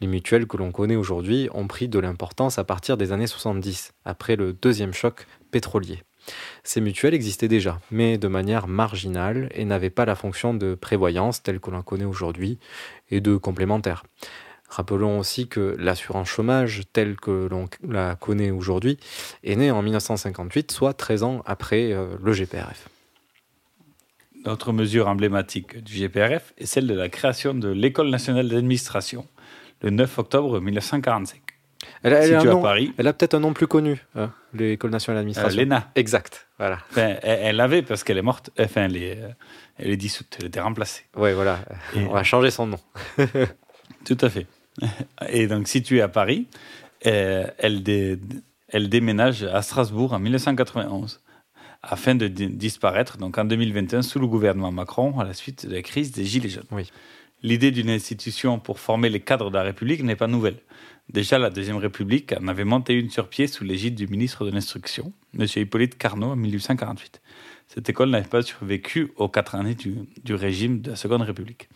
Les 0.00 0.06
mutuelles 0.06 0.46
que 0.46 0.56
l'on 0.56 0.72
connaît 0.72 0.96
aujourd'hui 0.96 1.48
ont 1.52 1.66
pris 1.66 1.88
de 1.88 1.98
l'importance 1.98 2.58
à 2.58 2.64
partir 2.64 2.96
des 2.96 3.12
années 3.12 3.26
70, 3.26 3.92
après 4.04 4.36
le 4.36 4.52
deuxième 4.52 4.92
choc 4.92 5.26
pétrolier. 5.50 6.02
Ces 6.62 6.80
mutuelles 6.80 7.14
existaient 7.14 7.48
déjà, 7.48 7.80
mais 7.90 8.18
de 8.18 8.28
manière 8.28 8.66
marginale 8.66 9.48
et 9.54 9.64
n'avaient 9.64 9.90
pas 9.90 10.04
la 10.04 10.14
fonction 10.14 10.54
de 10.54 10.74
prévoyance 10.74 11.42
telle 11.42 11.60
que 11.60 11.70
l'on 11.70 11.82
connaît 11.82 12.04
aujourd'hui 12.04 12.58
et 13.10 13.20
de 13.20 13.36
complémentaire. 13.36 14.04
Rappelons 14.68 15.18
aussi 15.18 15.46
que 15.46 15.76
l'assurance 15.78 16.28
chômage 16.28 16.82
telle 16.92 17.16
que 17.16 17.48
l'on 17.50 17.66
la 17.86 18.16
connaît 18.16 18.50
aujourd'hui 18.50 18.98
est 19.44 19.56
née 19.56 19.70
en 19.70 19.82
1958, 19.82 20.72
soit 20.72 20.94
13 20.94 21.22
ans 21.22 21.42
après 21.46 21.92
euh, 21.92 22.16
le 22.22 22.32
GPRF. 22.32 22.88
Autre 24.46 24.72
mesure 24.72 25.08
emblématique 25.08 25.82
du 25.82 25.94
GPRF 25.94 26.52
est 26.58 26.66
celle 26.66 26.86
de 26.86 26.94
la 26.94 27.08
création 27.08 27.54
de 27.54 27.68
l'École 27.68 28.10
nationale 28.10 28.48
d'administration 28.48 29.26
le 29.84 29.90
9 29.90 30.18
octobre 30.18 30.60
1945. 30.60 31.40
Elle 32.02 32.14
a, 32.14 32.18
un 32.18 32.22
Située 32.22 32.36
à 32.36 32.44
nom- 32.44 32.62
Paris. 32.62 32.94
elle 32.96 33.06
a 33.06 33.12
peut-être 33.12 33.34
un 33.34 33.40
nom 33.40 33.52
plus 33.52 33.66
connu, 33.66 34.02
hein, 34.14 34.30
l'École 34.54 34.90
nationale 34.90 35.18
d'administration. 35.20 35.60
Euh, 35.60 35.64
l'ENA. 35.64 35.90
Exact, 35.94 36.48
voilà. 36.58 36.78
Enfin, 36.90 37.16
elle, 37.22 37.56
l'avait 37.56 37.82
parce 37.82 38.02
qu'elle 38.04 38.16
est 38.18 38.22
morte. 38.22 38.50
Enfin, 38.58 38.84
elle 38.84 38.96
est, 38.96 39.18
euh, 39.22 39.28
elle 39.78 39.90
est 39.90 39.96
dissoute. 39.96 40.36
Elle 40.40 40.46
était 40.46 40.60
remplacée. 40.60 41.02
Oui, 41.16 41.32
voilà. 41.34 41.58
Et- 41.94 42.00
On 42.06 42.12
va 42.12 42.22
changer 42.22 42.50
son 42.50 42.66
nom. 42.66 42.78
Tout 44.04 44.18
à 44.20 44.30
fait. 44.30 44.46
Et 45.28 45.46
donc, 45.46 45.68
située 45.68 46.00
à 46.00 46.08
Paris, 46.08 46.46
euh, 47.06 47.46
elle, 47.58 47.82
dé- 47.82 48.18
elle 48.68 48.88
déménage 48.88 49.44
à 49.44 49.60
Strasbourg 49.62 50.12
en 50.14 50.18
1991 50.18 51.20
afin 51.82 52.14
de 52.14 52.28
di- 52.28 52.48
disparaître 52.48 53.18
donc 53.18 53.36
en 53.36 53.44
2021 53.44 54.00
sous 54.02 54.18
le 54.18 54.26
gouvernement 54.26 54.72
Macron 54.72 55.18
à 55.20 55.24
la 55.24 55.34
suite 55.34 55.66
de 55.68 55.74
la 55.74 55.82
crise 55.82 56.12
des 56.12 56.24
Gilets 56.24 56.48
jaunes. 56.48 56.64
Oui. 56.70 56.90
L'idée 57.44 57.72
d'une 57.72 57.90
institution 57.90 58.58
pour 58.58 58.80
former 58.80 59.10
les 59.10 59.20
cadres 59.20 59.50
de 59.50 59.56
la 59.56 59.64
République 59.64 60.02
n'est 60.02 60.16
pas 60.16 60.28
nouvelle. 60.28 60.56
Déjà, 61.10 61.38
la 61.38 61.50
Deuxième 61.50 61.76
République 61.76 62.32
en 62.32 62.48
avait 62.48 62.64
monté 62.64 62.94
une 62.94 63.10
sur 63.10 63.28
pied 63.28 63.48
sous 63.48 63.64
l'égide 63.64 63.94
du 63.94 64.06
ministre 64.06 64.46
de 64.46 64.50
l'Instruction, 64.50 65.12
M. 65.38 65.46
Hippolyte 65.54 65.98
Carnot, 65.98 66.30
en 66.30 66.36
1848. 66.36 67.20
Cette 67.68 67.86
école 67.90 68.08
n'avait 68.08 68.26
pas 68.26 68.40
survécu 68.40 69.12
aux 69.16 69.28
quatre 69.28 69.56
années 69.56 69.74
du, 69.74 70.34
régime 70.34 70.80
de 70.80 70.92
la 70.92 70.96
Seconde 70.96 71.20
République. 71.20 71.68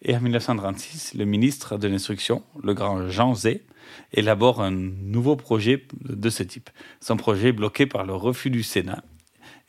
Et 0.00 0.16
en 0.16 0.20
1936, 0.22 1.12
le 1.12 1.26
ministre 1.26 1.76
de 1.76 1.88
l'Instruction, 1.88 2.42
le 2.62 2.72
grand 2.72 3.10
Jean 3.10 3.34
Zay, 3.34 3.60
élabore 4.14 4.62
un 4.62 4.70
nouveau 4.70 5.36
projet 5.36 5.86
de 6.00 6.30
ce 6.30 6.42
type. 6.42 6.70
Son 7.02 7.18
projet 7.18 7.48
est 7.48 7.52
bloqué 7.52 7.84
par 7.84 8.06
le 8.06 8.14
refus 8.14 8.48
du 8.48 8.62
Sénat. 8.62 9.04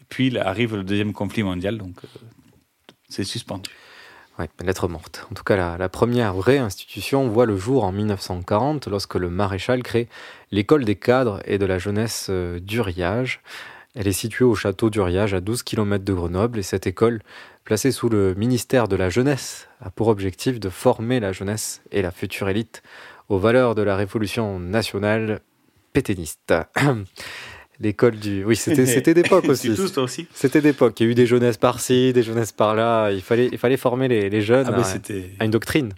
Puis 0.07 0.37
arrive 0.37 0.77
le 0.77 0.85
deuxième 0.85 1.11
conflit 1.11 1.43
mondial, 1.43 1.77
donc 1.77 1.97
euh, 2.05 2.07
c'est 3.09 3.25
suspendu. 3.25 3.71
Ouais, 4.39 4.49
lettre 4.63 4.87
morte. 4.87 5.27
En 5.29 5.35
tout 5.35 5.43
cas, 5.43 5.77
la, 5.77 5.89
première 5.89 6.33
vraie 6.33 6.57
institution 6.57 7.27
voit 7.27 7.45
le 7.45 7.55
jour 7.55 7.83
en 7.83 7.91
1940 7.91 8.87
lorsque 8.87 9.13
le 9.13 9.29
maréchal 9.29 9.83
crée 9.83 10.07
l'école 10.51 10.85
des 10.85 10.95
cadres 10.95 11.39
et 11.45 11.59
de 11.59 11.65
la 11.67 11.77
jeunesse 11.77 12.27
euh, 12.31 12.59
d'Uriage. 12.59 13.41
Elle 13.93 14.07
est 14.07 14.11
située 14.11 14.45
au 14.45 14.55
château 14.55 14.89
d'Uriage 14.89 15.35
à 15.35 15.39
12 15.39 15.61
km 15.61 16.03
de 16.03 16.13
Grenoble 16.13 16.57
et 16.57 16.63
cette 16.63 16.87
école, 16.87 17.21
placée 17.63 17.91
sous 17.91 18.09
le 18.09 18.33
ministère 18.33 18.87
de 18.87 18.95
la 18.95 19.09
Jeunesse, 19.09 19.67
a 19.81 19.91
pour 19.91 20.07
objectif 20.07 20.59
de 20.59 20.69
former 20.69 21.19
la 21.19 21.31
jeunesse 21.31 21.83
et 21.91 22.01
la 22.01 22.09
future 22.09 22.49
élite 22.49 22.81
aux 23.29 23.37
valeurs 23.37 23.75
de 23.75 23.83
la 23.83 23.95
révolution 23.95 24.59
nationale 24.59 25.41
pétainiste. 25.93 26.55
L'école 27.79 28.17
du... 28.17 28.43
Oui, 28.45 28.55
c'était 28.55 28.85
c'était 28.85 29.13
d'époque 29.13 29.45
aussi. 29.49 29.69
Tu 29.69 29.75
tousses, 29.75 29.93
toi 29.93 30.03
aussi 30.03 30.27
C'était 30.33 30.61
d'époque. 30.61 30.99
Il 30.99 31.03
y 31.03 31.07
a 31.07 31.11
eu 31.11 31.15
des 31.15 31.25
jeunesses 31.25 31.57
par-ci, 31.57 32.13
des 32.13 32.23
jeunesses 32.23 32.51
par-là. 32.51 33.11
Il 33.11 33.21
fallait, 33.21 33.49
il 33.51 33.57
fallait 33.57 33.77
former 33.77 34.07
les, 34.07 34.29
les 34.29 34.41
jeunes 34.41 34.67
Ah, 34.69 34.77
mais 34.77 35.23
à, 35.39 35.45
une 35.45 35.51
doctrine. 35.51 35.93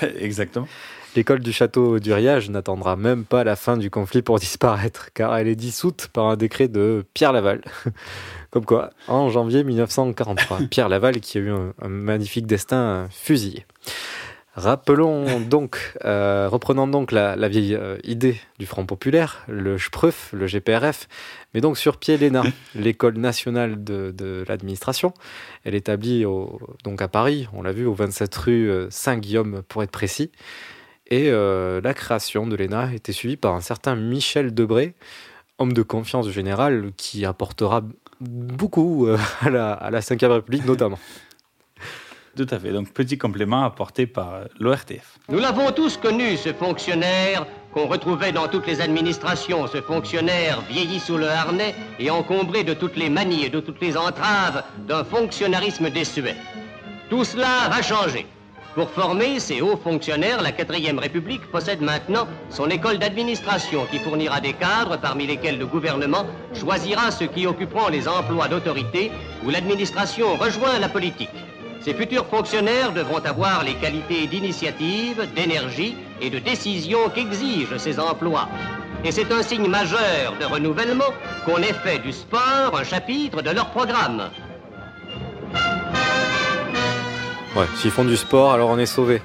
Exactement. 0.20 0.68
L'école 1.16 1.40
du 1.40 1.52
château 1.52 1.98
d'Uriage 1.98 2.50
n'attendra 2.50 2.94
même 2.96 3.24
pas 3.24 3.42
la 3.42 3.56
fin 3.56 3.76
du 3.76 3.90
conflit 3.90 4.22
pour 4.22 4.38
disparaître, 4.38 5.10
car 5.14 5.36
elle 5.36 5.48
est 5.48 5.56
dissoute 5.56 6.08
par 6.12 6.26
un 6.26 6.36
décret 6.36 6.68
de 6.68 7.04
Pierre 7.14 7.32
Laval. 7.32 7.62
Comme 8.50 8.64
quoi, 8.64 8.90
en 9.08 9.28
janvier 9.30 9.64
1943. 9.64 10.60
Pierre 10.70 10.88
Laval 10.88 11.20
qui 11.20 11.38
a 11.38 11.40
eu 11.40 11.50
un, 11.50 11.72
un 11.82 11.88
magnifique 11.88 12.46
destin 12.46 13.08
fusillé. 13.10 13.64
Rappelons 14.58 15.38
donc, 15.38 15.94
euh, 16.04 16.48
reprenons 16.50 16.88
donc 16.88 17.12
la, 17.12 17.36
la 17.36 17.48
vieille 17.48 17.76
euh, 17.76 17.96
idée 18.02 18.40
du 18.58 18.66
Front 18.66 18.84
Populaire, 18.86 19.44
le 19.46 19.78
SPREF, 19.78 20.30
le 20.32 20.48
GPRF, 20.48 21.06
mais 21.54 21.60
donc 21.60 21.78
sur 21.78 21.96
pied 21.96 22.16
l'ENA, 22.18 22.42
l'école 22.74 23.18
nationale 23.18 23.84
de, 23.84 24.10
de 24.10 24.44
l'administration. 24.48 25.14
Elle 25.62 25.76
est 25.76 25.78
établie 25.78 26.24
au- 26.24 26.58
donc 26.82 27.00
à 27.02 27.06
Paris, 27.06 27.46
on 27.52 27.62
l'a 27.62 27.70
vu, 27.70 27.86
au 27.86 27.94
27 27.94 28.34
rue 28.34 28.68
euh, 28.68 28.88
Saint-Guillaume 28.90 29.62
pour 29.68 29.84
être 29.84 29.92
précis. 29.92 30.32
Et 31.06 31.28
euh, 31.30 31.80
la 31.80 31.94
création 31.94 32.48
de 32.48 32.56
l'ENA 32.56 32.92
était 32.94 33.12
suivie 33.12 33.36
par 33.36 33.54
un 33.54 33.60
certain 33.60 33.94
Michel 33.94 34.52
Debré, 34.52 34.94
homme 35.58 35.72
de 35.72 35.82
confiance 35.82 36.26
du 36.26 36.32
général, 36.32 36.90
qui 36.96 37.24
apportera 37.24 37.82
beaucoup 38.20 39.06
à 39.40 39.50
la, 39.50 39.72
à 39.72 39.90
la 39.92 40.00
République 40.00 40.64
notamment. 40.66 40.98
Tout 42.38 42.46
à 42.50 42.58
fait. 42.60 42.70
Donc, 42.70 42.92
petit 42.92 43.18
complément 43.18 43.64
apporté 43.64 44.06
par 44.06 44.42
l'ORTF. 44.60 45.18
Nous 45.28 45.40
l'avons 45.40 45.72
tous 45.72 45.96
connu, 45.96 46.36
ce 46.36 46.52
fonctionnaire 46.52 47.44
qu'on 47.72 47.88
retrouvait 47.88 48.30
dans 48.30 48.46
toutes 48.46 48.68
les 48.68 48.80
administrations, 48.80 49.66
ce 49.66 49.80
fonctionnaire 49.80 50.60
vieilli 50.70 51.00
sous 51.00 51.16
le 51.16 51.28
harnais 51.28 51.74
et 51.98 52.10
encombré 52.10 52.62
de 52.62 52.74
toutes 52.74 52.94
les 52.94 53.10
manies 53.10 53.46
et 53.46 53.48
de 53.48 53.58
toutes 53.58 53.80
les 53.80 53.96
entraves 53.96 54.62
d'un 54.86 55.02
fonctionnarisme 55.02 55.90
désuet. 55.90 56.36
Tout 57.10 57.24
cela 57.24 57.68
va 57.68 57.82
changer. 57.82 58.24
Pour 58.76 58.90
former 58.90 59.40
ces 59.40 59.60
hauts 59.60 59.76
fonctionnaires, 59.76 60.40
la 60.40 60.52
4ème 60.52 61.00
République 61.00 61.44
possède 61.50 61.80
maintenant 61.80 62.28
son 62.50 62.70
école 62.70 62.98
d'administration 62.98 63.84
qui 63.90 63.98
fournira 63.98 64.40
des 64.40 64.52
cadres 64.52 64.96
parmi 64.96 65.26
lesquels 65.26 65.58
le 65.58 65.66
gouvernement 65.66 66.24
choisira 66.54 67.10
ceux 67.10 67.26
qui 67.26 67.48
occuperont 67.48 67.88
les 67.88 68.06
emplois 68.06 68.46
d'autorité 68.46 69.10
où 69.44 69.50
l'administration 69.50 70.36
rejoint 70.36 70.78
la 70.78 70.88
politique. 70.88 71.30
Ces 71.80 71.94
futurs 71.94 72.26
fonctionnaires 72.26 72.92
devront 72.92 73.18
avoir 73.24 73.64
les 73.64 73.74
qualités 73.74 74.26
d'initiative, 74.26 75.26
d'énergie 75.34 75.96
et 76.20 76.30
de 76.30 76.38
décision 76.38 77.08
qu'exigent 77.14 77.78
ces 77.78 77.98
emplois. 78.00 78.48
Et 79.04 79.12
c'est 79.12 79.30
un 79.30 79.42
signe 79.42 79.68
majeur 79.68 80.34
de 80.40 80.44
renouvellement 80.44 81.12
qu'on 81.44 81.58
ait 81.58 81.72
fait 81.72 82.00
du 82.00 82.12
sport 82.12 82.76
un 82.76 82.84
chapitre 82.84 83.42
de 83.42 83.50
leur 83.50 83.70
programme. 83.70 84.30
Ouais, 87.56 87.66
s'ils 87.76 87.90
font 87.90 88.04
du 88.04 88.16
sport, 88.16 88.52
alors 88.52 88.70
on 88.70 88.78
est 88.78 88.86
sauvé. 88.86 89.22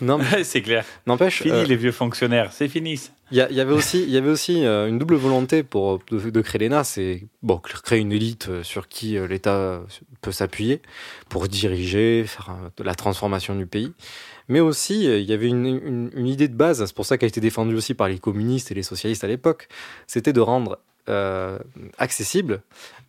Non, 0.00 0.18
c'est 0.42 0.62
clair. 0.62 0.84
N'empêche. 1.06 1.42
Fini 1.42 1.54
euh, 1.54 1.64
les 1.64 1.76
vieux 1.76 1.92
fonctionnaires, 1.92 2.52
c'est 2.52 2.68
fini. 2.68 3.00
Il 3.30 3.36
y, 3.36 3.60
avait 3.60 3.72
aussi, 3.74 4.02
il 4.02 4.08
y 4.08 4.16
avait 4.16 4.30
aussi 4.30 4.64
euh, 4.64 4.88
une 4.88 4.98
double 4.98 5.16
volonté 5.16 5.62
pour 5.62 5.98
de, 6.10 6.30
de 6.30 6.40
créer 6.40 6.60
l'ENA, 6.66 6.82
c'est 6.82 7.24
bon 7.42 7.58
créer 7.58 7.98
une 8.00 8.10
élite 8.12 8.48
euh, 8.48 8.62
sur 8.62 8.88
qui 8.88 9.18
l'État 9.28 9.82
peut 10.22 10.32
s'appuyer 10.32 10.80
pour 11.28 11.46
diriger, 11.46 12.24
faire 12.26 12.56
de 12.78 12.82
la 12.82 12.94
transformation 12.94 13.54
du 13.54 13.66
pays. 13.66 13.92
Mais 14.48 14.60
aussi, 14.60 15.04
il 15.04 15.24
y 15.28 15.34
avait 15.34 15.48
une, 15.48 15.66
une- 15.66 16.10
une 16.14 16.26
idée 16.26 16.48
de 16.48 16.54
base, 16.56 16.82
c'est 16.86 16.94
pour 16.94 17.04
ça 17.04 17.18
qu'elle 17.18 17.26
a 17.26 17.28
été 17.28 17.42
défendue 17.42 17.74
aussi 17.74 17.92
par 17.92 18.08
les 18.08 18.18
communistes 18.18 18.70
et 18.70 18.74
les 18.74 18.82
socialistes 18.82 19.24
à 19.24 19.28
l'époque, 19.28 19.68
c'était 20.06 20.32
de 20.32 20.40
rendre 20.40 20.78
euh, 21.10 21.58
accessible 21.98 22.62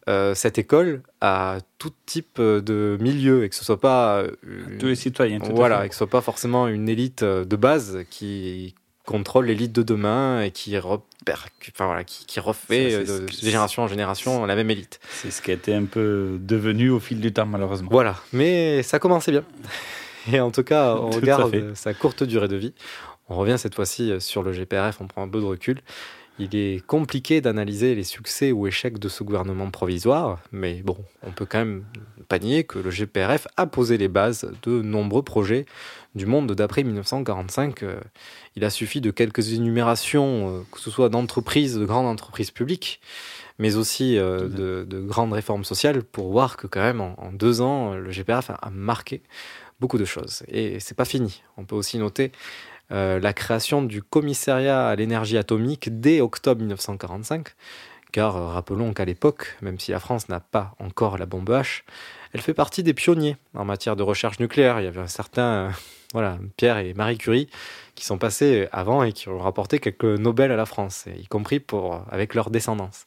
euh, 0.09 0.33
cette 0.33 0.57
école 0.57 1.03
à 1.21 1.59
tout 1.77 1.91
type 2.07 2.39
euh, 2.39 2.61
de 2.61 2.97
milieu 2.99 3.43
et 3.43 3.49
que 3.49 3.55
ce 3.55 3.63
soit 3.63 3.79
pas 3.79 4.17
euh, 4.17 4.31
tous 4.79 4.87
les 4.87 4.95
citoyens. 4.95 5.39
tout 5.39 5.51
voilà 5.53 5.85
et 5.85 5.89
que 5.89 5.93
ce 5.93 5.99
soit 5.99 6.07
pas 6.09 6.21
forcément 6.21 6.67
une 6.67 6.89
élite 6.89 7.23
de 7.23 7.55
base 7.55 7.99
qui 8.09 8.73
contrôle 9.05 9.45
l'élite 9.45 9.71
de 9.71 9.83
demain 9.83 10.41
et 10.41 10.51
qui 10.51 10.75
enfin 10.77 11.85
voilà, 11.85 12.03
qui, 12.03 12.25
qui 12.25 12.39
refait 12.39 13.05
Ça, 13.05 13.19
de, 13.19 13.25
que- 13.25 13.31
génération 13.33 13.83
en 13.83 13.87
génération 13.87 14.45
la 14.45 14.55
même 14.55 14.71
élite. 14.71 14.99
C'est 15.09 15.29
ce 15.31 15.41
qui 15.43 15.51
a 15.51 15.53
été 15.53 15.73
un 15.75 15.85
peu 15.85 16.37
devenu 16.39 16.89
au 16.89 16.99
fil 16.99 17.19
du 17.19 17.31
temps, 17.31 17.45
malheureusement. 17.45 17.89
Voilà, 17.91 18.15
mais 18.33 18.81
ça 18.83 18.97
commençait 18.99 19.31
bien. 19.31 19.43
Et 20.33 20.39
en 20.39 20.51
tout 20.51 20.63
cas, 20.63 20.95
on 20.95 21.11
Tout 21.11 21.19
regarde 21.21 21.75
sa 21.75 21.93
courte 21.93 22.23
durée 22.23 22.47
de 22.47 22.55
vie. 22.55 22.73
On 23.29 23.35
revient 23.35 23.57
cette 23.59 23.75
fois-ci 23.75 24.13
sur 24.19 24.41
le 24.43 24.53
GPRF, 24.53 25.01
on 25.01 25.07
prend 25.07 25.23
un 25.23 25.29
peu 25.29 25.39
de 25.39 25.45
recul. 25.45 25.81
Il 26.39 26.55
est 26.55 26.85
compliqué 26.85 27.41
d'analyser 27.41 27.95
les 27.95 28.05
succès 28.05 28.53
ou 28.53 28.65
échecs 28.65 28.97
de 28.97 29.09
ce 29.09 29.23
gouvernement 29.25 29.69
provisoire, 29.71 30.39
mais 30.53 30.81
bon, 30.83 30.97
on 31.21 31.31
peut 31.31 31.45
quand 31.45 31.59
même 31.59 31.83
pas 32.29 32.39
nier 32.39 32.63
que 32.63 32.79
le 32.79 32.89
GPRF 32.89 33.47
a 33.57 33.65
posé 33.65 33.97
les 33.97 34.07
bases 34.07 34.49
de 34.63 34.81
nombreux 34.81 35.21
projets 35.21 35.65
du 36.15 36.25
monde 36.25 36.53
d'après 36.53 36.83
1945. 36.83 37.83
Euh, 37.83 37.99
Il 38.55 38.63
a 38.63 38.69
suffi 38.69 39.01
de 39.01 39.11
quelques 39.11 39.51
énumérations, 39.51 40.59
euh, 40.59 40.61
que 40.71 40.79
ce 40.79 40.89
soit 40.89 41.09
d'entreprises, 41.09 41.75
de 41.77 41.85
grandes 41.85 42.07
entreprises 42.07 42.51
publiques, 42.51 43.01
mais 43.57 43.75
aussi 43.75 44.17
euh, 44.17 44.47
de, 44.47 44.85
de 44.87 45.01
grandes 45.01 45.33
réformes 45.33 45.65
sociales 45.65 46.03
pour 46.03 46.31
voir 46.31 46.55
que 46.55 46.67
quand 46.67 46.81
même 46.81 47.01
en, 47.01 47.15
en 47.17 47.33
deux 47.33 47.59
ans, 47.59 47.95
le 47.95 48.11
GPRF 48.11 48.51
a, 48.51 48.53
a 48.53 48.69
marqué 48.69 49.23
beaucoup 49.79 49.97
de 49.97 50.05
choses. 50.05 50.43
Et 50.47 50.79
c'est 50.79 50.95
pas 50.95 51.05
fini. 51.05 51.41
On 51.57 51.65
peut 51.65 51.75
aussi 51.75 51.97
noter 51.97 52.31
euh, 52.91 53.19
la 53.19 53.33
création 53.33 53.83
du 53.83 54.01
commissariat 54.01 54.87
à 54.87 54.95
l'énergie 54.95 55.37
atomique 55.37 55.99
dès 55.99 56.21
octobre 56.21 56.61
1945, 56.61 57.49
car 58.11 58.35
euh, 58.35 58.47
rappelons 58.47 58.93
qu'à 58.93 59.05
l'époque, 59.05 59.55
même 59.61 59.79
si 59.79 59.91
la 59.91 59.99
France 59.99 60.27
n'a 60.27 60.39
pas 60.39 60.73
encore 60.79 61.19
la 61.19 61.27
bombe 61.27 61.49
H, 61.49 61.83
elle 62.33 62.41
fait 62.41 62.55
partie 62.55 62.81
des 62.81 62.95
pionniers 62.95 63.37
en 63.53 63.63
matière 63.63 63.95
de 63.95 64.01
recherche 64.01 64.39
nucléaire. 64.39 64.79
Il 64.79 64.85
y 64.85 64.87
avait 64.87 65.01
un 65.01 65.07
certain, 65.07 65.41
euh, 65.41 65.69
voilà, 66.13 66.39
Pierre 66.57 66.79
et 66.79 66.95
Marie 66.95 67.19
Curie 67.19 67.47
qui 67.93 68.05
sont 68.05 68.17
passés 68.17 68.67
avant 68.71 69.03
et 69.03 69.11
qui 69.11 69.29
ont 69.29 69.39
rapporté 69.39 69.79
quelques 69.79 70.05
Nobel 70.05 70.51
à 70.51 70.55
la 70.55 70.65
France, 70.65 71.05
y 71.15 71.27
compris 71.27 71.63
avec 72.09 72.33
leur 72.33 72.49
descendance. 72.49 73.05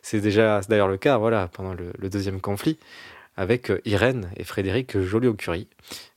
C'est 0.00 0.20
déjà 0.20 0.62
d'ailleurs 0.68 0.88
le 0.88 0.96
cas 0.96 1.18
voilà, 1.18 1.48
pendant 1.48 1.74
le, 1.74 1.92
deuxième 2.08 2.40
conflit 2.40 2.78
avec 3.36 3.70
Irène 3.84 4.30
et 4.36 4.44
Frédéric 4.44 4.98
Joliot-Curie, 4.98 5.68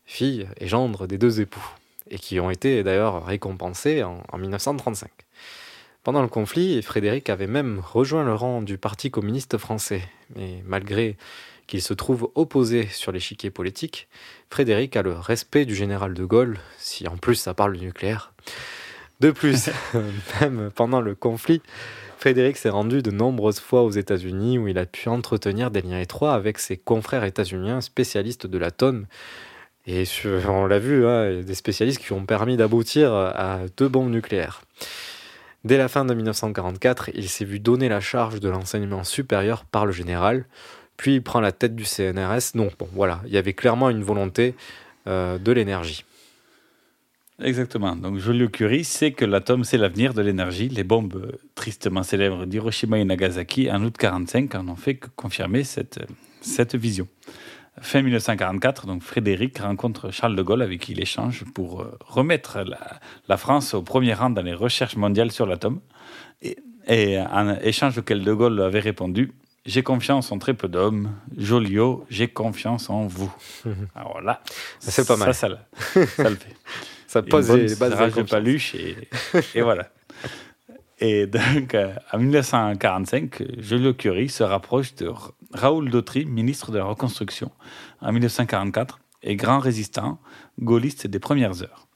fille 0.05 0.47
et 0.59 0.67
gendre 0.67 1.07
des 1.07 1.17
deux 1.17 1.41
époux, 1.41 1.65
et 2.09 2.17
qui 2.17 2.39
ont 2.39 2.49
été 2.49 2.83
d'ailleurs 2.83 3.25
récompensés 3.25 4.03
en, 4.03 4.23
en 4.31 4.37
1935. 4.37 5.09
Pendant 6.03 6.21
le 6.21 6.27
conflit, 6.27 6.81
Frédéric 6.83 7.29
avait 7.29 7.47
même 7.47 7.81
rejoint 7.83 8.23
le 8.23 8.35
rang 8.35 8.61
du 8.61 8.77
Parti 8.77 9.09
communiste 9.09 9.57
français, 9.57 10.01
mais 10.35 10.61
malgré 10.65 11.17
qu'il 11.67 11.81
se 11.81 11.93
trouve 11.93 12.29
opposé 12.35 12.87
sur 12.87 13.11
l'échiquier 13.11 13.49
politique, 13.49 14.07
Frédéric 14.49 14.95
a 14.95 15.01
le 15.01 15.13
respect 15.13 15.65
du 15.65 15.75
général 15.75 16.13
de 16.13 16.23
Gaulle, 16.23 16.59
si 16.77 17.07
en 17.07 17.17
plus 17.17 17.35
ça 17.35 17.53
parle 17.53 17.77
du 17.77 17.85
nucléaire. 17.85 18.33
De 19.19 19.31
plus, 19.31 19.69
même 20.41 20.69
pendant 20.75 21.01
le 21.01 21.15
conflit, 21.15 21.61
Frédéric 22.17 22.57
s'est 22.57 22.69
rendu 22.69 23.01
de 23.01 23.11
nombreuses 23.11 23.59
fois 23.59 23.83
aux 23.83 23.91
États-Unis 23.91 24.57
où 24.57 24.67
il 24.67 24.77
a 24.77 24.85
pu 24.85 25.09
entretenir 25.09 25.71
des 25.71 25.81
liens 25.81 25.99
étroits 25.99 26.33
avec 26.33 26.59
ses 26.59 26.77
confrères 26.77 27.23
états-uniens 27.23 27.81
spécialistes 27.81 28.47
de 28.47 28.57
l'atome. 28.57 29.05
Et 29.87 30.03
on 30.47 30.65
l'a 30.65 30.79
vu, 30.79 31.05
hein, 31.05 31.41
des 31.41 31.55
spécialistes 31.55 32.01
qui 32.01 32.11
ont 32.13 32.25
permis 32.25 32.57
d'aboutir 32.57 33.13
à 33.13 33.59
deux 33.77 33.87
bombes 33.87 34.09
nucléaires. 34.09 34.63
Dès 35.63 35.77
la 35.77 35.87
fin 35.87 36.05
de 36.05 36.13
1944, 36.13 37.09
il 37.15 37.27
s'est 37.27 37.43
vu 37.43 37.59
donner 37.59 37.89
la 37.89 37.99
charge 37.99 38.39
de 38.39 38.49
l'enseignement 38.49 39.03
supérieur 39.03 39.65
par 39.65 39.87
le 39.87 39.91
général, 39.91 40.45
puis 40.95 41.15
il 41.15 41.23
prend 41.23 41.39
la 41.39 41.51
tête 41.51 41.75
du 41.75 41.85
CNRS. 41.85 42.55
Donc 42.55 42.77
bon, 42.77 42.87
voilà, 42.93 43.21
il 43.25 43.33
y 43.33 43.37
avait 43.37 43.53
clairement 43.53 43.89
une 43.89 44.03
volonté 44.03 44.55
euh, 45.07 45.39
de 45.39 45.51
l'énergie. 45.51 46.05
Exactement. 47.43 47.95
Donc 47.95 48.17
Joliot-Curie 48.17 48.85
sait 48.85 49.11
que 49.11 49.25
l'atome, 49.25 49.63
c'est 49.63 49.77
l'avenir 49.77 50.13
de 50.13 50.21
l'énergie. 50.21 50.69
Les 50.69 50.83
bombes 50.83 51.35
tristement 51.55 52.03
célèbres 52.03 52.45
d'Hiroshima 52.45 52.99
et 52.99 53.03
Nagasaki 53.03 53.69
en 53.69 53.83
août 53.83 54.01
1945 54.01 54.55
en 54.55 54.67
ont 54.69 54.75
fait 54.75 54.95
que 54.95 55.07
confirmer 55.15 55.63
cette 55.63 56.75
vision. 56.75 57.07
Fin 57.81 58.01
1944, 58.01 58.85
donc 58.87 59.03
Frédéric 59.03 59.59
rencontre 59.59 60.09
Charles 60.11 60.35
de 60.35 60.41
Gaulle 60.41 60.61
avec 60.61 60.79
qui 60.81 60.93
il 60.93 61.01
échange 61.01 61.43
pour 61.53 61.81
euh, 61.81 61.97
remettre 62.05 62.59
la, 62.59 62.99
la 63.27 63.37
France 63.37 63.73
au 63.73 63.81
premier 63.81 64.13
rang 64.13 64.29
dans 64.29 64.41
les 64.41 64.53
recherches 64.53 64.95
mondiales 64.95 65.31
sur 65.31 65.45
l'atome. 65.45 65.81
Et, 66.41 66.57
et 66.87 67.19
en 67.19 67.55
échange 67.61 67.97
auquel 67.97 68.23
de 68.23 68.33
Gaulle 68.33 68.61
avait 68.61 68.79
répondu 68.79 69.33
J'ai 69.65 69.83
confiance 69.83 70.31
en 70.31 70.37
très 70.39 70.53
peu 70.53 70.67
d'hommes. 70.69 71.11
Joliot, 71.37 72.05
j'ai 72.09 72.27
confiance 72.29 72.89
en 72.89 73.07
vous. 73.07 73.33
Alors 73.95 74.21
là, 74.21 74.41
C'est 74.79 75.05
pas 75.07 75.17
mal. 75.17 75.33
Ça, 75.33 75.47
ça, 75.47 75.49
le- 75.49 76.05
ça 76.05 76.29
le 76.29 76.35
fait. 76.35 76.55
Ça 77.07 77.21
pose 77.21 77.49
les 77.51 77.75
bases 77.75 78.13
de 78.13 78.21
paluche 78.23 78.75
et, 78.75 78.95
et 79.53 79.61
voilà. 79.61 79.87
Et 80.99 81.27
donc, 81.27 81.73
euh, 81.75 81.93
en 82.13 82.17
1945, 82.19 83.43
Joliot-Curie 83.59 84.27
se 84.29 84.43
rapproche 84.43 84.95
de 84.95 85.09
Raoul 85.55 85.89
Dautry, 85.89 86.25
ministre 86.25 86.71
de 86.71 86.77
la 86.77 86.83
Reconstruction, 86.83 87.49
en 88.01 88.11
1944, 88.11 88.99
et 89.23 89.35
grand 89.37 89.59
résistant, 89.59 90.19
gaulliste 90.59 91.07
des 91.07 91.19
premières 91.19 91.63
heures. 91.63 91.87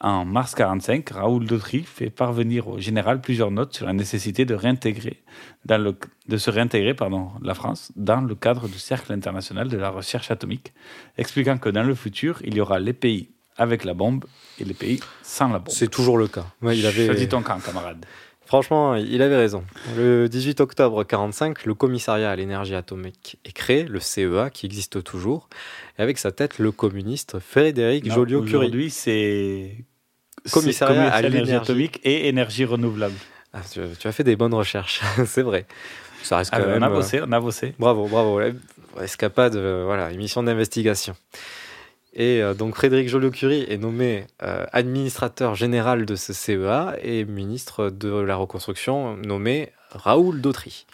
En 0.00 0.24
mars 0.24 0.54
1945, 0.54 1.10
Raoul 1.10 1.46
Dautry 1.46 1.82
fait 1.82 2.10
parvenir 2.10 2.68
au 2.68 2.78
général 2.78 3.20
plusieurs 3.20 3.50
notes 3.50 3.74
sur 3.74 3.86
la 3.86 3.92
nécessité 3.92 4.44
de, 4.44 4.54
réintégrer 4.54 5.22
dans 5.66 5.78
le, 5.78 5.96
de 6.28 6.36
se 6.36 6.50
réintégrer 6.50 6.94
pardon, 6.94 7.30
la 7.42 7.54
France 7.54 7.92
dans 7.94 8.20
le 8.20 8.34
cadre 8.34 8.68
du 8.68 8.78
Cercle 8.78 9.12
international 9.12 9.68
de 9.68 9.76
la 9.76 9.90
recherche 9.90 10.30
atomique, 10.30 10.72
expliquant 11.16 11.58
que 11.58 11.68
dans 11.68 11.84
le 11.84 11.94
futur, 11.94 12.40
il 12.42 12.54
y 12.54 12.60
aura 12.60 12.78
les 12.80 12.92
pays 12.94 13.30
avec 13.56 13.84
la 13.84 13.94
bombe 13.94 14.24
et 14.58 14.64
les 14.64 14.74
pays 14.74 15.00
sans 15.22 15.48
la 15.48 15.58
bombe. 15.58 15.74
C'est 15.74 15.90
toujours 15.90 16.18
le 16.18 16.28
cas. 16.28 16.46
Ouais, 16.62 16.76
il 16.76 16.86
avait... 16.86 17.06
Choisis 17.06 17.28
ton 17.28 17.42
camp, 17.42 17.60
camarade. 17.60 18.04
Franchement, 18.54 18.94
il 18.94 19.20
avait 19.20 19.36
raison. 19.36 19.64
Le 19.96 20.28
18 20.28 20.60
octobre 20.60 20.98
1945, 20.98 21.64
le 21.64 21.74
commissariat 21.74 22.30
à 22.30 22.36
l'énergie 22.36 22.76
atomique 22.76 23.36
est 23.44 23.50
créé, 23.50 23.82
le 23.82 23.98
CEA, 23.98 24.48
qui 24.48 24.66
existe 24.66 25.02
toujours, 25.02 25.48
et 25.98 26.02
avec 26.02 26.18
sa 26.18 26.30
tête, 26.30 26.60
le 26.60 26.70
communiste 26.70 27.40
Frédéric 27.40 28.08
Joliot-Curie. 28.12 28.54
Aujourd'hui, 28.54 28.90
c'est 28.90 29.84
Commissariat 30.52 31.12
à 31.12 31.20
l'énergie 31.20 31.54
atomique 31.54 32.00
et 32.04 32.28
énergie 32.28 32.64
renouvelable. 32.64 33.16
Ah, 33.52 33.62
tu, 33.68 33.80
tu 33.98 34.06
as 34.06 34.12
fait 34.12 34.22
des 34.22 34.36
bonnes 34.36 34.54
recherches, 34.54 35.00
c'est 35.26 35.42
vrai. 35.42 35.66
Ça 36.22 36.36
reste 36.36 36.50
Ah, 36.54 36.60
quand 36.60 36.68
on 36.68 36.70
même, 36.70 36.82
a 36.84 36.90
euh, 36.90 36.94
bossé, 36.94 37.20
on 37.26 37.32
a 37.32 37.40
bossé. 37.40 37.74
Bravo, 37.80 38.06
bravo. 38.06 38.40
Escapade, 39.02 39.56
euh, 39.56 39.82
voilà, 39.84 40.12
émission 40.12 40.44
d'investigation. 40.44 41.16
Et 42.16 42.40
euh, 42.42 42.54
donc 42.54 42.76
Frédéric 42.76 43.08
Joliot-Curie 43.08 43.66
est 43.68 43.76
nommé 43.78 44.26
euh, 44.42 44.64
administrateur 44.72 45.54
général 45.56 46.06
de 46.06 46.14
ce 46.14 46.32
CEA 46.32 46.94
et 47.02 47.24
ministre 47.24 47.90
de 47.90 48.08
la 48.20 48.36
reconstruction 48.36 49.16
nommé 49.16 49.70
Raoul 49.90 50.40
Dautry. 50.40 50.86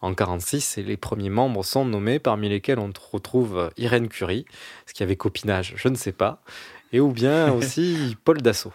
En 0.00 0.08
1946, 0.08 0.78
et 0.78 0.82
les 0.82 0.96
premiers 0.98 1.30
membres 1.30 1.64
sont 1.64 1.84
nommés, 1.86 2.18
parmi 2.18 2.48
lesquels 2.50 2.78
on 2.78 2.90
retrouve 3.10 3.70
Irène 3.78 4.08
Curie, 4.08 4.44
ce 4.86 4.92
qui 4.92 5.02
avait 5.02 5.16
copinage, 5.16 5.72
je 5.76 5.88
ne 5.88 5.94
sais 5.96 6.12
pas, 6.12 6.42
et 6.92 7.00
ou 7.00 7.10
bien 7.10 7.50
aussi 7.54 8.14
Paul 8.24 8.42
Dassault. 8.42 8.72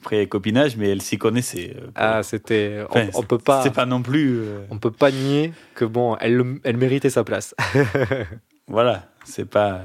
Après, 0.00 0.16
il 0.16 0.18
y 0.20 0.22
a 0.22 0.26
copinage, 0.26 0.76
mais 0.76 0.88
elle 0.90 1.00
s'y 1.02 1.16
connaissait. 1.18 1.74
euh, 1.76 1.86
Ah, 1.94 2.22
c'était. 2.24 2.84
On, 2.90 3.08
on 3.14 3.22
peut 3.22 3.38
pas. 3.38 3.62
C'est 3.62 3.72
pas 3.72 3.86
non 3.86 4.02
plus. 4.02 4.38
euh, 4.40 4.60
On 4.70 4.78
peut 4.78 4.90
pas 4.90 5.10
nier 5.12 5.52
que 5.74 5.84
bon, 5.84 6.16
elle, 6.20 6.44
elle 6.64 6.76
méritait 6.76 7.10
sa 7.10 7.22
place. 7.24 7.54
Voilà, 8.68 9.08
c'est 9.24 9.48
pas. 9.48 9.82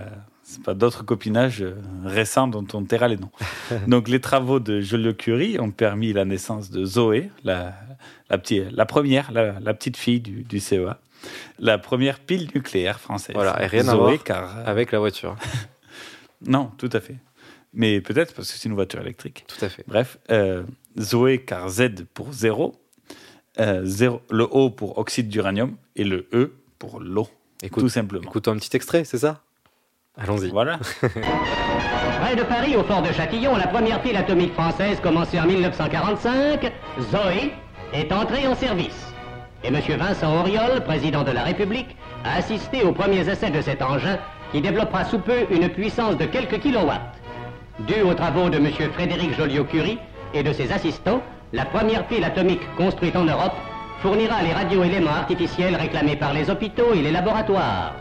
C'est 0.52 0.64
pas 0.64 0.74
d'autres 0.74 1.04
copinages 1.06 1.62
euh, 1.62 1.76
récents 2.04 2.48
dont 2.48 2.68
on 2.74 2.84
taira 2.84 3.08
les 3.08 3.16
noms. 3.16 3.32
Donc, 3.88 4.10
les 4.10 4.20
travaux 4.20 4.60
de 4.60 4.82
Joliot-Curie 4.82 5.58
ont 5.62 5.72
permis 5.72 6.12
la 6.12 6.26
naissance 6.26 6.70
de 6.70 6.84
Zoé, 6.84 7.32
la, 7.46 7.74
la, 8.30 8.38
petite, 8.38 8.70
la 8.72 8.86
première, 8.86 9.32
la, 9.32 9.60
la 9.62 9.74
petite 9.74 9.96
fille 9.96 10.20
du, 10.20 10.44
du 10.44 10.60
CEA, 10.60 11.00
la 11.58 11.78
première 11.78 12.20
pile 12.20 12.50
nucléaire 12.54 13.00
française. 13.00 13.34
Voilà, 13.34 13.64
et 13.64 13.68
rien 13.68 13.88
à 13.88 13.92
Zoé, 13.92 13.98
voir 13.98 14.24
car 14.26 14.68
avec 14.68 14.92
la 14.92 15.00
voiture. 15.00 15.36
Non, 16.46 16.72
tout 16.80 16.90
à 16.92 17.00
fait. 17.00 17.18
Mais 17.74 18.02
peut-être 18.02 18.34
parce 18.34 18.52
que 18.52 18.58
c'est 18.58 18.68
une 18.68 18.74
voiture 18.74 19.00
électrique. 19.00 19.46
Tout 19.48 19.64
à 19.64 19.70
fait. 19.70 19.86
Bref, 19.88 20.18
euh, 20.32 20.64
Zoé 21.00 21.44
car 21.46 21.70
Z 21.70 22.06
pour 22.14 22.34
zéro, 22.34 22.82
euh, 23.60 23.82
zéro, 23.86 24.22
le 24.32 24.44
O 24.50 24.72
pour 24.72 24.98
oxyde 24.98 25.30
d'uranium 25.30 25.76
et 25.96 26.04
le 26.04 26.28
E 26.34 26.54
pour 26.80 27.00
l'eau. 27.00 27.28
Écoute- 27.62 27.84
tout 27.84 27.90
simplement. 27.90 28.24
Écoutons 28.24 28.52
un 28.54 28.58
petit 28.58 28.76
extrait, 28.76 29.04
c'est 29.06 29.20
ça? 29.20 29.44
Allons-y. 30.18 30.50
Voilà. 30.50 30.78
Près 32.22 32.36
de 32.36 32.44
Paris, 32.44 32.76
au 32.76 32.84
fort 32.84 33.02
de 33.02 33.12
Châtillon, 33.14 33.56
la 33.56 33.68
première 33.68 34.02
pile 34.02 34.18
atomique 34.18 34.54
française 34.54 35.00
commencée 35.00 35.40
en 35.40 35.46
1945, 35.46 36.72
Zoé, 37.00 37.54
est 37.94 38.12
entrée 38.12 38.46
en 38.46 38.56
service. 38.56 39.14
Et 39.64 39.68
M. 39.68 39.80
Vincent 39.98 40.40
Auriol, 40.40 40.84
président 40.84 41.24
de 41.24 41.32
la 41.32 41.44
République, 41.44 41.96
a 42.26 42.38
assisté 42.38 42.84
aux 42.84 42.92
premiers 42.92 43.28
essais 43.30 43.52
de 43.52 43.62
cet 43.62 43.82
engin 43.82 44.18
qui 44.52 44.62
développera 44.62 45.06
sous 45.06 45.20
peu 45.20 45.46
une 45.50 45.70
puissance 45.70 46.18
de 46.18 46.26
quelques 46.26 46.60
kilowatts. 46.60 47.18
Dû 47.80 48.02
aux 48.02 48.14
travaux 48.14 48.50
de 48.50 48.58
M. 48.58 48.70
Frédéric 48.94 49.34
Joliot-Curie 49.38 49.98
et 50.34 50.44
de 50.44 50.52
ses 50.52 50.72
assistants, 50.74 51.22
la 51.54 51.66
première 51.66 52.06
pile 52.08 52.26
atomique 52.26 52.62
construite 52.76 53.16
en 53.16 53.24
Europe 53.24 53.56
fournira 54.02 54.42
les 54.44 54.52
radioéléments 54.52 55.12
artificiels 55.12 55.76
réclamés 55.76 56.16
par 56.16 56.34
les 56.34 56.50
hôpitaux 56.50 56.94
et 56.94 57.02
les 57.02 57.12
laboratoires. 57.12 57.94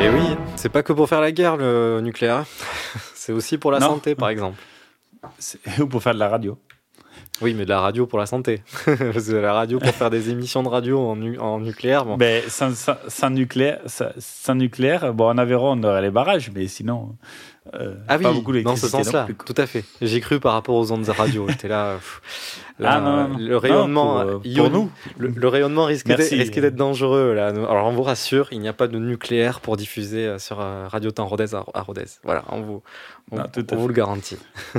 Et 0.00 0.08
oui, 0.08 0.36
c'est 0.56 0.68
pas 0.68 0.82
que 0.82 0.92
pour 0.92 1.08
faire 1.08 1.20
la 1.20 1.32
guerre 1.32 1.56
le 1.56 2.00
nucléaire, 2.02 2.44
c'est 3.14 3.32
aussi 3.32 3.56
pour 3.58 3.70
la 3.70 3.78
Non. 3.78 3.86
santé 3.88 4.14
par 4.14 4.28
exemple. 4.28 4.60
Ou 5.80 5.86
pour 5.88 6.02
faire 6.02 6.14
de 6.14 6.18
la 6.18 6.28
radio. 6.28 6.58
Oui, 7.40 7.54
mais 7.54 7.64
de 7.64 7.70
la 7.70 7.80
radio 7.80 8.06
pour 8.06 8.18
la 8.18 8.26
santé. 8.26 8.62
Parce 8.84 9.26
que 9.28 9.34
la 9.36 9.52
radio 9.52 9.78
pour 9.78 9.90
faire 9.94 10.10
des 10.10 10.30
émissions 10.30 10.62
de 10.62 10.68
radio 10.68 11.00
en, 11.00 11.16
nu- 11.16 11.38
en 11.38 11.58
nucléaire, 11.60 12.04
bon. 12.04 12.16
Ben, 12.16 12.42
sans, 12.48 12.74
sans- 12.76 12.96
sans 13.08 13.30
nucléaire, 13.30 13.80
sans, 13.86 14.10
sans 14.18 14.54
nucléaire, 14.54 15.12
bon, 15.14 15.28
en 15.30 15.38
Aveyron, 15.38 15.72
on 15.78 15.82
aurait 15.84 16.02
les 16.02 16.10
barrages, 16.10 16.50
mais 16.54 16.68
sinon, 16.68 17.16
euh, 17.74 17.94
Ah 18.08 18.16
oui, 18.18 18.22
pas 18.24 18.32
beaucoup 18.32 18.52
dans 18.60 18.76
ce 18.76 18.88
sens-là, 18.88 19.26
tout 19.46 19.54
à 19.56 19.66
fait. 19.66 19.84
J'ai 20.02 20.20
cru 20.20 20.38
par 20.40 20.52
rapport 20.52 20.74
aux 20.74 20.92
ondes 20.92 21.08
radio. 21.08 21.46
J'étais 21.48 21.68
là, 21.68 21.94
pff, 21.94 22.60
là, 22.78 22.94
Ah, 22.96 23.00
non, 23.00 23.28
non. 23.28 23.38
le 23.38 23.56
rayonnement, 23.56 24.24
Non, 24.24 24.32
pour, 24.40 24.46
ion- 24.46 24.70
nous. 24.70 24.90
le, 25.16 25.28
le 25.28 25.48
rayonnement 25.48 25.84
risque 25.86 26.06
d'être- 26.06 26.74
dangereux. 26.76 27.32
Là. 27.34 27.46
Alors 27.48 27.86
on 27.86 27.92
vous 27.92 28.02
rassure, 28.02 28.48
il 28.52 28.60
n'y 28.60 28.68
a 28.68 28.72
pas 28.74 28.86
de 28.86 28.98
nucléaire 28.98 29.60
pour 29.60 29.76
diffuser 29.78 30.26
euh, 30.26 30.38
sur 30.38 30.60
euh, 30.60 30.86
Radio 30.88 31.10
Temps 31.10 31.26
Rodez 31.26 31.54
à, 31.54 31.80
Rodez. 31.82 32.04
Voilà, 32.22 32.44
on 32.50 32.60
vous, 32.60 32.82
on, 33.32 33.38
on 33.72 33.86
le 33.86 33.94
garantit. 33.94 34.36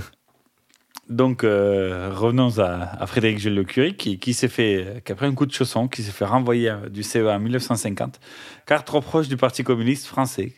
Donc, 1.10 1.44
euh, 1.44 2.10
revenons 2.12 2.58
à, 2.58 2.90
à 3.00 3.06
Frédéric 3.06 3.38
Joliot-Curie, 3.40 3.96
qui, 3.96 4.18
qui 4.18 4.34
s'est 4.34 4.48
fait, 4.48 5.04
qui 5.06 5.12
a 5.12 5.16
pris 5.16 5.28
un 5.28 5.36
coup 5.36 5.46
de 5.46 5.52
chausson, 5.52 5.88
qui 5.88 6.02
s'est 6.02 6.12
fait 6.12 6.26
renvoyer 6.26 6.74
du 6.90 7.04
CEA 7.04 7.36
en 7.36 7.40
1950, 7.40 8.20
car 8.66 8.84
trop 8.84 9.02
proche 9.02 9.28
du 9.28 9.38
Parti 9.38 9.64
communiste 9.64 10.08
français. 10.08 10.54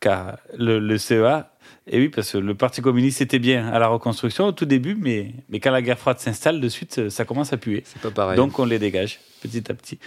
Car 0.00 0.38
le, 0.56 0.78
le 0.78 0.96
CEA, 0.96 1.50
et 1.92 1.98
oui, 1.98 2.08
parce 2.08 2.30
que 2.32 2.38
le 2.38 2.54
Parti 2.54 2.80
communiste 2.80 3.20
était 3.20 3.38
bien 3.40 3.66
à 3.68 3.78
la 3.80 3.88
reconstruction 3.88 4.46
au 4.46 4.52
tout 4.52 4.64
début, 4.64 4.94
mais, 4.94 5.34
mais 5.48 5.58
quand 5.60 5.72
la 5.72 5.82
guerre 5.82 5.98
froide 5.98 6.20
s'installe, 6.20 6.60
de 6.60 6.68
suite, 6.68 6.98
euh, 6.98 7.10
ça 7.10 7.24
commence 7.24 7.52
à 7.52 7.56
puer. 7.56 7.82
C'est 7.84 8.00
pas 8.00 8.10
pareil. 8.12 8.36
Donc, 8.36 8.58
on 8.60 8.64
les 8.64 8.78
dégage 8.78 9.18
petit 9.42 9.70
à 9.70 9.74
petit. 9.74 9.98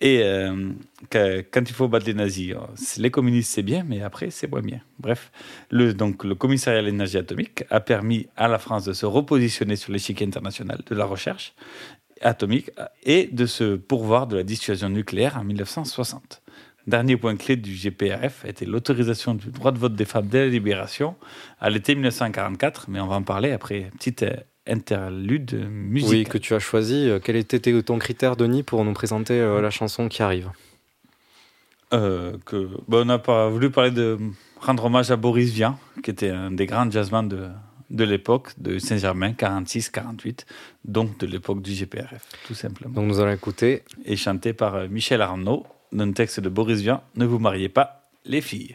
Et 0.00 0.22
euh, 0.24 0.70
que- 1.10 1.44
quand 1.50 1.60
il 1.68 1.72
faut 1.74 1.86
battre 1.86 2.06
les 2.06 2.14
nazis, 2.14 2.52
euh, 2.54 2.58
les 2.98 3.10
communistes, 3.10 3.52
c'est 3.52 3.62
bien, 3.62 3.84
mais 3.86 4.02
après, 4.02 4.30
c'est 4.30 4.50
moins 4.50 4.62
bien. 4.62 4.80
Bref, 4.98 5.30
le, 5.70 5.94
donc, 5.94 6.24
le 6.24 6.34
commissariat 6.34 6.80
à 6.80 6.82
l'énergie 6.82 7.18
atomique 7.18 7.64
a 7.70 7.80
permis 7.80 8.26
à 8.36 8.48
la 8.48 8.58
France 8.58 8.84
de 8.86 8.92
se 8.92 9.06
repositionner 9.06 9.76
sur 9.76 9.92
l'échiquier 9.92 10.26
international 10.26 10.80
de 10.84 10.94
la 10.96 11.04
recherche 11.04 11.54
atomique 12.22 12.70
et 13.04 13.28
de 13.32 13.46
se 13.46 13.76
pourvoir 13.76 14.26
de 14.26 14.36
la 14.36 14.42
dissuasion 14.42 14.88
nucléaire 14.88 15.36
en 15.38 15.44
1960. 15.44 16.42
Dernier 16.86 17.16
point 17.16 17.36
clé 17.36 17.56
du 17.56 17.74
GPRF 17.74 18.44
était 18.46 18.64
l'autorisation 18.64 19.34
du 19.34 19.50
droit 19.50 19.70
de 19.70 19.78
vote 19.78 19.94
des 19.94 20.04
femmes 20.04 20.26
dès 20.26 20.46
la 20.46 20.50
libération 20.50 21.14
à 21.60 21.70
l'été 21.70 21.94
1944, 21.94 22.86
mais 22.88 23.00
on 23.00 23.06
va 23.06 23.16
en 23.16 23.22
parler 23.22 23.52
après 23.52 23.90
petite 23.98 24.22
euh, 24.22 24.36
interlude 24.66 25.68
musicale. 25.70 26.18
Oui, 26.18 26.24
que 26.24 26.38
tu 26.38 26.54
as 26.54 26.58
choisi. 26.58 27.08
Euh, 27.08 27.18
Quel 27.22 27.36
était 27.36 27.60
ton 27.82 27.98
critère, 27.98 28.36
Denis, 28.36 28.62
pour 28.62 28.84
nous 28.84 28.92
présenter 28.92 29.34
euh, 29.34 29.60
la 29.60 29.70
chanson 29.70 30.08
qui 30.08 30.22
arrive? 30.22 30.50
Euh, 31.92 32.36
que, 32.46 32.68
ben, 32.88 32.98
on 32.98 33.04
n'a 33.04 33.18
pas 33.18 33.48
voulu 33.48 33.70
parler 33.70 33.90
de 33.90 34.16
rendre 34.60 34.84
hommage 34.84 35.10
à 35.10 35.16
Boris 35.16 35.50
Vian, 35.50 35.78
qui 36.02 36.10
était 36.10 36.30
un 36.30 36.52
des 36.52 36.66
grands 36.66 36.88
jazzmen 36.88 37.28
de, 37.28 37.48
de 37.90 38.04
l'époque, 38.04 38.52
de 38.58 38.78
Saint-Germain, 38.78 39.32
46-48, 39.32 40.44
donc 40.84 41.18
de 41.18 41.26
l'époque 41.26 41.62
du 41.62 41.72
GPRF, 41.72 42.24
tout 42.46 42.54
simplement. 42.54 42.94
Donc 42.94 43.06
nous 43.06 43.18
allons 43.18 43.32
écouter. 43.32 43.82
Et 44.04 44.14
chanté 44.16 44.52
par 44.52 44.88
Michel 44.88 45.20
Arnaud, 45.20 45.66
d'un 45.92 46.12
texte 46.12 46.40
de 46.40 46.48
Boris 46.48 46.80
Vian, 46.80 47.02
Ne 47.16 47.24
vous 47.24 47.38
mariez 47.38 47.68
pas, 47.68 48.08
les 48.24 48.40
filles. 48.40 48.74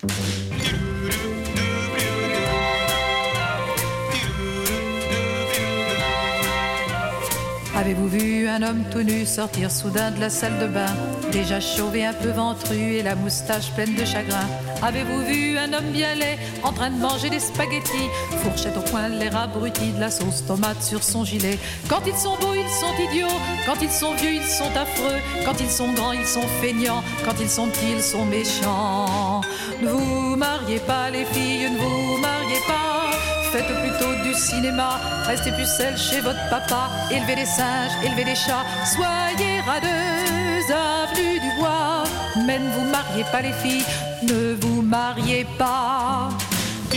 Avez-vous 7.76 8.08
vu 8.08 8.48
un 8.48 8.64
homme 8.64 8.84
tout 8.90 9.04
nu 9.04 9.26
sortir 9.26 9.70
soudain 9.70 10.12
de 10.12 10.20
la 10.20 10.30
salle 10.30 10.58
de 10.60 10.68
bain? 10.68 10.94
Déjà 11.36 11.60
chauvé, 11.60 12.06
un 12.06 12.14
peu 12.14 12.30
ventru 12.30 12.94
et 12.94 13.04
la 13.04 13.14
moustache 13.14 13.70
pleine 13.72 13.94
de 13.94 14.06
chagrin. 14.06 14.48
Avez-vous 14.82 15.26
vu 15.26 15.58
un 15.58 15.74
homme 15.74 15.92
bien 15.92 16.16
laid 16.16 16.40
en 16.64 16.72
train 16.72 16.90
de 16.90 16.98
manger 16.98 17.30
des 17.30 17.42
spaghettis? 17.42 18.10
Fourchette 18.42 18.78
au 18.78 18.90
coin, 18.90 19.10
l'air 19.10 19.36
abruti 19.36 19.92
de 19.92 20.00
la 20.00 20.10
sauce 20.10 20.46
tomate 20.48 20.82
sur 20.82 21.04
son 21.04 21.26
gilet. 21.26 21.60
Quand 21.90 22.00
ils 22.08 22.16
sont 22.16 22.38
beaux, 22.38 22.54
ils 22.56 22.70
sont 22.80 23.12
idiots. 23.12 23.38
Quand 23.66 23.76
ils 23.82 23.92
sont 23.92 24.14
vieux, 24.14 24.36
ils 24.36 24.48
sont 24.48 24.72
affreux. 24.78 25.20
Quand 25.44 25.60
ils 25.60 25.70
sont 25.70 25.92
grands, 25.92 26.14
ils 26.14 26.26
sont 26.26 26.48
feignants. 26.62 27.04
Quand 27.26 27.38
ils 27.42 27.50
sont 27.50 27.68
petits, 27.68 27.92
ils 27.98 28.02
sont 28.02 28.24
méchants. 28.24 29.42
Ne 29.82 29.90
vous 29.90 30.38
mariez 30.38 30.80
pas 30.80 31.10
les 31.10 31.26
filles, 31.26 31.70
ne 31.70 31.78
vous 31.78 32.18
mariez 32.22 32.62
pas. 32.66 33.12
Faites 33.52 33.68
plutôt 33.82 34.14
du 34.24 34.34
cinéma, 34.34 35.02
restez 35.28 35.52
pucelle 35.52 35.98
chez 35.98 36.22
votre 36.22 36.50
papa, 36.50 36.90
élevez 37.12 37.36
des 37.36 37.46
singes, 37.46 37.92
élevez 38.04 38.26
des 38.26 38.36
chats, 38.36 38.66
soyez 38.86 39.62
radeuses, 39.62 40.55
du 40.68 41.60
bois. 41.60 42.04
Mais 42.46 42.60
ne 42.60 42.70
vous 42.70 42.90
mariez 42.90 43.24
pas 43.32 43.42
les 43.42 43.54
filles, 43.54 43.86
ne 44.24 44.56
vous 44.56 44.82
mariez 44.82 45.46
pas. 45.58 46.30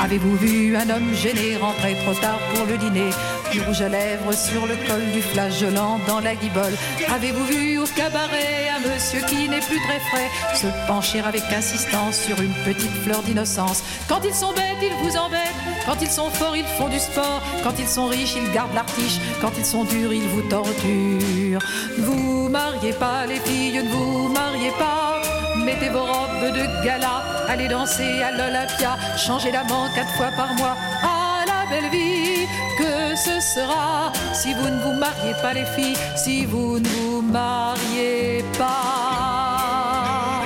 Avez-vous 0.01 0.37
vu 0.37 0.77
un 0.77 0.89
homme 0.91 1.13
gêné 1.13 1.57
rentrer 1.57 1.97
trop 2.05 2.15
tard 2.15 2.39
pour 2.55 2.67
le 2.67 2.79
dîner? 2.79 3.11
Du 3.51 3.61
rouge 3.63 3.81
à 3.81 3.89
lèvres 3.89 4.33
sur 4.33 4.67
le 4.67 4.77
col 4.87 5.05
du 5.13 5.21
flageolant 5.21 5.99
dans 6.07 6.21
la 6.21 6.35
guibole. 6.35 6.75
Avez-vous 7.13 7.45
vu 7.47 7.79
au 7.79 7.85
cabaret 7.85 8.69
un 8.77 8.89
monsieur 8.89 9.21
qui 9.27 9.49
n'est 9.49 9.61
plus 9.61 9.81
très 9.81 9.99
frais 9.99 10.29
Se 10.55 10.67
pencher 10.87 11.21
avec 11.21 11.43
insistance 11.53 12.17
sur 12.21 12.41
une 12.41 12.53
petite 12.65 12.95
fleur 13.03 13.23
d'innocence? 13.23 13.83
Quand 14.09 14.21
ils 14.25 14.35
sont 14.35 14.53
bêtes, 14.53 14.83
ils 14.83 15.05
vous 15.05 15.17
embêtent. 15.17 15.39
Quand 15.85 16.01
ils 16.01 16.11
sont 16.11 16.31
forts, 16.31 16.57
ils 16.57 16.65
font 16.65 16.89
du 16.89 16.99
sport. 16.99 17.43
Quand 17.65 17.75
ils 17.79 17.89
sont 17.89 18.07
riches, 18.07 18.37
ils 18.37 18.53
gardent 18.53 18.75
l'artiche. 18.75 19.19
Quand 19.41 19.53
ils 19.59 19.67
sont 19.67 19.85
durs, 19.85 20.13
ils 20.13 20.29
vous 20.29 20.43
torturent. 20.43 21.63
Ne 21.99 22.05
vous 22.05 22.49
mariez 22.49 22.93
pas 22.93 23.27
les 23.27 23.41
filles, 23.41 23.83
ne 23.83 23.89
vous 23.89 24.29
mariez 24.29 24.71
pas 24.79 25.08
Mettez 25.65 25.89
vos 25.91 26.05
robes 26.05 26.53
de 26.53 26.85
gala, 26.85 27.23
allez 27.49 27.69
danser 27.69 28.23
à 28.23 28.31
l'Olympia, 28.33 28.97
changez 29.17 29.51
d'amant 29.53 29.89
quatre 29.95 30.13
fois 30.17 30.31
par 30.37 30.55
mois. 30.55 30.77
À 31.03 31.45
la 31.47 31.67
belle 31.71 31.91
vie 31.91 32.47
que 32.79 33.17
ce 33.17 33.41
sera 33.41 34.13
si 34.33 34.55
vous 34.55 34.69
ne 34.69 34.81
vous 34.83 34.93
mariez 34.99 35.33
pas 35.43 35.53
les 35.53 35.65
filles, 35.67 35.97
si 36.17 36.47
vous 36.47 36.79
ne 36.79 36.89
vous 36.89 37.23
mariez 37.23 38.45
pas. 38.59 40.43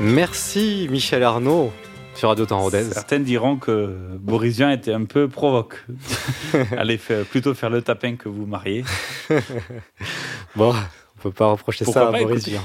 Merci 0.00 0.88
Michel 0.90 1.22
Arnaud 1.22 1.72
sur 2.14 2.28
Radio 2.30 2.44
Temps. 2.46 2.68
Certains 2.70 3.20
diront 3.20 3.56
que 3.56 3.94
Boris 4.18 4.56
Vian 4.56 4.70
était 4.70 4.92
un 4.92 5.04
peu 5.04 5.28
provoque. 5.28 5.84
Allez 6.76 6.98
faire- 6.98 7.24
plutôt 7.24 7.54
faire 7.54 7.70
le 7.70 7.82
tapin 7.82 8.16
que 8.16 8.28
vous 8.28 8.46
marier. 8.46 8.84
Bon, 10.54 10.74
on 10.74 11.22
peut 11.22 11.30
pas 11.30 11.46
reprocher 11.46 11.84
Pourquoi 11.86 12.02
ça 12.02 12.08
à 12.08 12.12
pas, 12.12 12.18
Boris 12.18 12.36
écoutez. 12.42 12.50
Vian. 12.52 12.62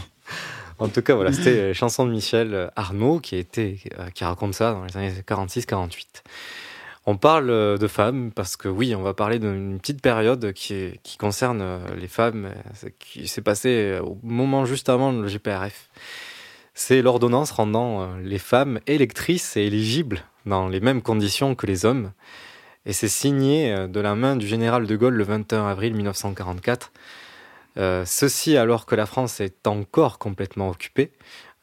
En 0.80 0.90
tout 0.90 1.02
cas, 1.02 1.16
voilà, 1.16 1.34
c'était 1.34 1.68
la 1.68 1.74
chanson 1.74 2.06
de 2.06 2.12
Michel 2.12 2.72
Arnaud 2.76 3.20
qui, 3.20 3.36
était, 3.36 3.78
euh, 4.00 4.10
qui 4.12 4.24
raconte 4.24 4.54
ça 4.54 4.74
dans 4.74 4.86
les 4.86 4.96
années 4.96 5.14
46-48. 5.28 6.06
On 7.10 7.16
parle 7.16 7.50
euh, 7.50 7.78
de 7.78 7.88
femmes 7.88 8.32
parce 8.36 8.58
que 8.58 8.68
oui, 8.68 8.94
on 8.94 9.02
va 9.02 9.14
parler 9.14 9.40
d'une 9.40 9.80
petite 9.80 10.02
période 10.02 10.52
qui, 10.52 11.00
qui 11.04 11.18
concerne 11.18 11.62
euh, 11.62 11.80
les 11.98 12.10
femmes, 12.10 12.52
euh, 12.84 12.90
qui 13.00 13.30
s'est 13.30 13.42
passée 13.42 13.98
au 14.04 14.18
moment 14.24 14.66
juste 14.66 14.90
avant 14.90 15.14
le 15.14 15.26
GPRF. 15.26 15.90
C'est 16.74 17.02
l'ordonnance 17.02 17.52
rendant 17.52 18.18
les 18.18 18.38
femmes 18.38 18.82
électrices 18.88 19.56
et 19.56 19.62
éligibles 19.62 20.22
dans 20.46 20.68
les 20.68 20.82
mêmes 20.82 21.02
conditions 21.02 21.56
que 21.56 21.66
les 21.66 21.86
hommes. 21.86 22.12
Et 22.86 22.92
c'est 22.92 23.08
signé 23.08 23.88
de 23.88 24.00
la 24.00 24.14
main 24.14 24.36
du 24.36 24.46
général 24.46 24.86
de 24.86 24.96
Gaulle 24.96 25.16
le 25.16 25.24
21 25.24 25.66
avril 25.66 25.96
1944. 25.96 26.92
Euh, 27.78 28.04
ceci 28.06 28.58
alors 28.58 28.86
que 28.86 28.96
la 28.96 29.06
France 29.06 29.40
est 29.40 29.68
encore 29.68 30.20
complètement 30.20 30.70
occupée. 30.70 31.12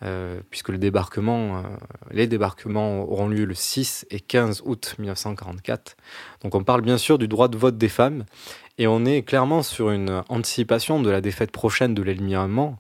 Euh, 0.03 0.41
puisque 0.51 0.69
le 0.69 0.77
débarquement, 0.77 1.59
euh, 1.59 1.63
les 2.11 2.27
débarquements 2.27 3.05
auront 3.05 3.29
lieu 3.29 3.45
le 3.45 3.55
6 3.55 4.07
et 4.11 4.21
15 4.21 4.63
août 4.67 4.97
1944. 4.99 5.97
Donc 6.43 6.55
on 6.55 6.63
parle 6.63 6.83
bien 6.83 6.99
sûr 6.99 7.17
du 7.17 7.27
droit 7.27 7.49
de 7.49 7.57
vote 7.57 7.79
des 7.79 7.89
femmes, 7.89 8.25
et 8.77 8.87
on 8.87 9.07
est 9.07 9.23
clairement 9.23 9.63
sur 9.63 9.91
une 9.91 10.23
anticipation 10.29 11.01
de 11.01 11.09
la 11.09 11.23
défaite 11.23 11.53
prochaine 11.53 11.95
de 11.95 12.03
l'alignement 12.03 12.79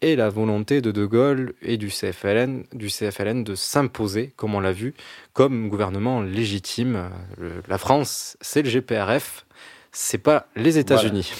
et 0.00 0.16
la 0.16 0.28
volonté 0.28 0.80
de 0.80 0.90
De 0.90 1.04
Gaulle 1.04 1.54
et 1.62 1.76
du 1.76 1.88
CFLN, 1.88 2.64
du 2.72 2.88
CFLN 2.88 3.44
de 3.44 3.54
s'imposer, 3.54 4.32
comme 4.34 4.54
on 4.54 4.60
l'a 4.60 4.72
vu, 4.72 4.94
comme 5.34 5.68
gouvernement 5.68 6.20
légitime. 6.20 7.10
la 7.68 7.78
France, 7.78 8.36
c'est 8.40 8.62
le 8.62 8.70
GPRF, 8.70 9.46
c'est 9.92 10.18
pas 10.18 10.48
les 10.56 10.78
États-Unis. 10.78 11.32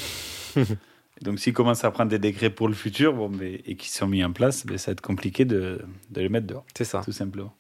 Voilà. 0.55 0.69
Donc, 1.23 1.39
s'ils 1.39 1.53
commencent 1.53 1.85
à 1.85 1.91
prendre 1.91 2.11
des 2.11 2.19
décrets 2.19 2.51
pour 2.51 2.69
le 2.69 2.75
futur 2.75 3.15
bon, 3.15 3.29
mais, 3.29 3.63
et 3.67 3.77
qui 3.77 3.89
sont 3.89 4.07
mis 4.07 4.23
en 4.23 4.33
place, 4.33 4.67
ben, 4.67 4.77
ça 4.77 4.91
va 4.91 4.93
être 4.93 5.01
compliqué 5.01 5.45
de, 5.45 5.81
de 6.11 6.21
les 6.21 6.29
mettre 6.29 6.47
dehors. 6.47 6.67
C'est 6.77 6.85
ça. 6.85 7.01
Tout 7.05 7.13
simplement. 7.13 7.55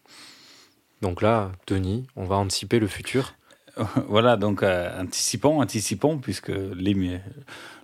Donc 1.02 1.22
là, 1.22 1.52
Denis, 1.66 2.06
on 2.16 2.24
va 2.24 2.36
anticiper 2.36 2.78
le 2.78 2.86
futur. 2.86 3.34
voilà, 4.08 4.36
donc 4.36 4.62
euh, 4.62 5.00
anticipons, 5.00 5.60
anticipons, 5.60 6.18
puisque 6.18 6.48
les, 6.48 6.94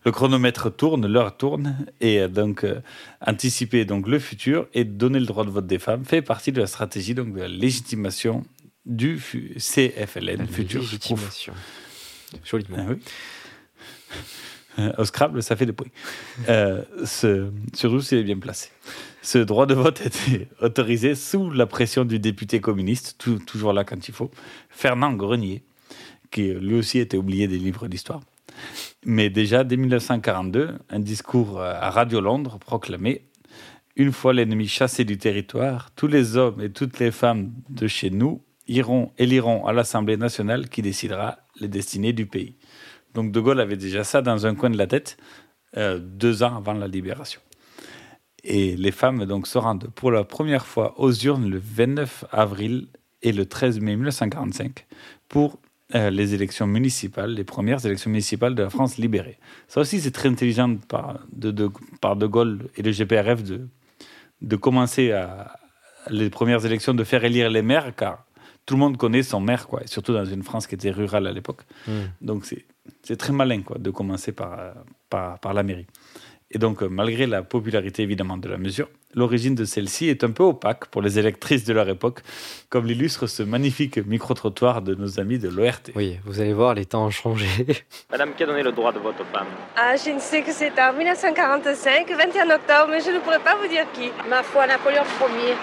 le 0.04 0.10
chronomètre 0.10 0.74
tourne, 0.74 1.06
l'heure 1.06 1.36
tourne, 1.36 1.86
et 2.00 2.20
euh, 2.20 2.28
donc 2.28 2.64
euh, 2.64 2.80
anticiper 3.20 3.84
donc 3.84 4.08
le 4.08 4.18
futur 4.18 4.66
et 4.72 4.84
donner 4.84 5.20
le 5.20 5.26
droit 5.26 5.44
de 5.44 5.50
vote 5.50 5.66
des 5.66 5.78
femmes 5.78 6.04
fait 6.04 6.22
partie 6.22 6.52
de 6.52 6.60
la 6.60 6.66
stratégie 6.66 7.14
donc 7.14 7.34
de 7.34 7.40
la 7.40 7.48
légitimation 7.48 8.44
du 8.86 9.20
CFLN, 9.58 10.38
la 10.38 10.46
futur. 10.46 10.80
Légitimation. 10.80 11.52
Joliment. 12.44 12.78
Ah, 12.78 12.86
oui. 12.88 12.96
Au 14.98 15.04
Scrabble, 15.04 15.42
ça 15.42 15.54
fait 15.54 15.66
des 15.66 15.72
bruits. 15.72 15.92
Euh, 16.48 16.82
surtout 17.74 18.00
s'il 18.00 18.18
est 18.18 18.24
bien 18.24 18.38
placé. 18.38 18.70
Ce 19.20 19.38
droit 19.38 19.66
de 19.66 19.74
vote 19.74 20.00
été 20.04 20.48
autorisé 20.60 21.14
sous 21.14 21.50
la 21.50 21.66
pression 21.66 22.04
du 22.04 22.18
député 22.18 22.60
communiste, 22.60 23.18
toujours 23.46 23.72
là 23.72 23.84
quand 23.84 24.08
il 24.08 24.14
faut, 24.14 24.30
Fernand 24.70 25.12
Grenier, 25.12 25.62
qui 26.30 26.52
lui 26.54 26.74
aussi 26.74 26.98
était 26.98 27.16
oublié 27.16 27.46
des 27.46 27.58
livres 27.58 27.86
d'histoire. 27.86 28.20
Mais 29.04 29.30
déjà, 29.30 29.64
dès 29.64 29.76
1942, 29.76 30.70
un 30.88 30.98
discours 31.00 31.60
à 31.60 31.90
Radio 31.90 32.20
Londres 32.20 32.58
proclamait 32.58 33.22
Une 33.96 34.12
fois 34.12 34.32
l'ennemi 34.32 34.68
chassé 34.68 35.04
du 35.04 35.18
territoire, 35.18 35.90
tous 35.94 36.06
les 36.06 36.36
hommes 36.36 36.60
et 36.60 36.70
toutes 36.70 36.98
les 36.98 37.10
femmes 37.10 37.52
de 37.68 37.86
chez 37.86 38.10
nous 38.10 38.42
iront 38.68 39.12
éliront 39.18 39.66
à 39.66 39.72
l'Assemblée 39.72 40.16
nationale 40.16 40.68
qui 40.68 40.82
décidera 40.82 41.38
les 41.60 41.68
destinées 41.68 42.12
du 42.12 42.26
pays. 42.26 42.54
Donc 43.14 43.32
De 43.32 43.40
Gaulle 43.40 43.60
avait 43.60 43.76
déjà 43.76 44.04
ça 44.04 44.22
dans 44.22 44.46
un 44.46 44.54
coin 44.54 44.70
de 44.70 44.78
la 44.78 44.86
tête 44.86 45.16
euh, 45.76 45.98
deux 45.98 46.42
ans 46.42 46.56
avant 46.56 46.72
la 46.72 46.88
libération. 46.88 47.40
Et 48.44 48.76
les 48.76 48.90
femmes 48.90 49.24
donc 49.26 49.46
se 49.46 49.58
rendent 49.58 49.88
pour 49.94 50.10
la 50.10 50.24
première 50.24 50.66
fois 50.66 50.94
aux 50.98 51.12
urnes 51.12 51.48
le 51.48 51.60
29 51.62 52.24
avril 52.32 52.88
et 53.22 53.32
le 53.32 53.46
13 53.46 53.80
mai 53.80 53.94
1945 53.94 54.86
pour 55.28 55.58
euh, 55.94 56.10
les 56.10 56.34
élections 56.34 56.66
municipales, 56.66 57.34
les 57.34 57.44
premières 57.44 57.84
élections 57.86 58.10
municipales 58.10 58.54
de 58.54 58.62
la 58.62 58.70
France 58.70 58.98
libérée. 58.98 59.38
Ça 59.68 59.80
aussi, 59.80 60.00
c'est 60.00 60.10
très 60.10 60.28
intelligent 60.28 60.76
par 60.88 61.20
de, 61.32 61.50
de, 61.50 61.70
par 62.00 62.16
de 62.16 62.26
Gaulle 62.26 62.68
et 62.76 62.82
le 62.82 62.90
GPRF 62.90 63.42
de, 63.42 63.68
de 64.40 64.56
commencer 64.56 65.12
à 65.12 65.58
les 66.10 66.30
premières 66.30 66.64
élections 66.66 66.94
de 66.94 67.04
faire 67.04 67.24
élire 67.24 67.50
les 67.50 67.62
maires, 67.62 67.94
car 67.94 68.24
tout 68.66 68.74
le 68.74 68.80
monde 68.80 68.96
connaît 68.96 69.22
son 69.22 69.40
maire, 69.40 69.66
quoi, 69.66 69.82
surtout 69.86 70.12
dans 70.12 70.24
une 70.24 70.42
France 70.42 70.66
qui 70.66 70.74
était 70.74 70.90
rurale 70.90 71.26
à 71.26 71.32
l'époque. 71.32 71.62
Hmm. 71.86 72.06
Donc 72.20 72.44
c'est 72.44 72.64
c'est 73.02 73.16
très 73.16 73.32
malin 73.32 73.62
quoi, 73.62 73.78
de 73.78 73.90
commencer 73.90 74.32
par, 74.32 74.58
euh, 74.58 74.72
par, 75.10 75.38
par 75.40 75.54
la 75.54 75.62
mairie. 75.62 75.86
Et 76.54 76.58
donc, 76.58 76.82
euh, 76.82 76.88
malgré 76.88 77.26
la 77.26 77.42
popularité 77.42 78.02
évidemment 78.02 78.36
de 78.36 78.48
la 78.48 78.58
mesure, 78.58 78.88
l'origine 79.14 79.54
de 79.54 79.64
celle-ci 79.64 80.08
est 80.08 80.22
un 80.22 80.30
peu 80.30 80.42
opaque 80.42 80.86
pour 80.86 81.00
les 81.00 81.18
électrices 81.18 81.64
de 81.64 81.72
leur 81.72 81.88
époque, 81.88 82.20
comme 82.68 82.86
l'illustre 82.86 83.26
ce 83.26 83.42
magnifique 83.42 83.96
micro-trottoir 83.98 84.82
de 84.82 84.94
nos 84.94 85.18
amis 85.18 85.38
de 85.38 85.48
l'ORT. 85.48 85.90
Oui, 85.94 86.18
vous 86.24 86.40
allez 86.40 86.52
voir, 86.52 86.74
les 86.74 86.84
temps 86.84 87.06
ont 87.06 87.10
changé. 87.10 87.46
Madame, 88.10 88.34
qui 88.34 88.42
a 88.42 88.46
donné 88.46 88.62
le 88.62 88.72
droit 88.72 88.92
de 88.92 88.98
vote 88.98 89.16
aux 89.18 89.36
femmes? 89.36 89.46
Ah, 89.76 89.96
je 89.96 90.10
ne 90.10 90.20
sais 90.20 90.42
que 90.42 90.52
c'est 90.52 90.78
en 90.78 90.92
1945, 90.92 92.10
21 92.10 92.50
octobre, 92.50 92.88
mais 92.90 93.00
je 93.00 93.10
ne 93.10 93.18
pourrais 93.20 93.40
pas 93.40 93.56
vous 93.56 93.68
dire 93.68 93.86
qui. 93.94 94.10
Ma 94.28 94.42
foi, 94.42 94.66
Napoléon 94.66 95.04
Ier. 95.20 95.54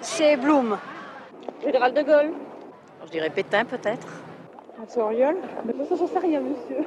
C'est 0.00 0.36
Blum. 0.36 0.76
Général 1.64 1.94
de 1.94 2.02
Gaulle? 2.02 2.32
Je 3.06 3.10
dirais 3.12 3.30
Pétain, 3.30 3.64
peut-être. 3.64 4.08
François 4.76 5.04
Auriol 5.04 5.36
Mais 5.64 5.72
ça, 5.86 5.96
j'en 5.96 6.06
sais 6.06 6.18
rien, 6.18 6.40
monsieur. 6.40 6.84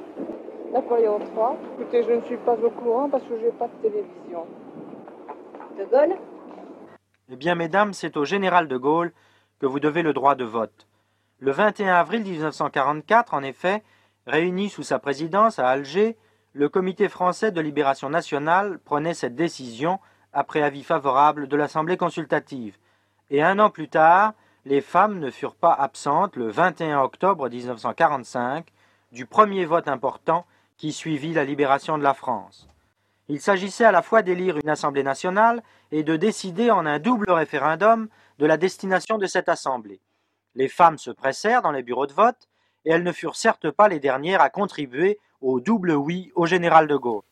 Napoléon 0.72 1.20
III. 1.20 1.58
Écoutez, 1.80 2.04
je 2.04 2.12
ne 2.12 2.22
suis 2.22 2.38
pas 2.38 2.54
au 2.54 2.70
courant 2.70 3.10
parce 3.10 3.24
que 3.24 3.36
je 3.40 3.46
n'ai 3.46 3.52
pas 3.52 3.68
de 3.68 3.82
télévision. 3.82 4.46
De 5.76 5.86
Gaulle 5.86 6.16
Eh 7.30 7.36
bien, 7.36 7.56
mesdames, 7.56 7.94
c'est 7.94 8.16
au 8.16 8.26
général 8.26 8.68
de 8.68 8.78
Gaulle 8.78 9.12
que 9.60 9.66
vous 9.66 9.80
devez 9.80 10.04
le 10.04 10.14
droit 10.14 10.36
de 10.36 10.44
vote. 10.44 10.88
Le 11.40 11.52
21 11.52 11.96
avril 11.96 12.22
1944, 12.22 13.34
en 13.34 13.42
effet, 13.42 13.84
réuni 14.28 14.70
sous 14.70 14.84
sa 14.84 15.00
présidence 15.00 15.58
à 15.58 15.68
Alger, 15.68 16.16
le 16.54 16.70
Comité 16.70 17.10
français 17.10 17.52
de 17.52 17.60
libération 17.62 18.10
nationale 18.10 18.78
prenait 18.86 19.16
cette 19.16 19.36
décision 19.36 20.00
après 20.32 20.62
avis 20.62 20.84
favorable 20.84 21.48
de 21.48 21.58
l'Assemblée 21.58 21.98
consultative. 21.98 22.78
Et 23.32 23.42
un 23.42 23.58
an 23.58 23.72
plus 23.72 23.90
tard, 23.90 24.34
les 24.70 24.82
femmes 24.82 25.18
ne 25.18 25.32
furent 25.32 25.56
pas 25.56 25.74
absentes 25.74 26.36
le 26.36 26.48
21 26.48 27.02
octobre 27.02 27.50
1945 27.50 28.68
du 29.12 29.26
premier 29.26 29.66
vote 29.66 29.88
important 29.88 30.46
qui 30.78 30.94
suivit 30.94 31.34
la 31.34 31.44
libération 31.44 31.98
de 31.98 32.04
la 32.04 32.14
France. 32.14 32.68
Il 33.30 33.42
s'agissait 33.42 33.84
à 33.84 33.92
la 33.92 34.04
fois 34.04 34.22
d'élire 34.22 34.58
une 34.58 34.70
Assemblée 34.70 35.02
nationale 35.02 35.64
et 35.92 36.04
de 36.04 36.16
décider 36.16 36.70
en 36.70 36.86
un 36.86 37.00
double 37.00 37.32
référendum 37.32 38.10
de 38.38 38.46
la 38.46 38.58
destination 38.58 39.18
de 39.18 39.26
cette 39.26 39.50
Assemblée. 39.50 40.02
Les 40.54 40.68
femmes 40.68 41.00
se 41.00 41.10
pressèrent 41.10 41.64
dans 41.64 41.72
les 41.72 41.82
bureaux 41.82 42.06
de 42.06 42.14
vote 42.14 42.48
et 42.86 42.92
elles 42.92 43.04
ne 43.04 43.12
furent 43.12 43.38
certes 43.38 43.72
pas 43.72 43.88
les 43.88 44.00
dernières 44.00 44.42
à 44.42 44.52
contribuer 44.52 45.18
au 45.42 45.60
double 45.60 45.94
oui 45.94 46.32
au 46.36 46.46
général 46.46 46.86
de 46.86 46.96
Gaulle. 46.96 47.24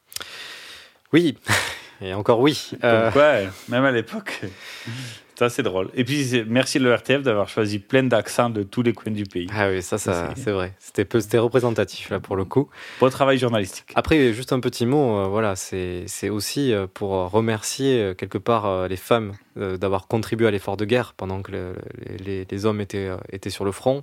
Oui, 1.13 1.38
et 2.01 2.15
encore 2.15 2.39
oui. 2.39 2.71
Euh... 2.83 3.11
Quoi, 3.11 3.51
même 3.69 3.85
à 3.85 3.91
l'époque. 3.91 4.41
Ça, 5.38 5.49
c'est 5.49 5.61
drôle. 5.61 5.89
Et 5.93 6.03
puis, 6.03 6.43
merci 6.47 6.79
le 6.79 6.91
RTF 6.91 7.21
d'avoir 7.21 7.47
choisi 7.47 7.77
plein 7.77 8.01
d'accents 8.01 8.49
de 8.49 8.63
tous 8.63 8.81
les 8.81 8.93
coins 8.93 9.11
du 9.11 9.23
pays. 9.25 9.47
Ah 9.53 9.69
oui, 9.69 9.83
ça, 9.83 9.99
ça 9.99 10.33
c'est 10.35 10.49
vrai. 10.49 10.73
C'était 10.79 11.38
représentatif, 11.38 12.09
là, 12.09 12.19
pour 12.19 12.35
le 12.35 12.43
coup. 12.43 12.69
Beau 12.99 13.07
travail 13.11 13.38
journalistique. 13.38 13.91
Après, 13.93 14.33
juste 14.33 14.51
un 14.51 14.59
petit 14.59 14.88
mot, 14.88 15.19
euh, 15.19 15.27
voilà, 15.27 15.55
c'est 15.55 16.29
aussi 16.29 16.73
euh, 16.73 16.88
pour 16.91 17.11
remercier, 17.29 18.01
euh, 18.01 18.13
quelque 18.15 18.39
part, 18.39 18.65
euh, 18.65 18.88
les 18.88 18.95
femmes 18.95 19.33
euh, 19.59 19.77
d'avoir 19.77 20.07
contribué 20.07 20.47
à 20.47 20.51
l'effort 20.51 20.75
de 20.75 20.85
guerre 20.85 21.13
pendant 21.15 21.43
que 21.43 21.51
le, 21.51 21.75
les, 22.25 22.47
les, 22.49 22.65
hommes 22.65 22.81
étaient, 22.81 23.11
étaient 23.31 23.51
sur 23.51 23.63
le 23.63 23.71
front. 23.71 24.01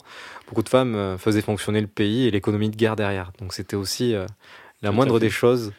Beaucoup 0.49 0.63
de 0.63 0.69
femmes 0.69 1.17
faisaient 1.19 1.43
fonctionner 1.43 1.81
le 1.81 1.89
pays 1.89 2.29
et 2.29 2.31
l'économie 2.31 2.71
de 2.71 2.77
guerre 2.77 2.95
derrière. 2.95 3.33
Donc, 3.41 3.55
c'était 3.55 3.75
aussi 3.75 4.13
la 4.13 4.91
Tout 4.91 4.95
moindre 4.95 5.19
des 5.19 5.31
choses 5.31 5.73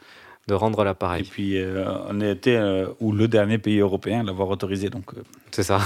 de 0.47 0.53
rendre 0.53 0.83
l'appareil. 0.83 1.21
Et 1.21 1.25
puis, 1.25 1.57
euh, 1.57 1.85
on 2.07 2.21
était 2.21 2.55
euh, 2.55 2.87
ou 2.99 3.11
le 3.11 3.27
dernier 3.27 3.57
pays 3.57 3.79
européen 3.79 4.19
à 4.19 4.23
l'avoir 4.23 4.49
autorisé. 4.49 4.89
Donc, 4.89 5.13
euh, 5.13 5.23
c'est 5.55 5.63
ça. 5.63 5.79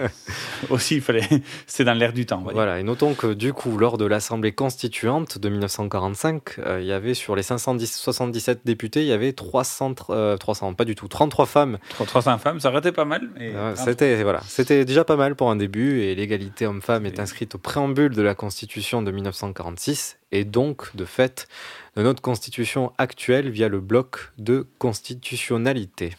aussi, 0.70 0.96
il 0.96 1.00
fallait. 1.02 1.28
C'est 1.66 1.84
dans 1.84 1.94
l'air 1.94 2.12
du 2.12 2.26
temps. 2.26 2.44
Voilà. 2.52 2.78
Et 2.78 2.84
notons 2.84 3.14
que 3.14 3.34
du 3.34 3.52
coup, 3.52 3.76
lors 3.76 3.98
de 3.98 4.04
l'Assemblée 4.04 4.52
constituante 4.52 5.38
de 5.38 5.48
1945, 5.48 6.60
il 6.78 6.84
y 6.84 6.92
avait 6.92 7.14
sur 7.14 7.34
les 7.34 7.42
577 7.42 8.60
députés, 8.64 9.00
il 9.00 9.08
y 9.08 9.12
avait 9.12 9.32
300, 9.32 9.94
300, 10.38 10.74
pas 10.74 10.84
du 10.84 10.94
tout, 10.94 11.08
33 11.08 11.46
femmes. 11.46 11.78
300 12.06 12.38
femmes, 12.38 12.60
ça 12.60 12.68
aurait 12.68 12.78
été 12.78 12.92
pas 12.92 13.04
mal. 13.04 13.28
C'était 13.74 14.22
voilà, 14.22 14.40
c'était 14.46 14.84
déjà 14.84 15.04
pas 15.04 15.16
mal 15.16 15.34
pour 15.34 15.50
un 15.50 15.56
début. 15.56 16.02
Et 16.02 16.14
l'égalité 16.14 16.66
homme-femme 16.66 17.04
est 17.04 17.18
inscrite 17.18 17.56
au 17.56 17.58
préambule 17.58 18.14
de 18.14 18.22
la 18.22 18.34
Constitution 18.36 19.02
de 19.02 19.10
1946 19.10 20.18
et 20.32 20.44
donc, 20.44 20.94
de 20.94 21.04
fait, 21.04 21.48
de 21.96 22.02
notre 22.02 22.22
constitution 22.22 22.92
actuelle 22.98 23.50
via 23.50 23.68
le 23.68 23.80
bloc 23.80 24.30
de 24.38 24.66
constitutionnalité. 24.78 26.12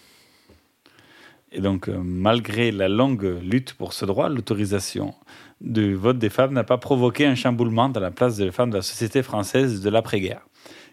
Et 1.51 1.59
donc, 1.59 1.89
euh, 1.89 1.99
malgré 2.01 2.71
la 2.71 2.87
longue 2.87 3.39
lutte 3.41 3.73
pour 3.73 3.93
ce 3.93 4.05
droit, 4.05 4.29
l'autorisation 4.29 5.13
du 5.59 5.95
vote 5.95 6.17
des 6.17 6.29
femmes 6.29 6.53
n'a 6.53 6.63
pas 6.63 6.77
provoqué 6.77 7.25
un 7.25 7.35
chamboulement 7.35 7.89
dans 7.89 7.99
la 7.99 8.11
place 8.11 8.37
des 8.37 8.51
femmes 8.51 8.69
de 8.69 8.77
la 8.77 8.81
société 8.81 9.21
française 9.21 9.81
de 9.81 9.89
l'après-guerre. 9.89 10.41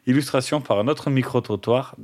Illustration 0.07 0.61
par 0.61 0.79
un 0.79 0.89
autre 0.89 1.11
micro-trottoir 1.11 1.95